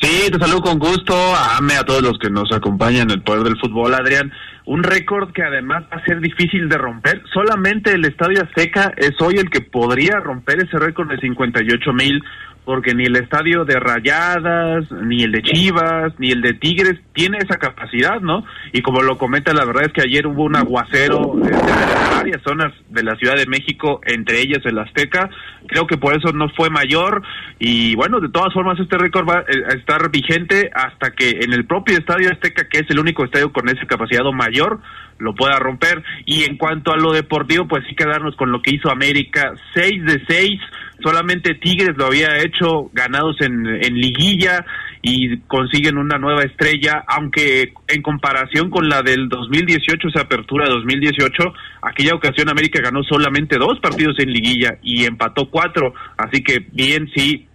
Sí, 0.00 0.30
te 0.30 0.38
saludo 0.38 0.60
con 0.60 0.78
gusto. 0.78 1.14
Ame 1.58 1.74
a 1.74 1.82
todos 1.82 2.02
los 2.02 2.18
que 2.18 2.30
nos 2.30 2.52
acompañan 2.52 3.10
en 3.10 3.18
el 3.18 3.22
poder 3.22 3.42
del 3.42 3.58
fútbol, 3.58 3.92
Adrián. 3.92 4.32
Un 4.66 4.84
récord 4.84 5.32
que 5.32 5.42
además 5.42 5.82
va 5.92 5.96
a 5.96 6.04
ser 6.04 6.20
difícil 6.20 6.68
de 6.68 6.78
romper. 6.78 7.22
Solamente 7.32 7.92
el 7.92 8.04
Estadio 8.04 8.42
Azteca 8.42 8.92
es 8.96 9.20
hoy 9.20 9.34
el 9.36 9.50
que 9.50 9.62
podría 9.62 10.20
romper 10.20 10.60
ese 10.60 10.78
récord 10.78 11.10
de 11.10 11.18
58 11.18 11.92
mil 11.92 12.22
porque 12.64 12.94
ni 12.94 13.04
el 13.04 13.16
estadio 13.16 13.64
de 13.64 13.78
Rayadas, 13.78 14.90
ni 14.90 15.22
el 15.22 15.32
de 15.32 15.42
Chivas, 15.42 16.12
ni 16.18 16.30
el 16.30 16.40
de 16.40 16.54
Tigres 16.54 16.98
tiene 17.12 17.38
esa 17.38 17.58
capacidad, 17.58 18.20
¿no? 18.20 18.44
Y 18.72 18.80
como 18.80 19.02
lo 19.02 19.18
comenta, 19.18 19.52
la 19.52 19.64
verdad 19.64 19.84
es 19.84 19.92
que 19.92 20.02
ayer 20.02 20.26
hubo 20.26 20.44
un 20.44 20.56
aguacero 20.56 21.34
en 21.34 22.16
varias 22.16 22.42
zonas 22.42 22.72
de 22.88 23.02
la 23.02 23.16
Ciudad 23.16 23.36
de 23.36 23.46
México, 23.46 24.00
entre 24.06 24.40
ellas 24.40 24.60
el 24.64 24.78
Azteca. 24.78 25.28
Creo 25.66 25.86
que 25.86 25.98
por 25.98 26.14
eso 26.16 26.32
no 26.32 26.48
fue 26.50 26.70
mayor 26.70 27.22
y 27.58 27.94
bueno, 27.96 28.20
de 28.20 28.28
todas 28.30 28.52
formas 28.52 28.78
este 28.80 28.98
récord 28.98 29.28
va 29.28 29.40
eh, 29.40 29.64
a 29.70 29.74
estar 29.74 30.10
vigente 30.10 30.70
hasta 30.74 31.10
que 31.12 31.40
en 31.42 31.52
el 31.52 31.66
propio 31.66 31.98
estadio 31.98 32.30
Azteca, 32.30 32.68
que 32.68 32.80
es 32.80 32.90
el 32.90 32.98
único 32.98 33.24
estadio 33.24 33.52
con 33.52 33.68
esa 33.68 33.86
capacidad 33.86 34.24
mayor, 34.32 34.80
lo 35.18 35.34
pueda 35.34 35.58
romper. 35.58 36.02
Y 36.26 36.44
en 36.44 36.56
cuanto 36.56 36.92
a 36.92 36.96
lo 36.96 37.12
deportivo, 37.12 37.66
pues 37.68 37.84
sí 37.88 37.94
quedarnos 37.94 38.36
con 38.36 38.52
lo 38.52 38.62
que 38.62 38.74
hizo 38.74 38.90
América, 38.90 39.54
6 39.74 40.04
de 40.04 40.22
6 40.26 40.60
solamente 41.02 41.54
Tigres 41.54 41.96
lo 41.96 42.06
había 42.06 42.38
hecho 42.38 42.90
ganados 42.92 43.36
en, 43.40 43.66
en 43.66 43.94
liguilla 43.94 44.64
y 45.02 45.38
consiguen 45.40 45.98
una 45.98 46.18
nueva 46.18 46.44
estrella, 46.44 47.04
aunque 47.06 47.74
en 47.88 48.00
comparación 48.00 48.70
con 48.70 48.88
la 48.88 49.02
del 49.02 49.28
2018, 49.28 50.08
esa 50.08 50.22
apertura 50.22 50.64
de 50.64 50.72
2018, 50.72 51.52
aquella 51.82 52.14
ocasión 52.14 52.48
América 52.48 52.80
ganó 52.82 53.02
solamente 53.02 53.58
dos 53.58 53.78
partidos 53.80 54.18
en 54.18 54.32
liguilla 54.32 54.78
y 54.82 55.04
empató 55.04 55.50
cuatro, 55.50 55.92
así 56.16 56.42
que 56.42 56.66
bien 56.72 57.10
sí, 57.14 57.46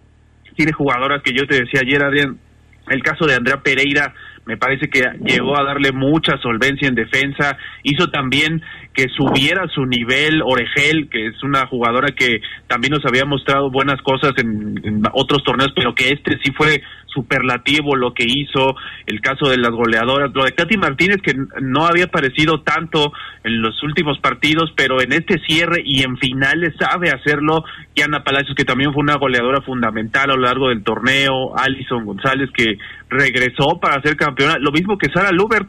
tiene 0.54 0.72
jugadoras 0.72 1.22
que 1.22 1.32
yo 1.32 1.44
te 1.46 1.60
decía 1.60 1.80
ayer, 1.80 2.04
Adrián, 2.04 2.38
el 2.88 3.02
caso 3.02 3.26
de 3.26 3.34
Andrea 3.34 3.60
Pereira 3.60 4.14
me 4.50 4.56
parece 4.56 4.90
que 4.90 5.00
llegó 5.24 5.56
a 5.56 5.62
darle 5.62 5.92
mucha 5.92 6.36
solvencia 6.38 6.88
en 6.88 6.96
defensa, 6.96 7.56
hizo 7.84 8.10
también 8.10 8.60
que 8.94 9.06
subiera 9.08 9.68
su 9.68 9.86
nivel 9.86 10.42
Oregel, 10.42 11.08
que 11.08 11.28
es 11.28 11.42
una 11.42 11.66
jugadora 11.66 12.08
que 12.08 12.40
también 12.66 12.92
nos 12.92 13.04
había 13.06 13.24
mostrado 13.24 13.70
buenas 13.70 14.00
cosas 14.02 14.32
en, 14.38 15.02
otros 15.12 15.42
torneos, 15.44 15.72
pero 15.74 15.94
que 15.94 16.10
este 16.10 16.38
sí 16.42 16.52
fue 16.52 16.82
superlativo 17.06 17.96
lo 17.96 18.14
que 18.14 18.24
hizo, 18.26 18.76
el 19.06 19.20
caso 19.20 19.48
de 19.48 19.58
las 19.58 19.70
goleadoras, 19.70 20.30
lo 20.32 20.44
de 20.44 20.52
Katy 20.52 20.76
Martínez 20.76 21.18
que 21.22 21.34
no 21.60 21.86
había 21.86 22.04
aparecido 22.04 22.62
tanto 22.62 23.12
en 23.42 23.60
los 23.62 23.82
últimos 23.82 24.18
partidos, 24.20 24.72
pero 24.76 25.00
en 25.00 25.12
este 25.12 25.40
cierre 25.46 25.82
y 25.84 26.02
en 26.02 26.16
finales 26.18 26.74
sabe 26.78 27.10
hacerlo, 27.10 27.64
y 27.94 28.02
Ana 28.02 28.22
Palacios 28.22 28.54
que 28.54 28.64
también 28.64 28.92
fue 28.92 29.02
una 29.02 29.16
goleadora 29.16 29.60
fundamental 29.62 30.30
a 30.30 30.34
lo 30.34 30.42
largo 30.42 30.68
del 30.68 30.84
torneo, 30.84 31.56
Alison 31.56 32.04
González 32.04 32.50
que 32.54 32.78
regresó 33.08 33.80
para 33.80 34.00
ser 34.02 34.16
campeona, 34.16 34.58
lo 34.58 34.70
mismo 34.70 34.96
que 34.96 35.10
Sara 35.12 35.32
Lubert, 35.32 35.68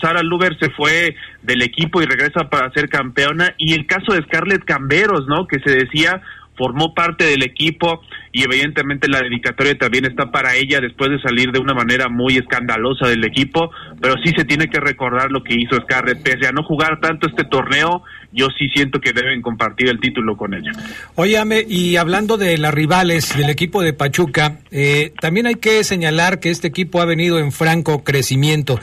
Sara 0.00 0.22
Luber 0.22 0.56
se 0.58 0.70
fue 0.70 1.14
del 1.42 1.62
equipo 1.62 2.02
y 2.02 2.06
regresa 2.06 2.48
para 2.48 2.70
ser 2.72 2.88
campeona. 2.88 3.54
Y 3.58 3.74
el 3.74 3.86
caso 3.86 4.12
de 4.12 4.22
Scarlett 4.22 4.64
Camberos, 4.64 5.26
¿no? 5.26 5.46
Que 5.46 5.58
se 5.60 5.74
decía, 5.74 6.22
formó 6.60 6.92
parte 6.92 7.24
del 7.24 7.42
equipo 7.42 8.02
y 8.32 8.42
evidentemente 8.42 9.08
la 9.08 9.22
dedicatoria 9.22 9.78
también 9.78 10.04
está 10.04 10.30
para 10.30 10.54
ella 10.54 10.78
después 10.78 11.10
de 11.10 11.18
salir 11.18 11.52
de 11.52 11.58
una 11.58 11.72
manera 11.72 12.10
muy 12.10 12.36
escandalosa 12.36 13.08
del 13.08 13.24
equipo, 13.24 13.70
pero 13.98 14.16
sí 14.22 14.30
se 14.36 14.44
tiene 14.44 14.68
que 14.68 14.78
recordar 14.78 15.30
lo 15.30 15.42
que 15.42 15.54
hizo 15.54 15.80
Scarlett, 15.80 16.22
pese 16.22 16.46
a 16.46 16.52
no 16.52 16.62
jugar 16.62 17.00
tanto 17.00 17.28
este 17.28 17.44
torneo, 17.44 18.02
yo 18.32 18.48
sí 18.58 18.68
siento 18.74 19.00
que 19.00 19.12
deben 19.12 19.40
compartir 19.40 19.88
el 19.88 20.00
título 20.00 20.36
con 20.36 20.52
ella. 20.52 20.72
Óyame, 21.14 21.64
y 21.66 21.96
hablando 21.96 22.36
de 22.36 22.58
las 22.58 22.74
rivales 22.74 23.34
del 23.36 23.48
equipo 23.48 23.82
de 23.82 23.94
Pachuca, 23.94 24.58
eh, 24.70 25.14
también 25.18 25.46
hay 25.46 25.54
que 25.54 25.82
señalar 25.82 26.40
que 26.40 26.50
este 26.50 26.68
equipo 26.68 27.00
ha 27.00 27.06
venido 27.06 27.38
en 27.38 27.52
franco 27.52 28.04
crecimiento 28.04 28.78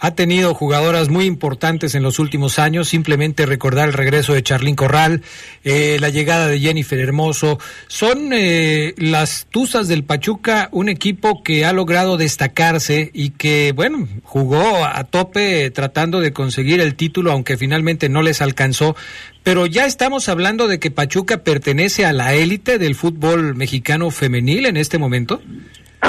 ha 0.00 0.14
tenido 0.14 0.54
jugadoras 0.54 1.10
muy 1.10 1.26
importantes 1.26 1.94
en 1.94 2.02
los 2.02 2.18
últimos 2.18 2.58
años. 2.58 2.88
Simplemente 2.88 3.46
recordar 3.46 3.88
el 3.88 3.94
regreso 3.94 4.32
de 4.32 4.42
Charlín 4.42 4.74
Corral, 4.74 5.22
eh, 5.62 5.98
la 6.00 6.08
llegada 6.08 6.48
de 6.48 6.58
Jennifer 6.58 6.98
Hermoso. 6.98 7.58
Son 7.86 8.30
eh, 8.32 8.94
las 8.96 9.46
Tuzas 9.50 9.88
del 9.88 10.04
Pachuca 10.04 10.68
un 10.72 10.88
equipo 10.88 11.42
que 11.42 11.64
ha 11.66 11.72
logrado 11.72 12.16
destacarse 12.16 13.10
y 13.12 13.30
que, 13.30 13.72
bueno, 13.76 14.08
jugó 14.22 14.84
a 14.84 15.04
tope 15.04 15.70
tratando 15.70 16.20
de 16.20 16.32
conseguir 16.32 16.80
el 16.80 16.94
título, 16.94 17.30
aunque 17.32 17.58
finalmente 17.58 18.08
no 18.08 18.22
les 18.22 18.40
alcanzó. 18.40 18.96
Pero 19.42 19.66
ya 19.66 19.86
estamos 19.86 20.28
hablando 20.28 20.66
de 20.66 20.78
que 20.78 20.90
Pachuca 20.90 21.44
pertenece 21.44 22.04
a 22.04 22.12
la 22.12 22.34
élite 22.34 22.78
del 22.78 22.94
fútbol 22.94 23.54
mexicano 23.54 24.10
femenil 24.10 24.66
en 24.66 24.76
este 24.76 24.98
momento. 24.98 25.42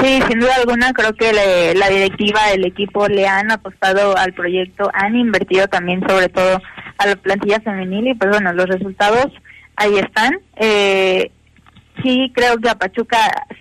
Sí, 0.00 0.20
sin 0.28 0.40
duda 0.40 0.54
alguna, 0.56 0.92
creo 0.92 1.12
que 1.12 1.74
la 1.74 1.88
directiva, 1.88 2.50
el 2.52 2.64
equipo 2.64 3.08
le 3.08 3.26
han 3.26 3.50
apostado 3.50 4.16
al 4.16 4.32
proyecto, 4.32 4.90
han 4.94 5.16
invertido 5.16 5.68
también 5.68 6.00
sobre 6.08 6.28
todo 6.28 6.60
a 6.98 7.06
la 7.06 7.16
plantilla 7.16 7.60
femenil 7.60 8.08
y 8.08 8.14
pues 8.14 8.30
bueno, 8.30 8.52
los 8.52 8.66
resultados 8.66 9.26
ahí 9.76 9.98
están. 9.98 10.38
Eh, 10.56 11.30
sí, 12.02 12.32
creo 12.34 12.56
que 12.58 12.70
a 12.70 12.78
Pachuca 12.78 13.18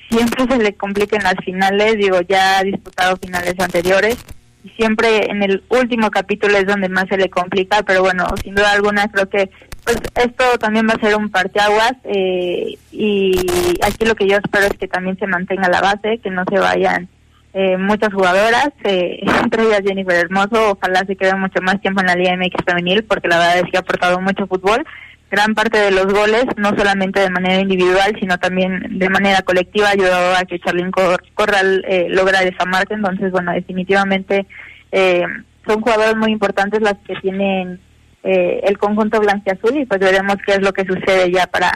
siempre 0.09 0.45
se 0.47 0.63
le 0.63 0.73
complica 0.75 1.17
en 1.17 1.23
las 1.23 1.35
finales, 1.43 1.97
digo, 1.97 2.21
ya 2.21 2.59
ha 2.59 2.63
disputado 2.63 3.17
finales 3.17 3.59
anteriores 3.59 4.17
y 4.63 4.69
siempre 4.69 5.29
en 5.29 5.43
el 5.43 5.63
último 5.69 6.09
capítulo 6.11 6.57
es 6.57 6.65
donde 6.65 6.87
más 6.87 7.05
se 7.09 7.17
le 7.17 7.29
complica, 7.29 7.83
pero 7.83 8.01
bueno, 8.01 8.25
sin 8.43 8.55
duda 8.55 8.71
alguna 8.71 9.09
creo 9.11 9.29
que 9.29 9.49
pues 9.83 9.97
esto 10.15 10.43
también 10.59 10.87
va 10.87 10.93
a 10.93 10.99
ser 10.99 11.15
un 11.15 11.29
parteaguas 11.29 11.93
eh, 12.03 12.77
y 12.91 13.35
aquí 13.83 14.05
lo 14.05 14.15
que 14.15 14.27
yo 14.27 14.37
espero 14.37 14.65
es 14.65 14.77
que 14.77 14.87
también 14.87 15.17
se 15.17 15.27
mantenga 15.27 15.69
la 15.69 15.81
base, 15.81 16.19
que 16.19 16.29
no 16.29 16.43
se 16.49 16.59
vayan 16.59 17.09
eh, 17.53 17.77
muchas 17.77 18.13
jugadoras, 18.13 18.69
eh, 18.83 19.19
entre 19.43 19.63
ellas 19.63 19.81
Jennifer 19.85 20.15
Hermoso, 20.15 20.71
ojalá 20.71 21.03
se 21.05 21.15
quede 21.15 21.35
mucho 21.35 21.61
más 21.61 21.81
tiempo 21.81 22.01
en 22.01 22.07
la 22.07 22.15
Liga 22.15 22.35
MX 22.37 22.63
femenil 22.65 23.03
porque 23.03 23.27
la 23.27 23.37
verdad 23.37 23.57
es 23.59 23.63
que 23.71 23.77
ha 23.77 23.81
aportado 23.81 24.21
mucho 24.21 24.47
fútbol. 24.47 24.85
Gran 25.29 25.55
parte 25.55 25.77
de 25.77 25.91
los 25.91 26.07
goles, 26.07 26.43
no 26.57 26.75
solamente 26.75 27.21
de 27.21 27.29
manera 27.29 27.61
individual, 27.61 28.17
sino 28.19 28.37
también 28.37 28.99
de 28.99 29.09
manera 29.09 29.41
colectiva, 29.43 29.87
ayudado 29.89 30.35
a 30.35 30.43
que 30.43 30.59
Charlene 30.59 30.91
Corral 30.91 31.85
eh, 31.87 32.07
logra 32.09 32.43
esa 32.43 32.65
marca. 32.65 32.95
Entonces, 32.95 33.31
bueno, 33.31 33.53
definitivamente 33.53 34.45
eh, 34.91 35.23
son 35.65 35.79
jugadores 35.79 36.17
muy 36.17 36.33
importantes 36.33 36.81
las 36.81 36.95
que 37.07 37.15
tienen 37.21 37.79
eh, 38.23 38.61
el 38.63 38.77
conjunto 38.77 39.19
blanquiazul 39.19 39.77
y 39.77 39.85
pues 39.85 39.99
veremos 39.99 40.35
qué 40.45 40.53
es 40.53 40.61
lo 40.61 40.71
que 40.73 40.85
sucede 40.85 41.31
ya 41.31 41.47
para 41.47 41.71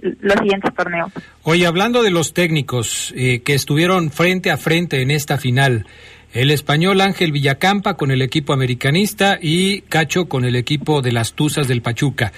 los 0.00 0.34
siguientes 0.34 0.72
torneos. 0.74 1.10
Oye, 1.42 1.66
hablando 1.66 2.02
de 2.02 2.10
los 2.10 2.34
técnicos 2.34 3.12
eh, 3.16 3.42
que 3.42 3.54
estuvieron 3.54 4.10
frente 4.10 4.50
a 4.50 4.56
frente 4.56 5.02
en 5.02 5.10
esta 5.10 5.38
final, 5.38 5.86
el 6.32 6.50
español 6.50 7.00
Ángel 7.00 7.32
Villacampa 7.32 7.94
con 7.94 8.10
el 8.10 8.22
equipo 8.22 8.52
americanista 8.52 9.38
y 9.40 9.80
Cacho 9.82 10.28
con 10.28 10.44
el 10.44 10.56
equipo 10.56 11.02
de 11.02 11.12
las 11.12 11.32
Tuzas 11.32 11.66
del 11.66 11.82
Pachuca. 11.82 12.32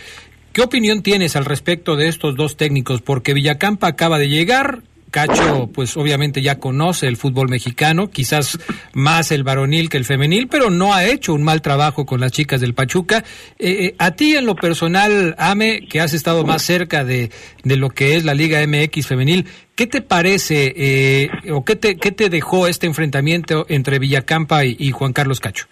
¿Qué 0.52 0.62
opinión 0.62 1.02
tienes 1.02 1.36
al 1.36 1.44
respecto 1.44 1.96
de 1.96 2.08
estos 2.08 2.36
dos 2.36 2.56
técnicos? 2.56 3.02
Porque 3.02 3.34
Villacampa 3.34 3.86
acaba 3.86 4.18
de 4.18 4.28
llegar, 4.28 4.82
Cacho, 5.11 5.68
pues 5.72 5.96
obviamente 5.96 6.42
ya 6.42 6.58
conoce 6.58 7.06
el 7.06 7.16
fútbol 7.16 7.48
mexicano, 7.48 8.08
quizás 8.11 8.58
más 8.92 9.32
el 9.32 9.44
varonil 9.44 9.88
que 9.88 9.96
el 9.96 10.04
femenil, 10.04 10.48
pero 10.48 10.70
no 10.70 10.94
ha 10.94 11.04
hecho 11.04 11.34
un 11.34 11.42
mal 11.42 11.62
trabajo 11.62 12.06
con 12.06 12.20
las 12.20 12.32
chicas 12.32 12.61
del 12.61 12.74
Pachuca. 12.74 13.24
Eh, 13.58 13.86
eh, 13.86 13.94
a 13.98 14.12
ti 14.12 14.36
en 14.36 14.46
lo 14.46 14.54
personal, 14.54 15.34
Ame, 15.38 15.86
que 15.88 16.00
has 16.00 16.14
estado 16.14 16.44
más 16.44 16.62
cerca 16.62 17.04
de, 17.04 17.30
de 17.64 17.76
lo 17.76 17.90
que 17.90 18.16
es 18.16 18.24
la 18.24 18.34
Liga 18.34 18.64
MX 18.66 19.06
femenil, 19.06 19.46
¿qué 19.74 19.86
te 19.86 20.00
parece 20.00 20.72
eh, 20.76 21.30
o 21.50 21.64
qué 21.64 21.76
te, 21.76 21.96
qué 21.96 22.12
te 22.12 22.28
dejó 22.28 22.66
este 22.66 22.86
enfrentamiento 22.86 23.66
entre 23.68 23.98
Villacampa 23.98 24.64
y, 24.64 24.76
y 24.78 24.92
Juan 24.92 25.12
Carlos 25.12 25.40
Cacho? 25.40 25.66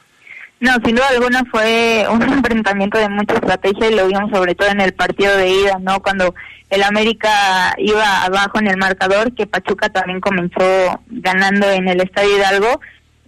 No, 0.61 0.73
sin 0.85 0.97
duda 0.97 1.09
alguna 1.11 1.45
fue 1.51 2.07
un 2.11 2.23
enfrentamiento 2.35 2.99
de 2.99 3.09
mucha 3.09 3.35
estrategia 3.35 3.91
y 3.91 3.95
lo 3.95 4.07
vimos 4.07 4.31
sobre 4.33 4.55
todo 4.55 4.69
en 4.69 4.81
el 4.81 4.93
partido 4.93 5.37
de 5.37 5.51
ida, 5.51 5.79
¿no? 5.81 6.01
Cuando 6.01 6.35
el 6.71 6.83
América 6.83 7.75
iba 7.79 8.25
abajo 8.25 8.59
en 8.59 8.67
el 8.67 8.77
marcador, 8.77 9.35
que 9.35 9.47
Pachuca 9.47 9.89
también 9.89 10.21
comenzó 10.21 11.01
ganando 11.09 11.71
en 11.71 11.89
el 11.89 12.01
Estadio 12.01 12.37
Hidalgo. 12.37 12.81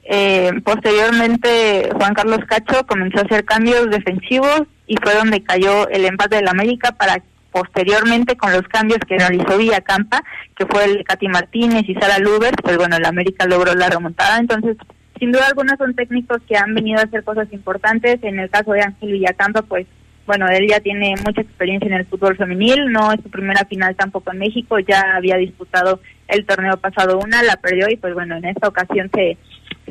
Eh, 0.05 0.53
posteriormente, 0.65 1.91
Juan 1.95 2.15
Carlos 2.15 2.41
Cacho 2.49 2.85
comenzó 2.87 3.21
a 3.21 3.23
hacer 3.23 3.45
cambios 3.45 3.91
defensivos 3.91 4.63
y 4.87 4.97
fue 4.97 5.15
donde 5.15 5.43
cayó 5.45 5.89
el 5.89 6.05
empate 6.05 6.37
del 6.37 6.49
América 6.49 6.93
para 6.93 7.23
posteriormente 7.53 8.37
con 8.37 8.53
los 8.53 8.63
cambios 8.63 9.01
que 9.09 9.19
realizó 9.19 9.57
Villacampa, 9.57 10.23
que 10.57 10.67
fue 10.67 10.85
el 10.85 11.05
Katy 11.05 11.29
Martínez 11.29 11.85
y 11.89 11.95
Sara 11.95 12.19
Luber, 12.19 12.55
pues 12.63 12.77
bueno, 12.77 12.97
el 12.97 13.05
América 13.05 13.47
logró 13.47 13.75
la 13.75 13.89
remontada. 13.89 14.39
Entonces, 14.39 14.77
sin 15.21 15.31
duda 15.31 15.47
alguna 15.47 15.77
son 15.77 15.95
técnicos 15.95 16.39
que 16.49 16.57
han 16.57 16.75
venido 16.75 16.99
a 16.99 17.05
hacer 17.05 17.23
cosas 17.23 17.47
importantes. 17.53 18.19
En 18.23 18.41
el 18.41 18.51
caso 18.51 18.73
de 18.73 18.81
Ángel 18.81 19.13
Villacampa, 19.13 19.63
pues 19.63 19.87
bueno, 20.27 20.47
él 20.49 20.67
ya 20.69 20.81
tiene 20.81 21.15
mucha 21.25 21.43
experiencia 21.43 21.87
en 21.89 21.95
el 21.95 22.07
fútbol 22.07 22.37
femenil, 22.37 22.91
no 22.91 23.13
es 23.13 23.21
su 23.23 23.31
primera 23.31 23.65
final 23.67 23.95
tampoco 23.97 24.33
en 24.33 24.39
México, 24.39 24.79
ya 24.79 25.03
había 25.17 25.37
disputado 25.37 26.01
el 26.29 26.47
torneo 26.47 26.77
pasado 26.77 27.19
una, 27.19 27.43
la 27.43 27.57
perdió 27.57 27.89
y 27.91 27.97
pues 27.97 28.15
bueno, 28.15 28.37
en 28.37 28.45
esta 28.47 28.69
ocasión 28.69 29.11
se, 29.13 29.37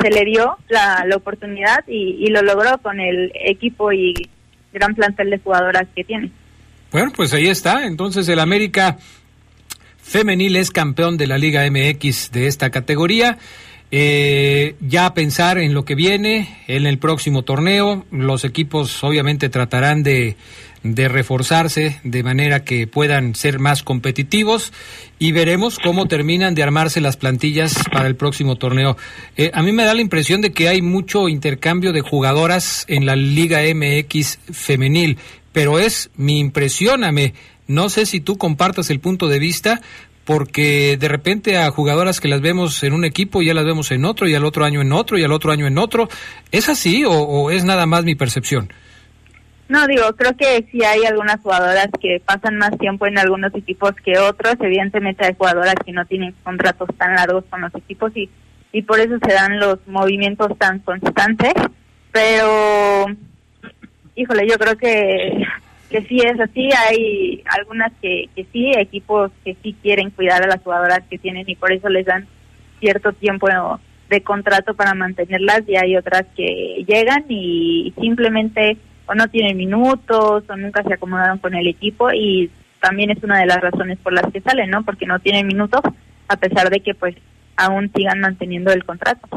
se 0.01 0.09
le 0.09 0.25
dio 0.25 0.57
la, 0.69 1.05
oportunidad 1.15 1.83
y, 1.87 2.25
y 2.25 2.27
lo 2.27 2.41
logró 2.41 2.77
con 2.79 2.99
el 2.99 3.31
equipo 3.35 3.91
y 3.91 4.13
gran 4.73 4.95
plantel 4.95 5.29
de 5.29 5.39
jugadoras 5.39 5.87
que 5.93 6.03
tiene. 6.03 6.31
Bueno, 6.91 7.11
pues 7.15 7.33
ahí 7.33 7.47
está, 7.47 7.85
entonces 7.85 8.27
el 8.29 8.39
América 8.39 8.97
femenil 10.01 10.55
es 10.55 10.71
campeón 10.71 11.17
de 11.17 11.27
la 11.27 11.37
Liga 11.37 11.69
MX 11.69 12.31
de 12.31 12.47
esta 12.47 12.69
categoría. 12.71 13.37
Eh, 13.91 14.75
ya 14.81 15.13
pensar 15.15 15.57
en 15.57 15.73
lo 15.73 15.83
que 15.83 15.95
viene, 15.95 16.63
en 16.67 16.85
el 16.85 16.99
próximo 16.99 17.43
torneo, 17.43 18.05
los 18.11 18.45
equipos 18.45 19.03
obviamente 19.03 19.49
tratarán 19.49 20.03
de, 20.03 20.37
de 20.83 21.07
reforzarse 21.07 21.99
de 22.03 22.23
manera 22.23 22.63
que 22.63 22.85
puedan 22.85 23.35
ser 23.35 23.59
más 23.59 23.81
competitivos 23.81 24.71
y 25.17 25.31
veremos 25.31 25.77
cómo 25.79 26.07
terminan 26.07 26.55
de 26.55 26.63
armarse 26.63 27.01
las 27.01 27.17
plantillas 27.17 27.83
para 27.91 28.07
el 28.07 28.15
próximo 28.15 28.57
torneo. 28.57 28.95
Eh, 29.37 29.51
a 29.53 29.63
mí 29.63 29.71
me 29.71 29.83
da 29.83 29.93
la 29.93 30.01
impresión 30.01 30.41
de 30.41 30.51
que 30.51 30.69
hay 30.69 30.81
mucho 30.81 31.27
intercambio 31.27 31.91
de 31.91 32.01
jugadoras 32.01 32.85
en 32.87 33.05
la 33.05 33.15
Liga 33.15 33.61
MX 33.73 34.39
femenil, 34.51 35.17
pero 35.51 35.79
es 35.79 36.11
mi 36.15 36.39
impresión, 36.39 37.03
no 37.67 37.89
sé 37.89 38.05
si 38.05 38.19
tú 38.19 38.37
compartas 38.37 38.89
el 38.89 38.99
punto 38.99 39.27
de 39.27 39.37
vista, 39.37 39.81
porque 40.29 40.95
de 40.99 41.07
repente 41.07 41.57
a 41.57 41.71
jugadoras 41.71 42.19
que 42.21 42.27
las 42.27 42.39
vemos 42.39 42.83
en 42.83 42.93
un 42.93 43.03
equipo 43.03 43.41
ya 43.41 43.55
las 43.55 43.65
vemos 43.65 43.89
en 43.89 44.05
otro 44.05 44.27
y 44.27 44.35
al 44.35 44.45
otro 44.45 44.63
año 44.63 44.79
en 44.79 44.93
otro 44.93 45.17
y 45.17 45.23
al 45.23 45.31
otro 45.31 45.51
año 45.51 45.65
en 45.65 45.79
otro. 45.79 46.07
¿Es 46.51 46.69
así 46.69 47.03
o, 47.03 47.49
es 47.49 47.65
nada 47.65 47.87
más 47.87 48.03
mi 48.03 48.13
percepción? 48.13 48.71
No, 49.69 49.87
digo, 49.87 50.03
creo 50.15 50.37
que 50.37 50.67
sí 50.71 50.83
hay 50.83 51.03
algunas 51.03 51.41
jugadoras 51.41 51.87
que 51.99 52.21
pasan 52.23 52.57
más 52.57 52.77
tiempo 52.77 53.07
en 53.07 53.17
algunos 53.17 53.55
equipos 53.55 53.93
que 54.05 54.19
otros. 54.19 54.53
Evidentemente 54.59 55.25
hay 55.25 55.33
jugadoras 55.33 55.73
que 55.83 55.93
no 55.93 56.05
tienen 56.05 56.35
contratos 56.43 56.89
tan 56.95 57.15
largos 57.15 57.45
con 57.49 57.61
los 57.61 57.73
equipos 57.73 58.11
y, 58.15 58.29
y 58.71 58.83
por 58.83 58.99
eso 58.99 59.17
se 59.25 59.33
dan 59.33 59.57
los 59.57 59.79
movimientos 59.87 60.55
tan 60.59 60.77
constantes. 60.77 61.53
Pero, 62.11 63.07
híjole, 64.15 64.47
yo 64.47 64.59
creo 64.59 64.77
que 64.77 65.43
que 65.89 66.01
sí 66.03 66.19
es 66.19 66.39
así, 66.39 66.69
hay 66.71 67.43
algunas 67.45 67.91
que, 68.01 68.29
que 68.35 68.45
sí, 68.51 68.71
equipos 68.75 69.31
que 69.43 69.55
sí 69.63 69.75
quieren 69.81 70.11
cuidar 70.11 70.43
a 70.43 70.47
las 70.47 70.61
jugadoras 70.61 71.01
que 71.09 71.17
tienen 71.17 71.49
y 71.49 71.55
por 71.55 71.71
eso 71.71 71.89
les 71.89 72.05
dan 72.05 72.27
cierto 72.79 73.11
tiempo 73.13 73.47
de 74.09 74.21
contrato 74.21 74.73
para 74.75 74.93
mantenerlas 74.93 75.63
y 75.67 75.75
hay 75.75 75.95
otras 75.97 76.25
que 76.35 76.83
llegan 76.87 77.25
y 77.27 77.93
simplemente 77.99 78.77
o 79.05 79.15
no 79.15 79.27
tienen 79.27 79.57
minutos 79.57 80.43
o 80.47 80.55
nunca 80.55 80.83
se 80.83 80.93
acomodaron 80.93 81.39
con 81.39 81.55
el 81.55 81.67
equipo 81.67 82.11
y 82.11 82.51
también 82.79 83.09
es 83.09 83.23
una 83.23 83.39
de 83.39 83.47
las 83.47 83.59
razones 83.59 83.97
por 83.99 84.13
las 84.13 84.31
que 84.31 84.41
salen, 84.41 84.69
¿no? 84.69 84.83
Porque 84.83 85.05
no 85.05 85.19
tienen 85.19 85.47
minutos 85.47 85.81
a 86.27 86.37
pesar 86.37 86.69
de 86.69 86.79
que 86.79 86.93
pues 86.93 87.15
aún 87.57 87.91
sigan 87.95 88.19
manteniendo 88.19 88.71
el 88.71 88.85
contrato. 88.85 89.27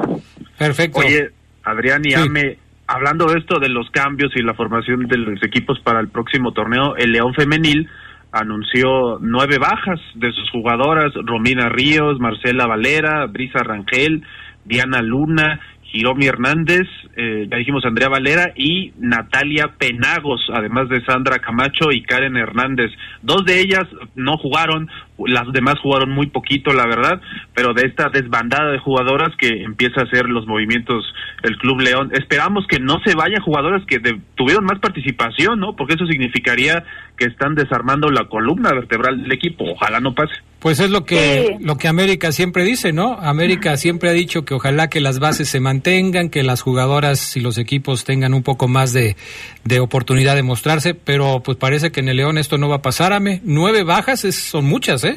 Perfecto. 0.59 1.01
Oye, 1.01 1.31
Adrián 1.65 2.03
y 2.05 2.15
Ame, 2.15 2.59
hablando 2.93 3.27
de 3.27 3.39
esto 3.39 3.59
de 3.59 3.71
los 3.71 3.91
cambios 3.91 4.33
y 4.37 4.43
la 4.43 4.53
formación 4.53 5.07
de 5.07 5.17
los 5.17 5.43
equipos 5.43 5.81
para 5.81 6.01
el 6.01 6.09
próximo 6.09 6.53
torneo, 6.53 6.95
el 6.97 7.13
León 7.13 7.33
Femenil 7.35 7.89
anunció 8.33 9.19
nueve 9.21 9.57
bajas 9.59 10.01
de 10.15 10.31
sus 10.33 10.51
jugadoras, 10.51 11.13
Romina 11.25 11.71
Ríos, 11.71 12.21
Marcela 12.21 12.67
Valera, 12.67 13.27
Brisa 13.27 13.63
Rangel, 13.63 14.23
Diana 14.67 15.01
Luna, 15.01 15.59
Hiromi 15.93 16.27
Hernández, 16.27 16.87
eh, 17.17 17.47
ya 17.51 17.57
dijimos 17.59 17.85
Andrea 17.85 18.09
Valera 18.09 18.53
y 18.57 18.93
Natalia 18.99 19.73
Penagos, 19.79 20.41
además 20.53 20.89
de 20.89 21.05
Sandra 21.05 21.39
Camacho 21.39 21.93
y 21.93 22.03
Karen 22.03 22.37
Hernández. 22.37 22.91
Dos 23.23 23.45
de 23.45 23.61
ellas 23.61 23.85
no 24.15 24.37
jugaron, 24.39 24.89
las 25.27 25.53
demás 25.53 25.77
jugaron 25.83 26.11
muy 26.11 26.27
poquito, 26.27 26.73
la 26.73 26.87
verdad, 26.87 27.21
pero 27.55 27.75
de 27.75 27.87
esta 27.87 28.09
desbandada 28.09 28.71
de 28.71 28.79
jugadoras 28.79 29.31
que 29.39 29.63
empieza 29.63 30.01
a 30.01 30.05
hacer 30.05 30.27
los 30.29 30.47
movimientos 30.47 31.05
el 31.43 31.57
Club 31.57 31.81
León, 31.81 32.11
esperamos 32.13 32.67
que 32.69 32.79
no 32.79 33.01
se 33.05 33.15
vayan 33.15 33.43
jugadoras 33.43 33.83
que 33.87 34.01
tuvieron 34.35 34.65
más 34.65 34.79
participación, 34.79 35.61
¿no? 35.61 35.75
Porque 35.77 35.95
eso 35.95 36.07
significaría 36.07 36.85
que 37.17 37.27
están 37.27 37.55
desarmando 37.55 38.09
la 38.11 38.25
columna 38.29 38.73
vertebral 38.73 39.23
del 39.23 39.33
equipo. 39.33 39.65
Ojalá 39.65 40.01
no 40.01 40.15
pase. 40.15 40.35
Pues 40.63 40.79
es 40.79 40.91
lo 40.91 41.05
que 41.05 41.57
lo 41.61 41.77
que 41.77 41.89
América 41.89 42.31
siempre 42.31 42.63
dice, 42.63 42.93
¿no? 42.93 43.15
América 43.15 43.77
siempre 43.77 44.11
ha 44.11 44.13
dicho 44.13 44.45
que 44.45 44.55
ojalá 44.55 44.89
que 44.89 45.01
las 45.01 45.19
bases 45.19 45.49
se 45.49 45.59
mantengan, 45.59 46.31
que 46.31 46.45
las 46.45 46.63
jugadoras 46.63 47.37
y 47.37 47.41
los 47.41 47.59
equipos 47.59 48.05
tengan 48.05 48.33
un 48.33 48.45
poco 48.45 48.69
más 48.69 48.93
de, 48.93 49.17
de 49.65 49.81
oportunidad 49.81 50.37
de 50.37 50.45
mostrarse, 50.45 50.95
pero 50.95 51.43
pues 51.45 51.59
parece 51.59 51.91
que 51.91 51.99
en 51.99 52.09
el 52.09 52.19
León 52.19 52.39
esto 52.39 52.59
no 52.59 52.69
va 52.69 52.77
a 52.77 52.83
pasar, 52.83 53.13
Ame. 53.13 53.41
Nueve 53.43 53.83
bajas 53.83 54.21
son 54.21 54.67
muchas, 54.67 55.03
¿eh? 55.03 55.12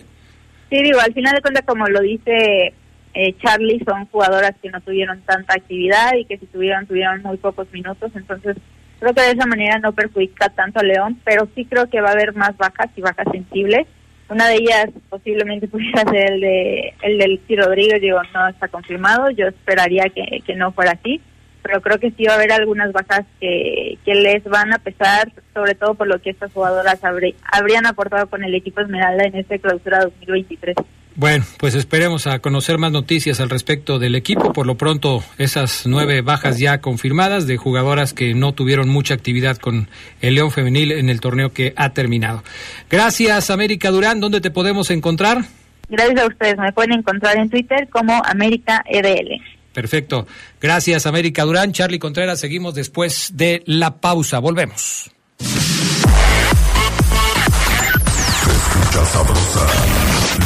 Sí, 0.75 0.83
digo, 0.83 0.99
al 0.99 1.13
final 1.13 1.33
de 1.33 1.41
cuentas, 1.41 1.63
como 1.65 1.87
lo 1.87 2.01
dice 2.01 2.73
eh, 3.13 3.35
Charlie, 3.41 3.81
son 3.87 4.07
jugadoras 4.07 4.51
que 4.61 4.69
no 4.69 4.81
tuvieron 4.81 5.21
tanta 5.21 5.53
actividad 5.53 6.15
y 6.15 6.25
que 6.25 6.37
si 6.37 6.47
tuvieron, 6.47 6.85
tuvieron 6.85 7.21
muy 7.21 7.37
pocos 7.37 7.71
minutos, 7.71 8.11
entonces 8.13 8.57
creo 8.99 9.13
que 9.13 9.21
de 9.21 9.31
esa 9.31 9.45
manera 9.45 9.79
no 9.79 9.93
perjudica 9.93 10.49
tanto 10.49 10.81
a 10.81 10.83
León, 10.83 11.17
pero 11.23 11.47
sí 11.55 11.63
creo 11.63 11.89
que 11.89 12.01
va 12.01 12.09
a 12.09 12.11
haber 12.11 12.35
más 12.35 12.57
bajas 12.57 12.89
y 12.97 13.01
bajas 13.01 13.25
sensibles 13.31 13.87
una 14.27 14.47
de 14.47 14.55
ellas 14.55 14.87
posiblemente 15.09 15.67
pudiera 15.69 16.01
ser 16.01 16.33
el 16.33 16.41
de 16.41 16.93
el 17.03 17.17
del. 17.19 17.39
Rodríguez, 17.57 18.01
digo, 18.01 18.19
no 18.33 18.47
está 18.49 18.67
confirmado, 18.67 19.29
yo 19.29 19.47
esperaría 19.47 20.09
que, 20.09 20.41
que 20.45 20.55
no 20.55 20.73
fuera 20.73 20.91
así, 20.91 21.21
pero 21.65 21.81
creo 21.81 21.99
que 21.99 22.11
sí 22.11 22.25
va 22.25 22.33
a 22.33 22.35
haber 22.35 22.51
algunas 22.51 22.91
bajas 22.91 23.25
que, 23.39 23.97
que 24.05 24.13
les 24.13 24.43
van 24.43 24.71
a 24.71 24.77
pesar, 24.77 25.31
sobre 25.51 25.73
todo 25.73 25.95
por 25.95 26.05
lo 26.05 26.21
que 26.21 26.29
estas 26.29 26.53
jugadoras 26.53 26.99
habrían 27.03 27.87
aportado 27.87 28.27
con 28.27 28.43
el 28.43 28.53
equipo 28.53 28.81
Esmeralda 28.81 29.23
en 29.25 29.35
esta 29.35 29.57
clausura 29.57 30.01
2023. 30.01 30.75
Bueno, 31.15 31.43
pues 31.57 31.73
esperemos 31.73 32.27
a 32.27 32.37
conocer 32.37 32.77
más 32.77 32.91
noticias 32.91 33.39
al 33.39 33.49
respecto 33.49 33.97
del 33.97 34.13
equipo. 34.13 34.53
Por 34.53 34.67
lo 34.67 34.75
pronto, 34.75 35.23
esas 35.39 35.87
nueve 35.87 36.21
bajas 36.21 36.59
ya 36.59 36.81
confirmadas 36.81 37.47
de 37.47 37.57
jugadoras 37.57 38.13
que 38.13 38.35
no 38.35 38.53
tuvieron 38.53 38.87
mucha 38.87 39.15
actividad 39.15 39.57
con 39.57 39.87
el 40.21 40.35
León 40.35 40.51
Femenil 40.51 40.91
en 40.91 41.09
el 41.09 41.19
torneo 41.19 41.51
que 41.51 41.73
ha 41.77 41.93
terminado. 41.93 42.43
Gracias, 42.91 43.49
América 43.49 43.89
Durán. 43.89 44.19
¿Dónde 44.19 44.39
te 44.39 44.51
podemos 44.51 44.91
encontrar? 44.91 45.45
Gracias 45.89 46.21
a 46.21 46.27
ustedes. 46.27 46.57
Me 46.59 46.71
pueden 46.73 46.99
encontrar 46.99 47.37
en 47.37 47.49
Twitter 47.49 47.87
como 47.89 48.21
América 48.23 48.83
EDL. 48.85 49.41
Perfecto. 49.75 50.25
Gracias, 50.61 51.05
América 51.05 51.43
Durán. 51.43 51.73
Charlie 51.73 51.99
Contreras, 51.99 52.39
seguimos 52.39 52.73
después 52.73 53.31
de 53.33 53.61
la 53.65 53.97
pausa. 53.97 54.39
Volvemos. 54.39 55.11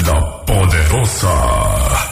La 0.08 0.46
Poderosa. 0.48 2.09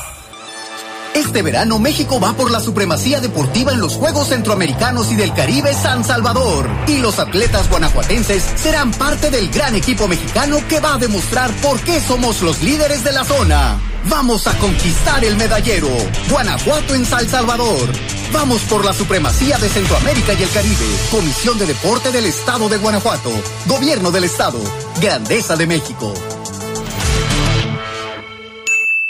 Este 1.18 1.41
verano 1.41 1.80
México 1.80 2.20
va 2.20 2.34
por 2.34 2.51
la 2.51 2.59
supremacía 2.59 3.20
deportiva 3.20 3.72
en 3.72 3.82
los 3.82 3.95
Juegos 3.95 4.28
Centroamericanos 4.28 5.11
y 5.11 5.15
del 5.15 5.34
Caribe 5.34 5.74
San 5.74 6.03
Salvador. 6.03 6.70
Y 6.88 6.99
los 6.99 7.18
atletas 7.18 7.68
guanajuatenses 7.72 8.43
serán 8.55 8.91
parte 8.91 9.32
del 9.32 9.49
gran 9.49 9.74
equipo 9.74 10.07
mexicano 10.07 10.59
que 10.70 10.80
va 10.80 10.93
a 10.93 10.97
demostrar 10.99 11.51
por 11.55 11.80
qué 11.82 11.99
somos 12.01 12.43
los 12.43 12.61
líderes 12.61 13.03
de 13.03 13.13
la 13.13 13.24
zona. 13.24 13.80
Vamos 14.05 14.45
a 14.45 14.55
conquistar 14.59 15.26
el 15.26 15.38
medallero. 15.38 15.89
Guanajuato 16.30 16.93
en 16.93 17.03
San 17.03 17.28
Salvador. 17.28 17.89
Vamos 18.32 18.61
por 18.70 18.86
la 18.86 18.93
supremacía 18.93 19.57
de 19.57 19.70
Centroamérica 19.70 20.34
y 20.34 20.43
el 20.43 20.49
Caribe. 20.51 20.86
Comisión 21.09 21.57
de 21.57 21.65
Deporte 21.65 22.11
del 22.11 22.28
Estado 22.28 22.70
de 22.70 22.78
Guanajuato. 22.78 23.32
Gobierno 23.65 24.11
del 24.11 24.26
Estado. 24.26 24.59
Grandeza 25.01 25.55
de 25.55 25.65
México. 25.65 26.13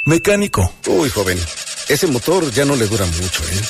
Mecánico. 0.05 0.71
Uy, 0.87 1.09
joven. 1.09 1.37
Ese 1.89 2.05
motor 2.07 2.51
ya 2.51 2.65
no 2.65 2.75
le 2.75 2.85
dura 2.85 3.05
mucho, 3.05 3.43
¿eh? 3.43 3.61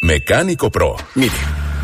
Mecánico 0.00 0.70
Pro. 0.70 0.96
Mire, 1.14 1.34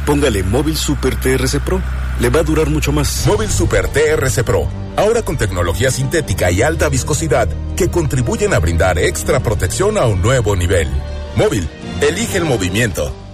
póngale 0.07 0.43
Móvil 0.43 0.74
Super 0.74 1.16
TRC 1.20 1.61
Pro. 1.61 1.83
Le 2.18 2.31
va 2.31 2.41
a 2.41 2.45
durar 2.45 2.70
mucho 2.70 2.93
más. 2.93 3.27
Móvil 3.27 3.51
Super 3.51 3.87
TRC 3.89 4.43
Pro. 4.43 4.68
Ahora 4.97 5.20
con 5.20 5.37
tecnología 5.37 5.91
sintética 5.91 6.51
y 6.51 6.62
alta 6.62 6.89
viscosidad 6.89 7.49
que 7.77 7.91
contribuyen 7.91 8.55
a 8.55 8.59
brindar 8.59 8.99
extra 8.99 9.41
protección 9.41 9.99
a 9.99 10.07
un 10.07 10.22
nuevo 10.22 10.57
nivel. 10.57 10.89
Móvil, 11.37 11.68
elige 12.01 12.39
el 12.39 12.47
movimiento. 12.47 13.26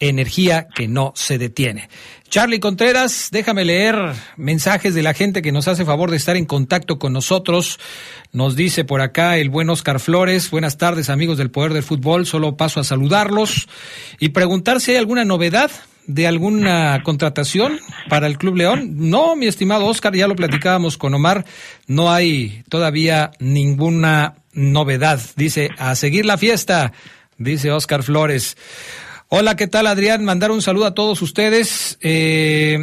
energía 0.00 0.68
que 0.74 0.88
no 0.88 1.12
se 1.14 1.38
detiene. 1.38 1.88
Charlie 2.28 2.60
Contreras, 2.60 3.28
déjame 3.30 3.64
leer 3.64 3.96
mensajes 4.36 4.94
de 4.94 5.02
la 5.02 5.14
gente 5.14 5.42
que 5.42 5.52
nos 5.52 5.68
hace 5.68 5.84
favor 5.84 6.10
de 6.10 6.16
estar 6.16 6.36
en 6.36 6.44
contacto 6.44 6.98
con 6.98 7.12
nosotros. 7.12 7.78
Nos 8.32 8.56
dice 8.56 8.84
por 8.84 9.00
acá 9.00 9.38
el 9.38 9.48
buen 9.48 9.70
Oscar 9.70 10.00
Flores, 10.00 10.50
buenas 10.50 10.76
tardes 10.76 11.08
amigos 11.08 11.38
del 11.38 11.50
Poder 11.50 11.72
del 11.72 11.82
Fútbol, 11.82 12.26
solo 12.26 12.56
paso 12.56 12.80
a 12.80 12.84
saludarlos 12.84 13.68
y 14.18 14.30
preguntar 14.30 14.80
si 14.80 14.90
hay 14.90 14.96
alguna 14.98 15.24
novedad 15.24 15.70
de 16.06 16.26
alguna 16.26 17.02
contratación 17.02 17.78
para 18.08 18.26
el 18.26 18.38
Club 18.38 18.56
León. 18.56 18.94
No, 19.10 19.36
mi 19.36 19.46
estimado 19.46 19.86
Oscar, 19.86 20.14
ya 20.14 20.28
lo 20.28 20.36
platicábamos 20.36 20.98
con 20.98 21.14
Omar, 21.14 21.44
no 21.86 22.12
hay 22.12 22.62
todavía 22.68 23.32
ninguna 23.38 24.36
novedad. 24.52 25.20
Dice, 25.36 25.70
a 25.78 25.94
seguir 25.94 26.24
la 26.24 26.38
fiesta, 26.38 26.92
dice 27.38 27.70
Oscar 27.70 28.02
Flores. 28.02 28.56
Hola, 29.28 29.56
¿qué 29.56 29.66
tal 29.66 29.88
Adrián? 29.88 30.24
Mandar 30.24 30.52
un 30.52 30.62
saludo 30.62 30.86
a 30.86 30.94
todos 30.94 31.20
ustedes. 31.20 31.98
Eh, 32.00 32.78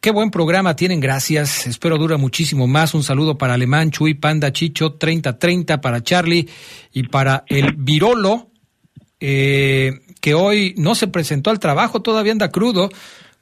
qué 0.00 0.10
buen 0.10 0.32
programa 0.32 0.74
tienen, 0.74 0.98
gracias. 0.98 1.68
Espero 1.68 1.98
dura 1.98 2.16
muchísimo 2.16 2.66
más. 2.66 2.94
Un 2.94 3.04
saludo 3.04 3.38
para 3.38 3.54
Alemán, 3.54 3.92
Chuy, 3.92 4.14
Panda, 4.14 4.52
Chicho, 4.52 4.94
3030 4.94 5.80
para 5.80 6.02
Charlie 6.02 6.48
y 6.92 7.04
para 7.04 7.44
el 7.46 7.74
Virolo. 7.76 8.50
Eh, 9.20 10.00
que 10.20 10.34
hoy 10.34 10.74
no 10.76 10.96
se 10.96 11.06
presentó 11.06 11.50
al 11.50 11.60
trabajo, 11.60 12.02
todavía 12.02 12.32
anda 12.32 12.50
crudo. 12.50 12.90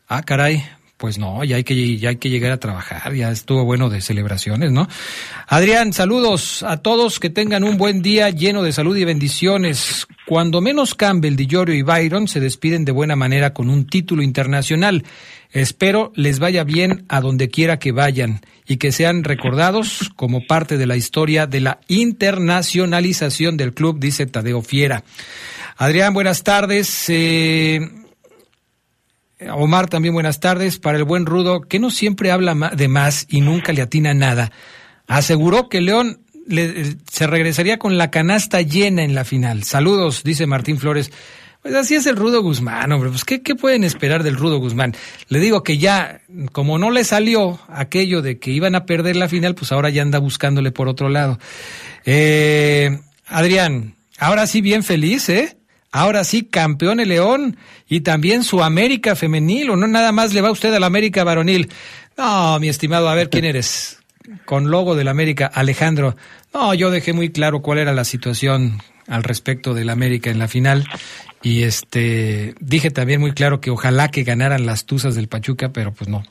Ah, 0.07 0.23
caray, 0.23 0.63
pues 0.97 1.19
no, 1.19 1.45
ya 1.45 1.57
hay 1.57 1.65
que 1.65 1.99
ya 1.99 2.09
hay 2.11 2.17
que 2.17 2.31
llegar 2.31 2.53
a 2.53 2.57
trabajar, 2.59 3.15
ya 3.15 3.31
estuvo 3.31 3.65
bueno 3.65 3.91
de 3.91 4.01
celebraciones, 4.01 4.73
¿no? 4.73 4.89
Adrián, 5.47 5.93
saludos 5.93 6.63
a 6.63 6.79
todos, 6.79 7.21
que 7.21 7.29
tengan 7.29 7.65
un 7.65 7.77
buen 7.77 8.01
día 8.01 8.31
lleno 8.31 8.63
de 8.63 8.73
salud 8.73 8.97
y 8.97 9.05
bendiciones. 9.05 10.07
Cuando 10.27 10.61
menos 10.61 10.95
Campbell, 10.95 11.37
Dillorio 11.37 11.75
y 11.75 11.83
Byron 11.83 12.29
se 12.29 12.41
despiden 12.41 12.85
de 12.85 12.93
buena 12.93 13.15
manera 13.15 13.53
con 13.53 13.69
un 13.69 13.87
título 13.87 14.23
internacional. 14.23 15.05
Espero 15.53 16.13
les 16.17 16.39
vaya 16.39 16.65
bien 16.65 17.05
a 17.09 17.21
donde 17.21 17.49
quiera 17.49 17.79
que 17.79 17.93
vayan 17.93 18.41
y 18.67 18.79
que 18.79 18.91
sean 18.91 19.23
recordados 19.23 20.11
como 20.17 20.47
parte 20.47 20.79
de 20.79 20.87
la 20.87 20.97
historia 20.97 21.47
de 21.47 21.61
la 21.61 21.79
internacionalización 21.89 23.57
del 23.57 23.75
club, 23.75 24.01
dice 24.01 24.27
Tadeo 24.27 24.63
Fiera. 24.63 25.05
Adrián, 25.77 26.15
buenas 26.15 26.43
tardes. 26.43 27.05
Eh, 27.09 27.81
Omar, 29.53 29.89
también 29.89 30.15
buenas 30.15 30.41
tardes. 30.41 30.79
Para 30.79 30.99
el 30.99 31.05
buen 31.05 31.27
Rudo, 31.27 31.63
que 31.63 31.79
no 31.79 31.91
siempre 31.91 32.31
habla 32.31 32.55
de 32.75 32.89
más 32.89 33.27
y 33.29 33.41
nunca 33.41 33.73
le 33.73 33.83
atina 33.83 34.15
nada, 34.15 34.53
aseguró 35.07 35.69
que 35.69 35.81
León 35.81 36.21
se 37.11 37.27
regresaría 37.27 37.79
con 37.79 37.99
la 37.99 38.11
canasta 38.11 38.63
llena 38.63 39.03
en 39.03 39.15
la 39.15 39.25
final. 39.25 39.65
Saludos, 39.65 40.23
dice 40.23 40.47
Martín 40.47 40.79
Flores. 40.79 41.11
Pues 41.63 41.75
así 41.75 41.97
es 41.97 42.07
el 42.07 42.15
Rudo 42.15 42.43
Guzmán, 42.43 42.93
hombre. 42.93 43.11
Pues 43.11 43.25
¿qué, 43.25 43.43
¿qué, 43.43 43.57
pueden 43.57 43.83
esperar 43.83 44.23
del 44.23 44.37
Rudo 44.37 44.59
Guzmán? 44.59 44.95
Le 45.29 45.41
digo 45.41 45.65
que 45.65 45.79
ya, 45.79 46.21
como 46.53 46.79
no 46.79 46.93
le 46.93 47.03
salió 47.03 47.59
aquello 47.69 48.23
de 48.23 48.39
que 48.39 48.53
iban 48.53 48.77
a 48.77 48.87
perder 48.87 49.17
la 49.17 49.29
final, 49.29 49.57
pues 49.57 49.73
ahora 49.73 49.91
ya 49.91 50.03
anda 50.03 50.21
buscándole 50.21 50.71
por 50.71 50.89
otro 50.89 51.09
lado. 51.09 51.41
Eh, 52.05 53.01
Adrián, 53.27 53.97
ahora 54.19 54.47
sí 54.47 54.61
bien 54.61 54.85
feliz, 54.85 55.29
¿eh? 55.29 55.57
Ahora 55.93 56.25
sí, 56.25 56.45
campeón 56.45 57.01
el 57.01 57.09
León 57.09 57.57
y 57.89 58.01
también 58.01 58.43
su 58.43 58.63
América 58.63 59.17
femenil, 59.17 59.71
o 59.71 59.77
no 59.77 59.87
nada 59.87 60.13
más 60.13 60.35
le 60.35 60.43
va 60.43 60.51
usted 60.51 60.75
a 60.75 60.81
la 60.81 60.87
América 60.87 61.25
varonil. 61.25 61.71
No, 62.17 62.59
mi 62.61 62.69
estimado, 62.69 63.09
a 63.09 63.15
ver 63.15 63.31
quién 63.31 63.45
eres. 63.45 64.03
Con 64.45 64.71
logo 64.71 64.97
del 64.97 65.09
América, 65.09 65.47
Alejandro. 65.47 66.17
No, 66.53 66.75
yo 66.75 66.91
dejé 66.91 67.13
muy 67.13 67.31
claro 67.31 67.63
cuál 67.63 67.79
era 67.79 67.93
la 67.93 68.05
situación 68.05 68.79
al 69.07 69.23
respecto 69.23 69.73
del 69.73 69.89
América 69.89 70.31
en 70.31 70.39
la 70.39 70.49
final 70.49 70.85
y 71.43 71.63
este 71.63 72.55
dije 72.59 72.91
también 72.91 73.21
muy 73.21 73.33
claro 73.33 73.61
que 73.61 73.71
ojalá 73.71 74.09
que 74.09 74.25
ganaran 74.25 74.67
las 74.67 74.85
Tuzas 74.85 75.15
del 75.15 75.29
Pachuca, 75.29 75.71
pero 75.73 75.93
pues 75.93 76.09
no. 76.09 76.25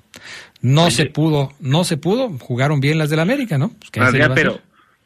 No 0.61 0.91
se 0.91 1.05
pudo, 1.05 1.53
no 1.59 1.83
se 1.83 1.97
pudo, 1.97 2.29
jugaron 2.39 2.79
bien 2.79 2.97
las 2.97 3.09
del 3.09 3.19
América, 3.19 3.57
¿no? 3.57 3.69
Pues, 3.69 4.13
pero 4.33 4.59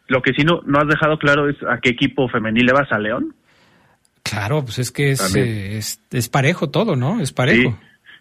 lo 0.08 0.22
que 0.22 0.34
sí 0.34 0.44
no, 0.44 0.62
no 0.66 0.80
has 0.80 0.88
dejado 0.88 1.20
claro 1.20 1.50
es 1.50 1.58
a 1.64 1.80
qué 1.80 1.90
equipo 1.90 2.28
femenil 2.30 2.66
le 2.66 2.74
vas 2.74 2.92
a 2.92 2.98
León. 2.98 3.36
Claro, 4.24 4.64
pues 4.64 4.80
es 4.80 4.92
que 4.92 5.12
eh, 5.12 5.78
es, 5.78 6.02
es, 6.12 6.30
parejo 6.30 6.70
todo, 6.70 6.96
¿no? 6.96 7.22
Es 7.22 7.32
parejo. 7.32 7.78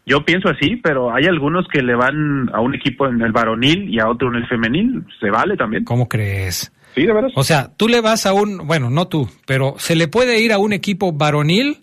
Yo 0.06 0.24
pienso 0.24 0.48
así, 0.48 0.76
pero 0.76 1.14
hay 1.14 1.26
algunos 1.26 1.66
que 1.68 1.82
le 1.82 1.94
van 1.94 2.48
a 2.54 2.60
un 2.60 2.74
equipo 2.74 3.06
en 3.06 3.20
el 3.20 3.30
varonil 3.30 3.92
y 3.92 4.00
a 4.00 4.08
otro 4.08 4.28
en 4.28 4.36
el 4.36 4.46
femenil. 4.46 5.04
Se 5.20 5.28
vale 5.28 5.54
también. 5.56 5.84
¿Cómo 5.84 6.08
crees? 6.08 6.72
Sí, 6.94 7.02
de 7.02 7.12
verdad. 7.12 7.30
O 7.34 7.44
sea, 7.44 7.70
tú 7.76 7.88
le 7.88 8.00
vas 8.00 8.24
a 8.24 8.32
un, 8.32 8.66
bueno, 8.66 8.88
no 8.88 9.06
tú, 9.08 9.28
pero 9.46 9.74
se 9.78 9.96
le 9.96 10.08
puede 10.08 10.40
ir 10.40 10.54
a 10.54 10.58
un 10.58 10.72
equipo 10.72 11.12
varonil, 11.12 11.78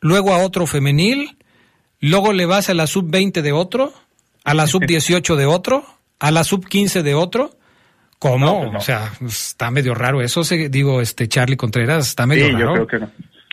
luego 0.00 0.32
a 0.32 0.38
otro 0.38 0.68
femenil, 0.68 1.36
luego 1.98 2.32
le 2.32 2.46
vas 2.46 2.70
a 2.70 2.74
la 2.74 2.86
sub-20 2.86 3.42
de 3.42 3.50
otro, 3.50 3.92
a 4.44 4.54
la 4.54 4.68
sub-18 4.68 5.34
de 5.34 5.46
otro, 5.46 5.84
a 6.20 6.30
la 6.30 6.44
sub-15 6.44 7.02
de 7.02 7.14
otro. 7.14 7.50
¿Cómo? 8.22 8.70
Pues 8.70 8.76
o 8.76 8.80
sea, 8.80 9.10
está 9.26 9.72
medio 9.72 9.96
raro 9.96 10.22
eso, 10.22 10.42
digo, 10.70 11.00
este 11.00 11.26
Charlie 11.26 11.56
Contreras, 11.56 12.08
está 12.08 12.24
medio 12.24 12.46
sí, 12.46 12.52
raro. 12.52 12.76
Yo 12.76 12.86
creo 12.86 12.86
que 12.86 13.06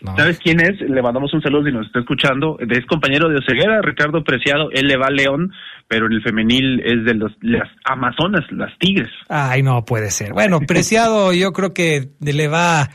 no. 0.03 0.15
¿Sabes 0.15 0.37
quién 0.37 0.61
es? 0.61 0.79
Le 0.79 1.01
mandamos 1.01 1.33
un 1.33 1.41
saludo 1.41 1.65
si 1.65 1.71
nos 1.71 1.87
está 1.87 1.99
escuchando. 1.99 2.57
Es 2.59 2.85
compañero 2.85 3.29
de 3.29 3.37
Oseguera, 3.37 3.81
Ricardo 3.81 4.23
Preciado. 4.23 4.69
Él 4.71 4.85
le 4.85 4.95
va 4.95 5.07
a 5.07 5.11
León, 5.11 5.51
pero 5.87 6.05
en 6.05 6.13
el 6.13 6.21
femenil 6.21 6.81
es 6.85 7.03
de 7.03 7.15
los, 7.15 7.31
las 7.41 7.67
Amazonas, 7.83 8.45
las 8.51 8.77
Tigres. 8.77 9.09
Ay, 9.27 9.63
no 9.63 9.83
puede 9.83 10.11
ser. 10.11 10.33
Bueno, 10.33 10.59
Preciado 10.67 11.33
yo 11.33 11.51
creo 11.51 11.73
que 11.73 12.11
le 12.21 12.47
va 12.47 12.91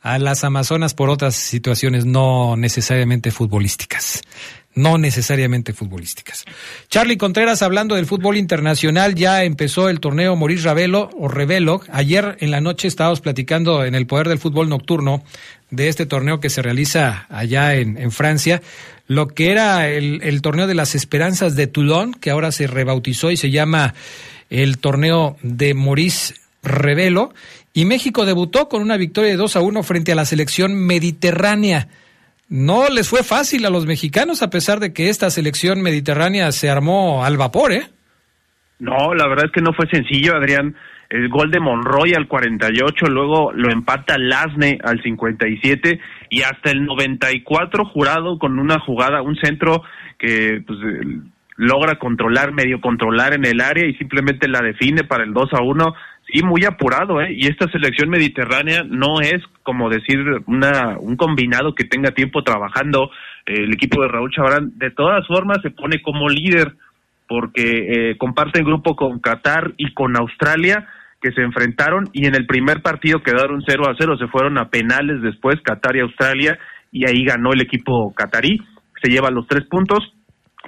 a 0.00 0.18
las 0.20 0.44
Amazonas 0.44 0.94
por 0.94 1.10
otras 1.10 1.34
situaciones 1.34 2.06
no 2.06 2.56
necesariamente 2.56 3.32
futbolísticas 3.32 4.22
no 4.76 4.98
necesariamente 4.98 5.72
futbolísticas. 5.72 6.44
Charlie 6.88 7.16
Contreras, 7.16 7.62
hablando 7.62 7.96
del 7.96 8.06
fútbol 8.06 8.36
internacional, 8.36 9.14
ya 9.14 9.42
empezó 9.42 9.88
el 9.88 10.00
torneo 10.00 10.36
Moris 10.36 10.62
Ravelo 10.62 11.10
o 11.18 11.28
Revelo. 11.28 11.80
Ayer 11.90 12.36
en 12.40 12.50
la 12.52 12.60
noche 12.60 12.86
estábamos 12.86 13.20
platicando 13.20 13.84
en 13.84 13.94
el 13.94 14.06
Poder 14.06 14.28
del 14.28 14.38
Fútbol 14.38 14.68
Nocturno 14.68 15.24
de 15.70 15.88
este 15.88 16.06
torneo 16.06 16.40
que 16.40 16.50
se 16.50 16.62
realiza 16.62 17.26
allá 17.30 17.74
en, 17.74 18.12
Francia, 18.12 18.62
lo 19.08 19.28
que 19.28 19.50
era 19.50 19.88
el, 19.88 20.20
el, 20.22 20.42
torneo 20.42 20.66
de 20.66 20.74
las 20.74 20.94
esperanzas 20.94 21.56
de 21.56 21.66
Toulon, 21.66 22.12
que 22.12 22.30
ahora 22.30 22.52
se 22.52 22.66
rebautizó 22.66 23.30
y 23.30 23.36
se 23.36 23.50
llama 23.50 23.94
el 24.50 24.78
torneo 24.78 25.38
de 25.42 25.74
Maurice 25.74 26.34
Revelo, 26.62 27.32
y 27.72 27.84
México 27.84 28.26
debutó 28.26 28.68
con 28.68 28.82
una 28.82 28.96
victoria 28.96 29.30
de 29.30 29.36
2 29.36 29.56
a 29.56 29.60
1 29.60 29.82
frente 29.82 30.12
a 30.12 30.14
la 30.14 30.24
selección 30.24 30.74
mediterránea. 30.74 31.88
No 32.48 32.88
les 32.88 33.08
fue 33.08 33.22
fácil 33.22 33.66
a 33.66 33.70
los 33.70 33.86
mexicanos 33.86 34.42
a 34.42 34.50
pesar 34.50 34.78
de 34.80 34.92
que 34.92 35.08
esta 35.08 35.30
selección 35.30 35.82
mediterránea 35.82 36.52
se 36.52 36.70
armó 36.70 37.24
al 37.24 37.36
vapor, 37.36 37.72
¿eh? 37.72 37.82
No, 38.78 39.14
la 39.14 39.26
verdad 39.26 39.46
es 39.46 39.52
que 39.52 39.62
no 39.62 39.72
fue 39.72 39.88
sencillo, 39.88 40.36
Adrián 40.36 40.76
el 41.08 41.28
gol 41.28 41.50
de 41.50 41.60
Monroy 41.60 42.14
al 42.14 42.26
48, 42.26 43.06
luego 43.06 43.52
lo 43.52 43.70
empata 43.70 44.18
Lasne 44.18 44.78
al 44.82 45.02
57 45.02 46.00
y 46.30 46.42
hasta 46.42 46.70
el 46.70 46.84
94 46.84 47.84
jurado 47.86 48.38
con 48.38 48.58
una 48.58 48.80
jugada, 48.80 49.22
un 49.22 49.36
centro 49.36 49.82
que 50.18 50.62
pues, 50.66 50.78
logra 51.56 51.98
controlar, 51.98 52.52
medio 52.52 52.80
controlar 52.80 53.34
en 53.34 53.44
el 53.44 53.60
área 53.60 53.86
y 53.86 53.94
simplemente 53.94 54.48
la 54.48 54.60
define 54.60 55.04
para 55.04 55.24
el 55.24 55.32
2 55.32 55.52
a 55.52 55.62
1. 55.62 55.94
Sí, 56.28 56.42
muy 56.42 56.64
apurado, 56.64 57.20
¿eh? 57.20 57.32
Y 57.32 57.46
esta 57.46 57.70
selección 57.70 58.10
mediterránea 58.10 58.82
no 58.84 59.20
es, 59.20 59.42
como 59.62 59.88
decir, 59.88 60.18
una, 60.46 60.98
un 60.98 61.16
combinado 61.16 61.74
que 61.74 61.84
tenga 61.84 62.10
tiempo 62.10 62.42
trabajando. 62.42 63.10
el 63.46 63.72
equipo 63.72 64.02
de 64.02 64.08
Raúl 64.08 64.32
Chabrán, 64.32 64.72
de 64.76 64.90
todas 64.90 65.26
formas, 65.26 65.58
se 65.62 65.70
pone 65.70 66.02
como 66.02 66.28
líder 66.28 66.72
porque 67.28 68.10
eh, 68.10 68.16
el 68.54 68.64
grupo 68.64 68.96
con 68.96 69.20
Qatar 69.20 69.72
y 69.76 69.92
con 69.94 70.16
Australia 70.16 70.86
que 71.20 71.32
se 71.32 71.42
enfrentaron 71.42 72.08
y 72.12 72.26
en 72.26 72.34
el 72.34 72.46
primer 72.46 72.82
partido 72.82 73.22
quedaron 73.22 73.62
0 73.66 73.84
a 73.88 73.94
0, 73.98 74.16
se 74.18 74.28
fueron 74.28 74.58
a 74.58 74.68
penales 74.68 75.22
después 75.22 75.56
Qatar 75.62 75.96
y 75.96 76.00
Australia 76.00 76.58
y 76.92 77.08
ahí 77.08 77.24
ganó 77.24 77.52
el 77.52 77.62
equipo 77.62 78.12
qatarí, 78.14 78.58
se 79.02 79.10
lleva 79.10 79.30
los 79.30 79.46
tres 79.46 79.66
puntos, 79.66 79.98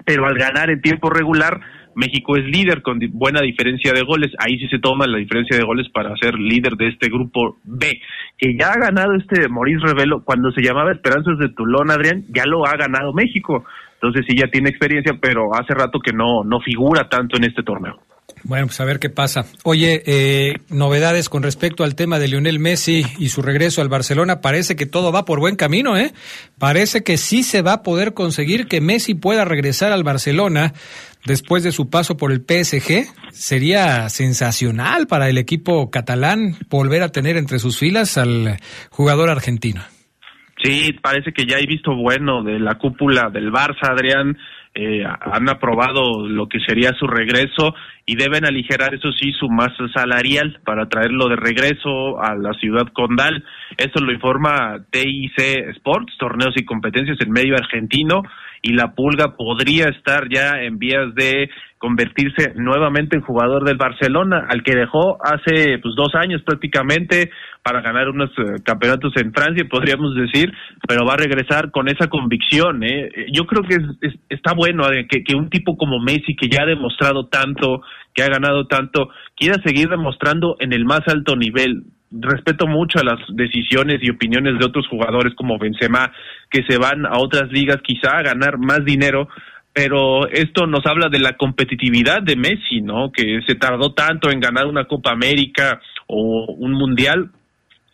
pero 0.04 0.26
al 0.26 0.36
ganar 0.36 0.70
en 0.70 0.80
tiempo 0.80 1.10
regular 1.10 1.60
México 1.98 2.36
es 2.36 2.44
líder 2.44 2.80
con 2.80 3.00
buena 3.10 3.40
diferencia 3.42 3.92
de 3.92 4.02
goles, 4.02 4.30
ahí 4.38 4.56
sí 4.58 4.68
se 4.68 4.78
toma 4.78 5.06
la 5.08 5.18
diferencia 5.18 5.56
de 5.56 5.64
goles 5.64 5.88
para 5.92 6.16
ser 6.16 6.34
líder 6.34 6.74
de 6.74 6.88
este 6.88 7.08
grupo 7.08 7.58
B, 7.64 8.00
que 8.38 8.56
ya 8.56 8.70
ha 8.70 8.78
ganado 8.78 9.14
este 9.14 9.48
Maurice 9.48 9.84
Revelo 9.84 10.22
cuando 10.22 10.52
se 10.52 10.62
llamaba 10.62 10.92
Esperanzas 10.92 11.38
de 11.38 11.48
Tulón, 11.48 11.90
Adrián, 11.90 12.24
ya 12.28 12.44
lo 12.46 12.64
ha 12.64 12.76
ganado 12.76 13.12
México, 13.12 13.64
entonces 13.94 14.24
sí 14.28 14.36
ya 14.38 14.46
tiene 14.46 14.70
experiencia, 14.70 15.18
pero 15.20 15.52
hace 15.54 15.74
rato 15.74 15.98
que 15.98 16.12
no, 16.12 16.44
no 16.44 16.60
figura 16.60 17.08
tanto 17.08 17.36
en 17.36 17.44
este 17.44 17.64
torneo. 17.64 17.98
Bueno, 18.44 18.66
pues 18.66 18.80
a 18.80 18.84
ver 18.84 18.98
qué 18.98 19.10
pasa. 19.10 19.46
Oye, 19.64 20.02
eh, 20.06 20.58
novedades 20.68 21.28
con 21.28 21.42
respecto 21.42 21.82
al 21.82 21.94
tema 21.94 22.18
de 22.18 22.28
Lionel 22.28 22.58
Messi 22.58 23.04
y 23.18 23.30
su 23.30 23.42
regreso 23.42 23.82
al 23.82 23.88
Barcelona. 23.88 24.40
Parece 24.40 24.76
que 24.76 24.86
todo 24.86 25.12
va 25.12 25.24
por 25.24 25.40
buen 25.40 25.56
camino, 25.56 25.96
¿eh? 25.96 26.12
Parece 26.58 27.02
que 27.02 27.16
sí 27.16 27.42
se 27.42 27.62
va 27.62 27.72
a 27.72 27.82
poder 27.82 28.14
conseguir 28.14 28.66
que 28.66 28.80
Messi 28.80 29.14
pueda 29.14 29.44
regresar 29.44 29.92
al 29.92 30.04
Barcelona 30.04 30.74
después 31.24 31.62
de 31.62 31.72
su 31.72 31.90
paso 31.90 32.16
por 32.16 32.32
el 32.32 32.40
PSG. 32.40 33.06
Sería 33.30 34.08
sensacional 34.08 35.06
para 35.06 35.28
el 35.28 35.38
equipo 35.38 35.90
catalán 35.90 36.54
volver 36.68 37.02
a 37.02 37.08
tener 37.10 37.36
entre 37.36 37.58
sus 37.58 37.78
filas 37.78 38.18
al 38.18 38.56
jugador 38.90 39.30
argentino. 39.30 39.82
Sí, 40.62 40.92
parece 41.00 41.32
que 41.32 41.44
ya 41.44 41.56
hay 41.56 41.66
visto 41.66 41.94
bueno 41.94 42.42
de 42.42 42.58
la 42.58 42.74
cúpula 42.74 43.30
del 43.30 43.52
Barça, 43.52 43.90
Adrián. 43.90 44.36
Eh, 44.74 45.02
han 45.04 45.48
aprobado 45.48 46.28
lo 46.28 46.48
que 46.48 46.60
sería 46.60 46.92
su 46.98 47.06
regreso 47.06 47.74
y 48.06 48.16
deben 48.16 48.44
aligerar, 48.44 48.94
eso 48.94 49.10
sí, 49.12 49.32
su 49.32 49.48
masa 49.48 49.88
salarial 49.92 50.60
para 50.64 50.88
traerlo 50.88 51.28
de 51.28 51.36
regreso 51.36 52.20
a 52.22 52.36
la 52.36 52.52
ciudad 52.54 52.86
condal. 52.92 53.44
Esto 53.76 54.00
lo 54.00 54.12
informa 54.12 54.78
TIC 54.90 55.38
Sports, 55.76 56.14
torneos 56.18 56.54
y 56.56 56.64
competencias 56.64 57.18
en 57.20 57.30
medio 57.30 57.56
argentino, 57.56 58.22
y 58.62 58.72
la 58.72 58.94
Pulga 58.94 59.36
podría 59.36 59.88
estar 59.88 60.28
ya 60.28 60.60
en 60.62 60.78
vías 60.78 61.14
de 61.14 61.48
convertirse 61.78 62.54
nuevamente 62.56 63.16
en 63.16 63.22
jugador 63.22 63.64
del 63.64 63.76
Barcelona, 63.76 64.46
al 64.48 64.62
que 64.62 64.74
dejó 64.74 65.18
hace 65.24 65.78
pues, 65.78 65.94
dos 65.96 66.14
años 66.14 66.42
prácticamente 66.44 67.30
para 67.62 67.80
ganar 67.80 68.08
unos 68.08 68.30
eh, 68.30 68.62
campeonatos 68.64 69.12
en 69.16 69.32
Francia, 69.32 69.64
podríamos 69.70 70.14
decir, 70.16 70.52
pero 70.88 71.06
va 71.06 71.14
a 71.14 71.18
regresar 71.18 71.70
con 71.70 71.88
esa 71.88 72.08
convicción. 72.08 72.82
¿eh? 72.82 73.10
Yo 73.32 73.46
creo 73.46 73.62
que 73.62 73.76
está 74.28 74.54
bueno 74.54 74.90
eh, 74.90 75.06
que, 75.08 75.22
que 75.22 75.36
un 75.36 75.50
tipo 75.50 75.76
como 75.76 76.00
Messi, 76.00 76.34
que 76.34 76.48
ya 76.48 76.62
ha 76.62 76.66
demostrado 76.66 77.26
tanto, 77.26 77.82
que 78.12 78.22
ha 78.22 78.28
ganado 78.28 78.66
tanto, 78.66 79.10
quiera 79.36 79.62
seguir 79.64 79.88
demostrando 79.88 80.56
en 80.58 80.72
el 80.72 80.84
más 80.84 81.02
alto 81.06 81.36
nivel. 81.36 81.84
Respeto 82.10 82.66
mucho 82.66 82.98
a 82.98 83.04
las 83.04 83.18
decisiones 83.28 83.98
y 84.02 84.10
opiniones 84.10 84.58
de 84.58 84.64
otros 84.64 84.86
jugadores 84.88 85.34
como 85.34 85.58
Benzema 85.58 86.12
que 86.50 86.62
se 86.68 86.78
van 86.78 87.06
a 87.06 87.18
otras 87.18 87.50
ligas 87.50 87.78
quizá 87.82 88.16
a 88.16 88.22
ganar 88.22 88.58
más 88.58 88.84
dinero, 88.84 89.28
pero 89.72 90.26
esto 90.28 90.66
nos 90.66 90.86
habla 90.86 91.08
de 91.08 91.18
la 91.18 91.36
competitividad 91.36 92.22
de 92.22 92.36
Messi, 92.36 92.80
¿no? 92.80 93.12
Que 93.12 93.40
se 93.46 93.54
tardó 93.54 93.92
tanto 93.92 94.30
en 94.30 94.40
ganar 94.40 94.66
una 94.66 94.84
Copa 94.84 95.12
América 95.12 95.80
o 96.06 96.46
un 96.58 96.72
Mundial 96.72 97.30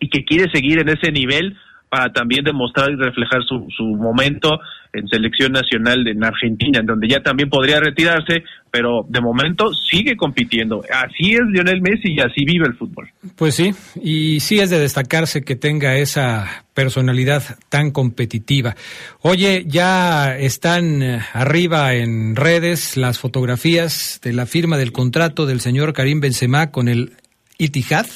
y 0.01 0.09
que 0.09 0.25
quiere 0.25 0.51
seguir 0.53 0.81
en 0.81 0.89
ese 0.89 1.11
nivel 1.11 1.57
para 1.95 2.13
también 2.13 2.43
demostrar 2.45 2.91
y 2.91 2.97
reflejar 2.97 3.45
su, 3.45 3.69
su 3.77 3.85
momento 3.85 4.59
en 4.93 5.07
selección 5.07 5.53
nacional 5.53 6.05
en 6.09 6.25
Argentina, 6.25 6.81
en 6.81 6.87
donde 6.87 7.07
ya 7.07 7.21
también 7.21 7.49
podría 7.49 7.79
retirarse, 7.79 8.43
pero 8.69 9.07
de 9.09 9.21
momento 9.21 9.71
sigue 9.73 10.17
compitiendo. 10.17 10.83
Así 10.93 11.35
es 11.35 11.43
Lionel 11.53 11.81
Messi 11.83 12.13
y 12.15 12.19
así 12.19 12.45
vive 12.45 12.67
el 12.67 12.75
fútbol. 12.75 13.09
Pues 13.37 13.55
sí, 13.55 13.73
y 14.03 14.41
sí 14.41 14.59
es 14.59 14.71
de 14.71 14.81
destacarse 14.81 15.45
que 15.45 15.55
tenga 15.55 15.97
esa 15.97 16.65
personalidad 16.75 17.45
tan 17.69 17.93
competitiva. 17.93 18.75
Oye, 19.21 19.63
ya 19.69 20.37
están 20.37 21.01
eh, 21.01 21.21
arriba 21.33 21.95
en 21.95 22.35
redes 22.35 22.97
las 22.97 23.21
fotografías 23.21 24.21
de 24.21 24.33
la 24.33 24.47
firma 24.47 24.79
del 24.79 24.91
contrato 24.91 25.47
del 25.47 25.61
señor 25.61 25.93
Karim 25.93 26.19
Benzema 26.19 26.73
con 26.73 26.89
el 26.89 27.13
Itihad, 27.57 28.07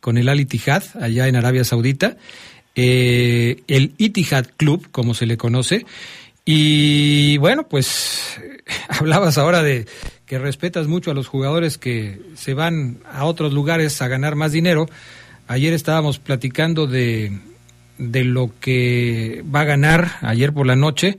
con 0.00 0.18
el 0.18 0.28
Al 0.28 0.40
Itihad 0.40 0.82
allá 1.00 1.28
en 1.28 1.36
Arabia 1.36 1.62
Saudita 1.62 2.16
eh, 2.76 3.62
el 3.66 3.94
Itihad 3.98 4.46
Club, 4.56 4.88
como 4.92 5.14
se 5.14 5.26
le 5.26 5.36
conoce. 5.36 5.86
Y 6.44 7.38
bueno, 7.38 7.66
pues 7.66 8.38
hablabas 8.88 9.38
ahora 9.38 9.62
de 9.62 9.86
que 10.26 10.38
respetas 10.38 10.86
mucho 10.86 11.10
a 11.10 11.14
los 11.14 11.26
jugadores 11.26 11.78
que 11.78 12.20
se 12.36 12.54
van 12.54 12.98
a 13.10 13.24
otros 13.24 13.52
lugares 13.52 14.00
a 14.02 14.08
ganar 14.08 14.36
más 14.36 14.52
dinero. 14.52 14.88
Ayer 15.48 15.72
estábamos 15.72 16.18
platicando 16.18 16.86
de, 16.86 17.32
de 17.98 18.24
lo 18.24 18.52
que 18.60 19.42
va 19.54 19.60
a 19.60 19.64
ganar 19.64 20.12
ayer 20.20 20.52
por 20.52 20.66
la 20.66 20.76
noche. 20.76 21.18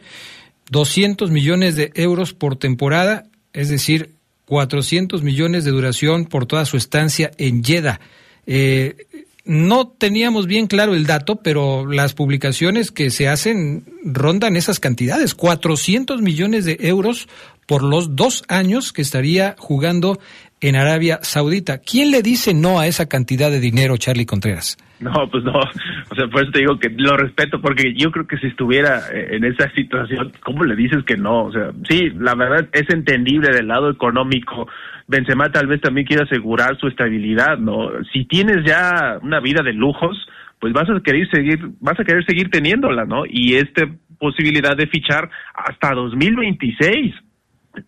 200 0.70 1.32
millones 1.32 1.76
de 1.76 1.92
euros 1.96 2.34
por 2.34 2.58
temporada, 2.58 3.26
es 3.54 3.70
decir, 3.70 4.12
400 4.46 5.24
millones 5.24 5.66
de 5.66 5.72
duración 5.72 6.26
por 6.26 6.46
toda 6.46 6.66
su 6.66 6.78
estancia 6.78 7.32
en 7.38 7.64
Jeddah. 7.64 8.00
Eh, 8.46 9.17
no 9.48 9.88
teníamos 9.88 10.46
bien 10.46 10.68
claro 10.68 10.94
el 10.94 11.06
dato, 11.06 11.38
pero 11.38 11.86
las 11.86 12.14
publicaciones 12.14 12.92
que 12.92 13.10
se 13.10 13.28
hacen 13.28 13.86
rondan 14.04 14.56
esas 14.56 14.80
cantidades, 14.80 15.34
400 15.34 16.22
millones 16.22 16.66
de 16.66 16.78
euros 16.82 17.28
por 17.66 17.84
los 17.84 18.16
dos 18.16 18.44
años 18.48 18.94
que 18.94 19.02
estaría 19.02 19.56
jugando 19.60 20.20
en 20.62 20.76
Arabia 20.76 21.20
Saudita. 21.22 21.80
¿Quién 21.80 22.12
le 22.12 22.22
dice 22.22 22.54
no 22.54 22.80
a 22.80 22.88
esa 22.88 23.08
cantidad 23.08 23.52
de 23.52 23.60
dinero, 23.60 23.98
Charlie 23.98 24.26
Contreras? 24.26 24.78
No, 25.00 25.30
pues 25.30 25.44
no. 25.44 25.54
O 25.54 26.16
sea, 26.16 26.28
por 26.28 26.42
eso 26.42 26.52
te 26.52 26.60
digo 26.60 26.80
que 26.80 26.90
lo 26.90 27.16
respeto, 27.18 27.62
porque 27.62 27.94
yo 27.96 28.12
creo 28.12 28.26
que 28.26 28.38
si 28.38 28.48
estuviera 28.48 29.02
eh, 29.14 29.36
en 29.36 29.44
esa 29.44 29.70
situación, 29.72 30.32
¿cómo 30.44 30.64
le 30.64 30.76
dices 30.76 31.04
que 31.06 31.18
no? 31.18 31.46
O 31.46 31.52
sea, 31.52 31.72
sí, 31.88 32.10
la 32.18 32.34
verdad 32.34 32.68
es 32.72 32.90
entendible 32.90 33.52
del 33.52 33.68
lado 33.68 33.92
económico 33.92 34.68
Benzema 35.08 35.50
tal 35.50 35.68
vez 35.68 35.80
también 35.80 36.06
quiere 36.06 36.24
asegurar 36.24 36.78
su 36.78 36.88
estabilidad, 36.88 37.58
¿no? 37.58 37.90
Si 38.12 38.26
tienes 38.26 38.66
ya 38.66 39.18
una 39.22 39.40
vida 39.40 39.64
de 39.64 39.74
lujos, 39.74 40.18
pues 40.60 40.74
vas 40.74 40.90
a 40.90 41.00
querer 41.02 41.30
seguir, 41.30 41.60
vas 41.80 41.98
a 42.00 42.04
querer 42.04 42.26
seguir 42.26 42.50
teniéndola, 42.50 43.06
¿no? 43.06 43.24
Y 43.26 43.56
esta 43.56 43.88
posibilidad 44.20 44.76
de 44.76 44.88
fichar 44.88 45.30
hasta 45.54 45.94
2026. 45.94 47.16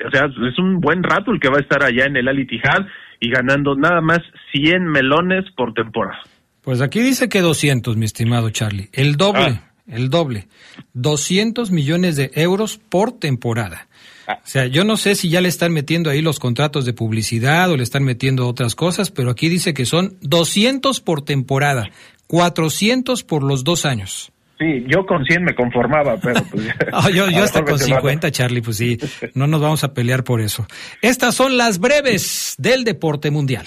O 0.06 0.12
sea, 0.12 0.26
es 0.26 0.60
un 0.60 0.80
buen 0.80 1.04
rato 1.04 1.32
el 1.32 1.40
que 1.40 1.50
va 1.50 1.58
a 1.58 1.62
estar 1.62 1.84
allá 1.84 2.06
en 2.06 2.16
el 2.16 2.28
Al 2.28 2.40
Ittihad 2.40 2.86
y 3.20 3.30
ganando 3.30 3.76
nada 3.76 4.02
más 4.02 4.20
100 4.54 4.86
melones 4.86 5.46
por 5.56 5.74
temporada. 5.74 6.20
Pues 6.62 6.82
aquí 6.82 7.00
dice 7.00 7.30
que 7.30 7.42
200, 7.42 7.98
mi 7.98 8.06
estimado 8.06 8.50
Charlie. 8.50 8.90
El 8.94 9.16
doble, 9.16 9.62
ah. 9.62 9.72
el 9.88 10.10
doble. 10.10 10.48
200 10.94 11.72
millones 11.72 12.16
de 12.16 12.32
euros 12.36 12.78
por 12.78 13.12
temporada. 13.12 13.88
O 14.28 14.36
sea, 14.44 14.68
yo 14.68 14.84
no 14.84 14.96
sé 14.96 15.16
si 15.16 15.30
ya 15.30 15.42
le 15.42 15.50
están 15.50 15.74
metiendo 15.74 16.10
ahí 16.10 16.22
los 16.22 16.40
contratos 16.40 16.86
de 16.86 16.94
publicidad 16.94 17.72
o 17.72 17.78
le 17.78 17.84
están 17.84 18.04
metiendo 18.04 18.48
otras 18.48 18.76
cosas, 18.76 19.10
pero 19.10 19.32
aquí 19.32 19.50
dice 19.50 19.74
que 19.74 19.86
son 19.86 20.18
200 20.22 21.02
por 21.02 21.24
temporada, 21.24 21.90
400 22.28 23.24
por 23.24 23.44
los 23.44 23.64
dos 23.64 23.86
años. 23.86 24.32
Sí, 24.60 24.84
yo 24.88 25.06
con 25.06 25.24
100 25.24 25.44
me 25.44 25.56
conformaba, 25.56 26.18
pero 26.22 26.44
pues... 26.52 26.68
yo, 27.16 27.26
hasta 27.42 27.64
con 27.64 27.80
50, 27.80 28.30
Charlie, 28.30 28.62
pues 28.62 28.76
sí, 28.76 28.98
no 29.34 29.48
nos 29.48 29.62
vamos 29.62 29.86
a 29.86 29.94
pelear 29.94 30.26
por 30.26 30.42
eso. 30.42 30.68
Estas 31.02 31.34
son 31.34 31.56
las 31.56 31.80
breves 31.80 32.56
del 32.58 32.84
deporte 32.84 33.32
mundial. 33.32 33.66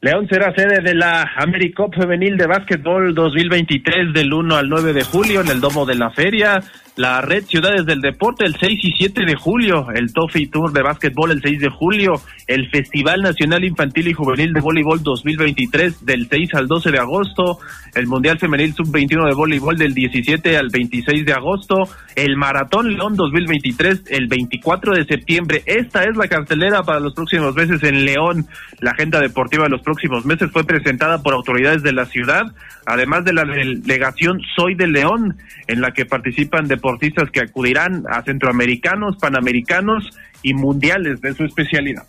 León 0.00 0.28
será 0.28 0.52
sede 0.54 0.80
de 0.82 0.94
la 0.94 1.30
AmeriCup 1.36 1.94
Femenil 1.94 2.36
de 2.36 2.46
Básquetbol 2.46 3.14
2023 3.14 4.12
del 4.12 4.32
1 4.32 4.56
al 4.56 4.68
9 4.68 4.92
de 4.92 5.04
julio 5.04 5.40
en 5.40 5.48
el 5.48 5.60
Domo 5.60 5.84
de 5.84 5.94
la 5.94 6.10
Feria 6.10 6.60
la 6.96 7.22
red 7.22 7.44
Ciudades 7.44 7.86
del 7.86 8.00
Deporte 8.00 8.44
el 8.44 8.54
6 8.56 8.78
y 8.82 8.92
7 8.92 9.24
de 9.24 9.34
julio, 9.34 9.86
el 9.94 10.12
Toffee 10.12 10.48
Tour 10.48 10.72
de 10.72 10.82
Básquetbol 10.82 11.30
el 11.30 11.40
6 11.40 11.60
de 11.60 11.70
julio, 11.70 12.20
el 12.46 12.68
Festival 12.68 13.22
Nacional 13.22 13.64
Infantil 13.64 14.08
y 14.08 14.12
Juvenil 14.12 14.52
de 14.52 14.60
Voleibol 14.60 15.02
2023 15.02 16.04
del 16.04 16.28
6 16.28 16.54
al 16.54 16.68
12 16.68 16.90
de 16.90 16.98
agosto, 16.98 17.58
el 17.94 18.06
Mundial 18.06 18.38
Femenil 18.38 18.74
Sub-21 18.74 19.26
de 19.26 19.34
Voleibol 19.34 19.76
del 19.78 19.94
17 19.94 20.56
al 20.58 20.68
26 20.70 21.24
de 21.24 21.32
agosto, 21.32 21.76
el 22.14 22.36
Maratón 22.36 22.94
León 22.94 23.16
2023 23.16 24.02
el 24.10 24.28
24 24.28 24.94
de 24.94 25.04
septiembre. 25.06 25.62
Esta 25.64 26.04
es 26.04 26.14
la 26.16 26.28
cartelera 26.28 26.82
para 26.82 27.00
los 27.00 27.14
próximos 27.14 27.54
meses 27.54 27.82
en 27.84 28.04
León. 28.04 28.46
La 28.80 28.90
agenda 28.90 29.18
deportiva 29.20 29.64
de 29.64 29.70
los 29.70 29.80
próximos 29.80 30.26
meses 30.26 30.50
fue 30.50 30.64
presentada 30.64 31.22
por 31.22 31.32
autoridades 31.32 31.82
de 31.82 31.92
la 31.92 32.04
ciudad, 32.04 32.42
además 32.84 33.24
de 33.24 33.32
la 33.32 33.44
delegación 33.44 34.40
Soy 34.56 34.74
de 34.74 34.88
León, 34.88 35.38
en 35.68 35.80
la 35.80 35.92
que 35.92 36.04
participan 36.04 36.68
de 36.68 36.81
deportistas 36.82 37.30
que 37.30 37.40
acudirán 37.40 38.04
a 38.10 38.22
centroamericanos, 38.22 39.16
panamericanos 39.16 40.10
y 40.42 40.52
mundiales 40.52 41.20
de 41.20 41.32
su 41.32 41.44
especialidad. 41.44 42.02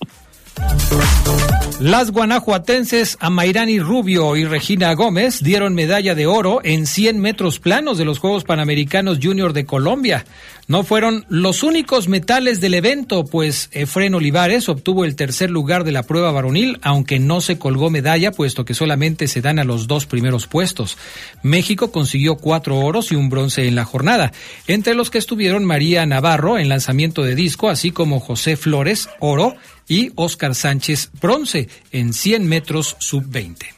Las 1.79 2.11
guanajuatenses 2.11 3.17
Amairani 3.19 3.79
Rubio 3.79 4.35
y 4.35 4.45
Regina 4.45 4.93
Gómez 4.93 5.43
dieron 5.43 5.75
medalla 5.75 6.15
de 6.15 6.25
oro 6.25 6.61
en 6.63 6.87
100 6.87 7.19
metros 7.19 7.59
planos 7.59 7.97
de 7.97 8.05
los 8.05 8.19
Juegos 8.19 8.43
Panamericanos 8.45 9.19
Junior 9.21 9.53
de 9.53 9.65
Colombia. 9.65 10.25
No 10.67 10.83
fueron 10.85 11.25
los 11.27 11.61
únicos 11.61 12.07
metales 12.07 12.61
del 12.61 12.73
evento, 12.73 13.25
pues 13.25 13.69
Efren 13.73 14.15
Olivares 14.15 14.69
obtuvo 14.69 15.03
el 15.03 15.17
tercer 15.17 15.51
lugar 15.51 15.83
de 15.83 15.91
la 15.91 16.03
prueba 16.03 16.31
varonil, 16.31 16.79
aunque 16.81 17.19
no 17.19 17.41
se 17.41 17.57
colgó 17.57 17.89
medalla, 17.89 18.31
puesto 18.31 18.63
que 18.63 18.73
solamente 18.73 19.27
se 19.27 19.41
dan 19.41 19.59
a 19.59 19.65
los 19.65 19.87
dos 19.87 20.05
primeros 20.05 20.47
puestos. 20.47 20.97
México 21.41 21.91
consiguió 21.91 22.35
cuatro 22.37 22.79
oros 22.79 23.11
y 23.11 23.15
un 23.15 23.29
bronce 23.29 23.67
en 23.67 23.75
la 23.75 23.83
jornada, 23.83 24.31
entre 24.65 24.93
los 24.93 25.09
que 25.09 25.17
estuvieron 25.17 25.65
María 25.65 26.05
Navarro 26.05 26.57
en 26.57 26.69
lanzamiento 26.69 27.23
de 27.23 27.35
disco, 27.35 27.69
así 27.69 27.91
como 27.91 28.21
José 28.21 28.55
Flores, 28.55 29.09
oro, 29.19 29.55
y 29.87 30.13
Oscar 30.15 30.55
Sánchez, 30.55 31.09
bronce 31.19 31.67
en 31.91 32.13
100 32.13 32.47
metros 32.47 32.95
sub-20. 32.99 33.72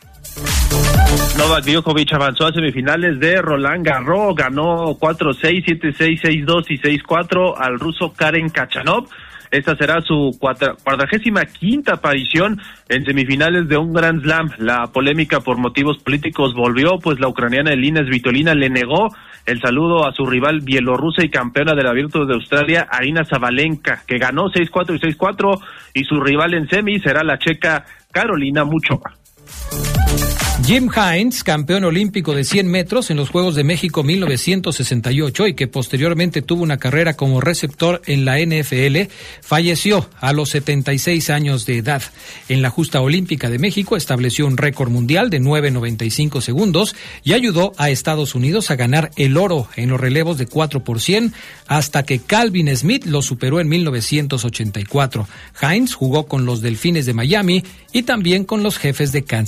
Novak 1.38 1.66
Djokovic 1.66 2.14
avanzó 2.14 2.48
a 2.48 2.52
semifinales 2.52 3.20
de 3.20 3.42
Roland 3.42 3.86
Garros, 3.86 4.36
ganó 4.36 4.98
4-6, 4.98 5.66
7-6, 5.66 6.46
6-2 6.46 6.66
y 6.70 6.78
6-4 6.78 7.54
al 7.58 7.80
ruso 7.80 8.14
Karen 8.14 8.50
Kachanov. 8.50 9.08
Esta 9.52 9.76
será 9.78 10.02
su 10.02 10.38
cuadragésima 10.40 11.46
quinta 11.46 11.94
aparición 11.94 12.60
en 12.90 13.06
semifinales 13.06 13.70
de 13.70 13.78
un 13.78 13.94
Grand 13.94 14.22
Slam. 14.22 14.50
La 14.58 14.88
polémica 14.88 15.40
por 15.40 15.58
motivos 15.58 15.98
políticos 16.00 16.54
volvió, 16.54 17.00
pues 17.00 17.20
la 17.20 17.30
ucraniana 17.30 17.72
Elina 17.72 18.04
Svitolina 18.04 18.54
le 18.54 18.70
negó 18.70 19.16
el 19.46 19.62
saludo 19.62 20.08
a 20.08 20.12
su 20.12 20.26
rival 20.26 20.62
bielorrusa 20.62 21.24
y 21.24 21.30
campeona 21.30 21.76
del 21.76 21.88
Abierto 21.88 22.26
de 22.26 22.34
Australia, 22.34 22.88
Arina 22.90 23.24
Zabalenka, 23.24 24.02
que 24.06 24.18
ganó 24.18 24.50
6-4 24.50 24.96
y 24.96 25.16
6-4, 25.16 25.62
y 25.94 26.04
su 26.04 26.20
rival 26.20 26.56
en 26.56 26.68
semi 26.68 27.00
será 27.00 27.24
la 27.24 27.38
checa 27.38 27.86
Carolina 28.12 28.66
Muchova. 28.66 29.14
Jim 30.66 30.90
Hines, 30.90 31.44
campeón 31.44 31.84
olímpico 31.84 32.34
de 32.34 32.44
100 32.44 32.68
metros 32.68 33.12
en 33.12 33.18
los 33.18 33.30
Juegos 33.30 33.54
de 33.54 33.64
México 33.64 34.02
1968 34.02 35.48
y 35.50 35.54
que 35.54 35.68
posteriormente 35.68 36.42
tuvo 36.42 36.64
una 36.64 36.78
carrera 36.78 37.16
como 37.16 37.40
receptor 37.40 38.02
en 38.08 38.26
la 38.26 38.40
NFL, 38.40 39.12
falleció 39.42 40.10
a 40.20 40.34
los 40.34 40.50
76 40.50 41.30
años 41.30 41.68
de 41.68 41.78
edad. 41.78 42.02
En 42.50 42.64
la 42.64 42.72
justa 42.72 43.00
olímpica 43.00 43.52
de 43.52 43.60
México 43.60 43.96
estableció 43.96 44.48
un 44.48 44.58
récord 44.58 44.90
mundial 44.90 45.30
de 45.30 45.40
9.95 45.40 46.42
segundos 46.42 46.96
y 47.24 47.34
ayudó 47.34 47.74
a 47.78 47.92
Estados 47.92 48.34
Unidos 48.34 48.72
a 48.72 48.76
ganar 48.76 49.12
el 49.18 49.38
oro 49.38 49.68
en 49.76 49.90
los 49.90 50.00
relevos 50.00 50.40
de 50.40 50.48
4 50.48 50.84
por 50.84 51.00
100 51.00 51.34
hasta 51.68 52.02
que 52.02 52.18
Calvin 52.18 52.76
Smith 52.76 53.06
lo 53.06 53.22
superó 53.22 53.60
en 53.60 53.70
1984. 53.70 55.28
Hines 55.62 55.94
jugó 55.94 56.26
con 56.26 56.46
los 56.46 56.62
Delfines 56.62 57.06
de 57.06 57.14
Miami 57.14 57.64
y 57.92 58.02
también 58.02 58.46
con 58.46 58.64
los 58.64 58.80
Jefes 58.80 59.12
de 59.12 59.24
Kansas 59.24 59.45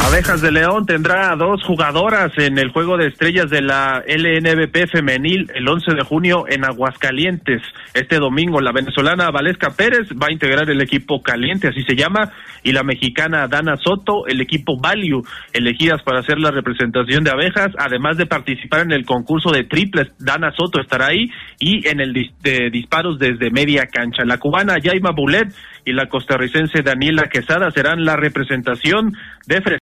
Abejas 0.00 0.40
de 0.40 0.52
León 0.52 0.86
tendrá 0.86 1.34
dos 1.36 1.62
jugadoras 1.64 2.32
en 2.36 2.58
el 2.58 2.70
juego 2.70 2.96
de 2.96 3.08
estrellas 3.08 3.50
de 3.50 3.62
la 3.62 4.02
LNBP 4.06 4.90
femenil 4.90 5.50
el 5.54 5.68
11 5.68 5.94
de 5.94 6.02
junio 6.02 6.44
en 6.48 6.64
Aguascalientes. 6.64 7.62
Este 7.94 8.18
domingo 8.18 8.60
la 8.60 8.72
venezolana 8.72 9.30
Valesca 9.30 9.70
Pérez 9.70 10.08
va 10.20 10.26
a 10.28 10.32
integrar 10.32 10.68
el 10.70 10.80
equipo 10.80 11.22
caliente, 11.22 11.68
así 11.68 11.82
se 11.82 11.94
llama, 11.94 12.32
y 12.62 12.72
la 12.72 12.82
mexicana 12.82 13.48
Dana 13.48 13.76
Soto, 13.76 14.26
el 14.26 14.40
equipo 14.40 14.78
Value, 14.78 15.24
elegidas 15.52 16.02
para 16.02 16.20
hacer 16.20 16.38
la 16.38 16.50
representación 16.50 17.24
de 17.24 17.30
abejas, 17.30 17.72
además 17.78 18.16
de 18.16 18.26
participar 18.26 18.80
en 18.80 18.92
el 18.92 19.04
concurso 19.04 19.50
de 19.50 19.64
triples. 19.64 20.08
Dana 20.18 20.52
Soto 20.52 20.80
estará 20.80 21.06
ahí 21.06 21.30
y 21.58 21.86
en 21.88 22.00
el 22.00 22.12
de 22.12 22.70
disparos 22.70 23.18
desde 23.18 23.50
media 23.50 23.86
cancha. 23.86 24.24
La 24.24 24.38
cubana 24.38 24.78
Yaima 24.78 25.12
Bulet 25.12 25.52
y 25.84 25.92
la 25.92 26.08
costarricense 26.08 26.82
Daniela 26.82 27.28
Quesada 27.28 27.70
serán 27.70 28.04
la 28.04 28.16
representación 28.16 29.14
de 29.46 29.60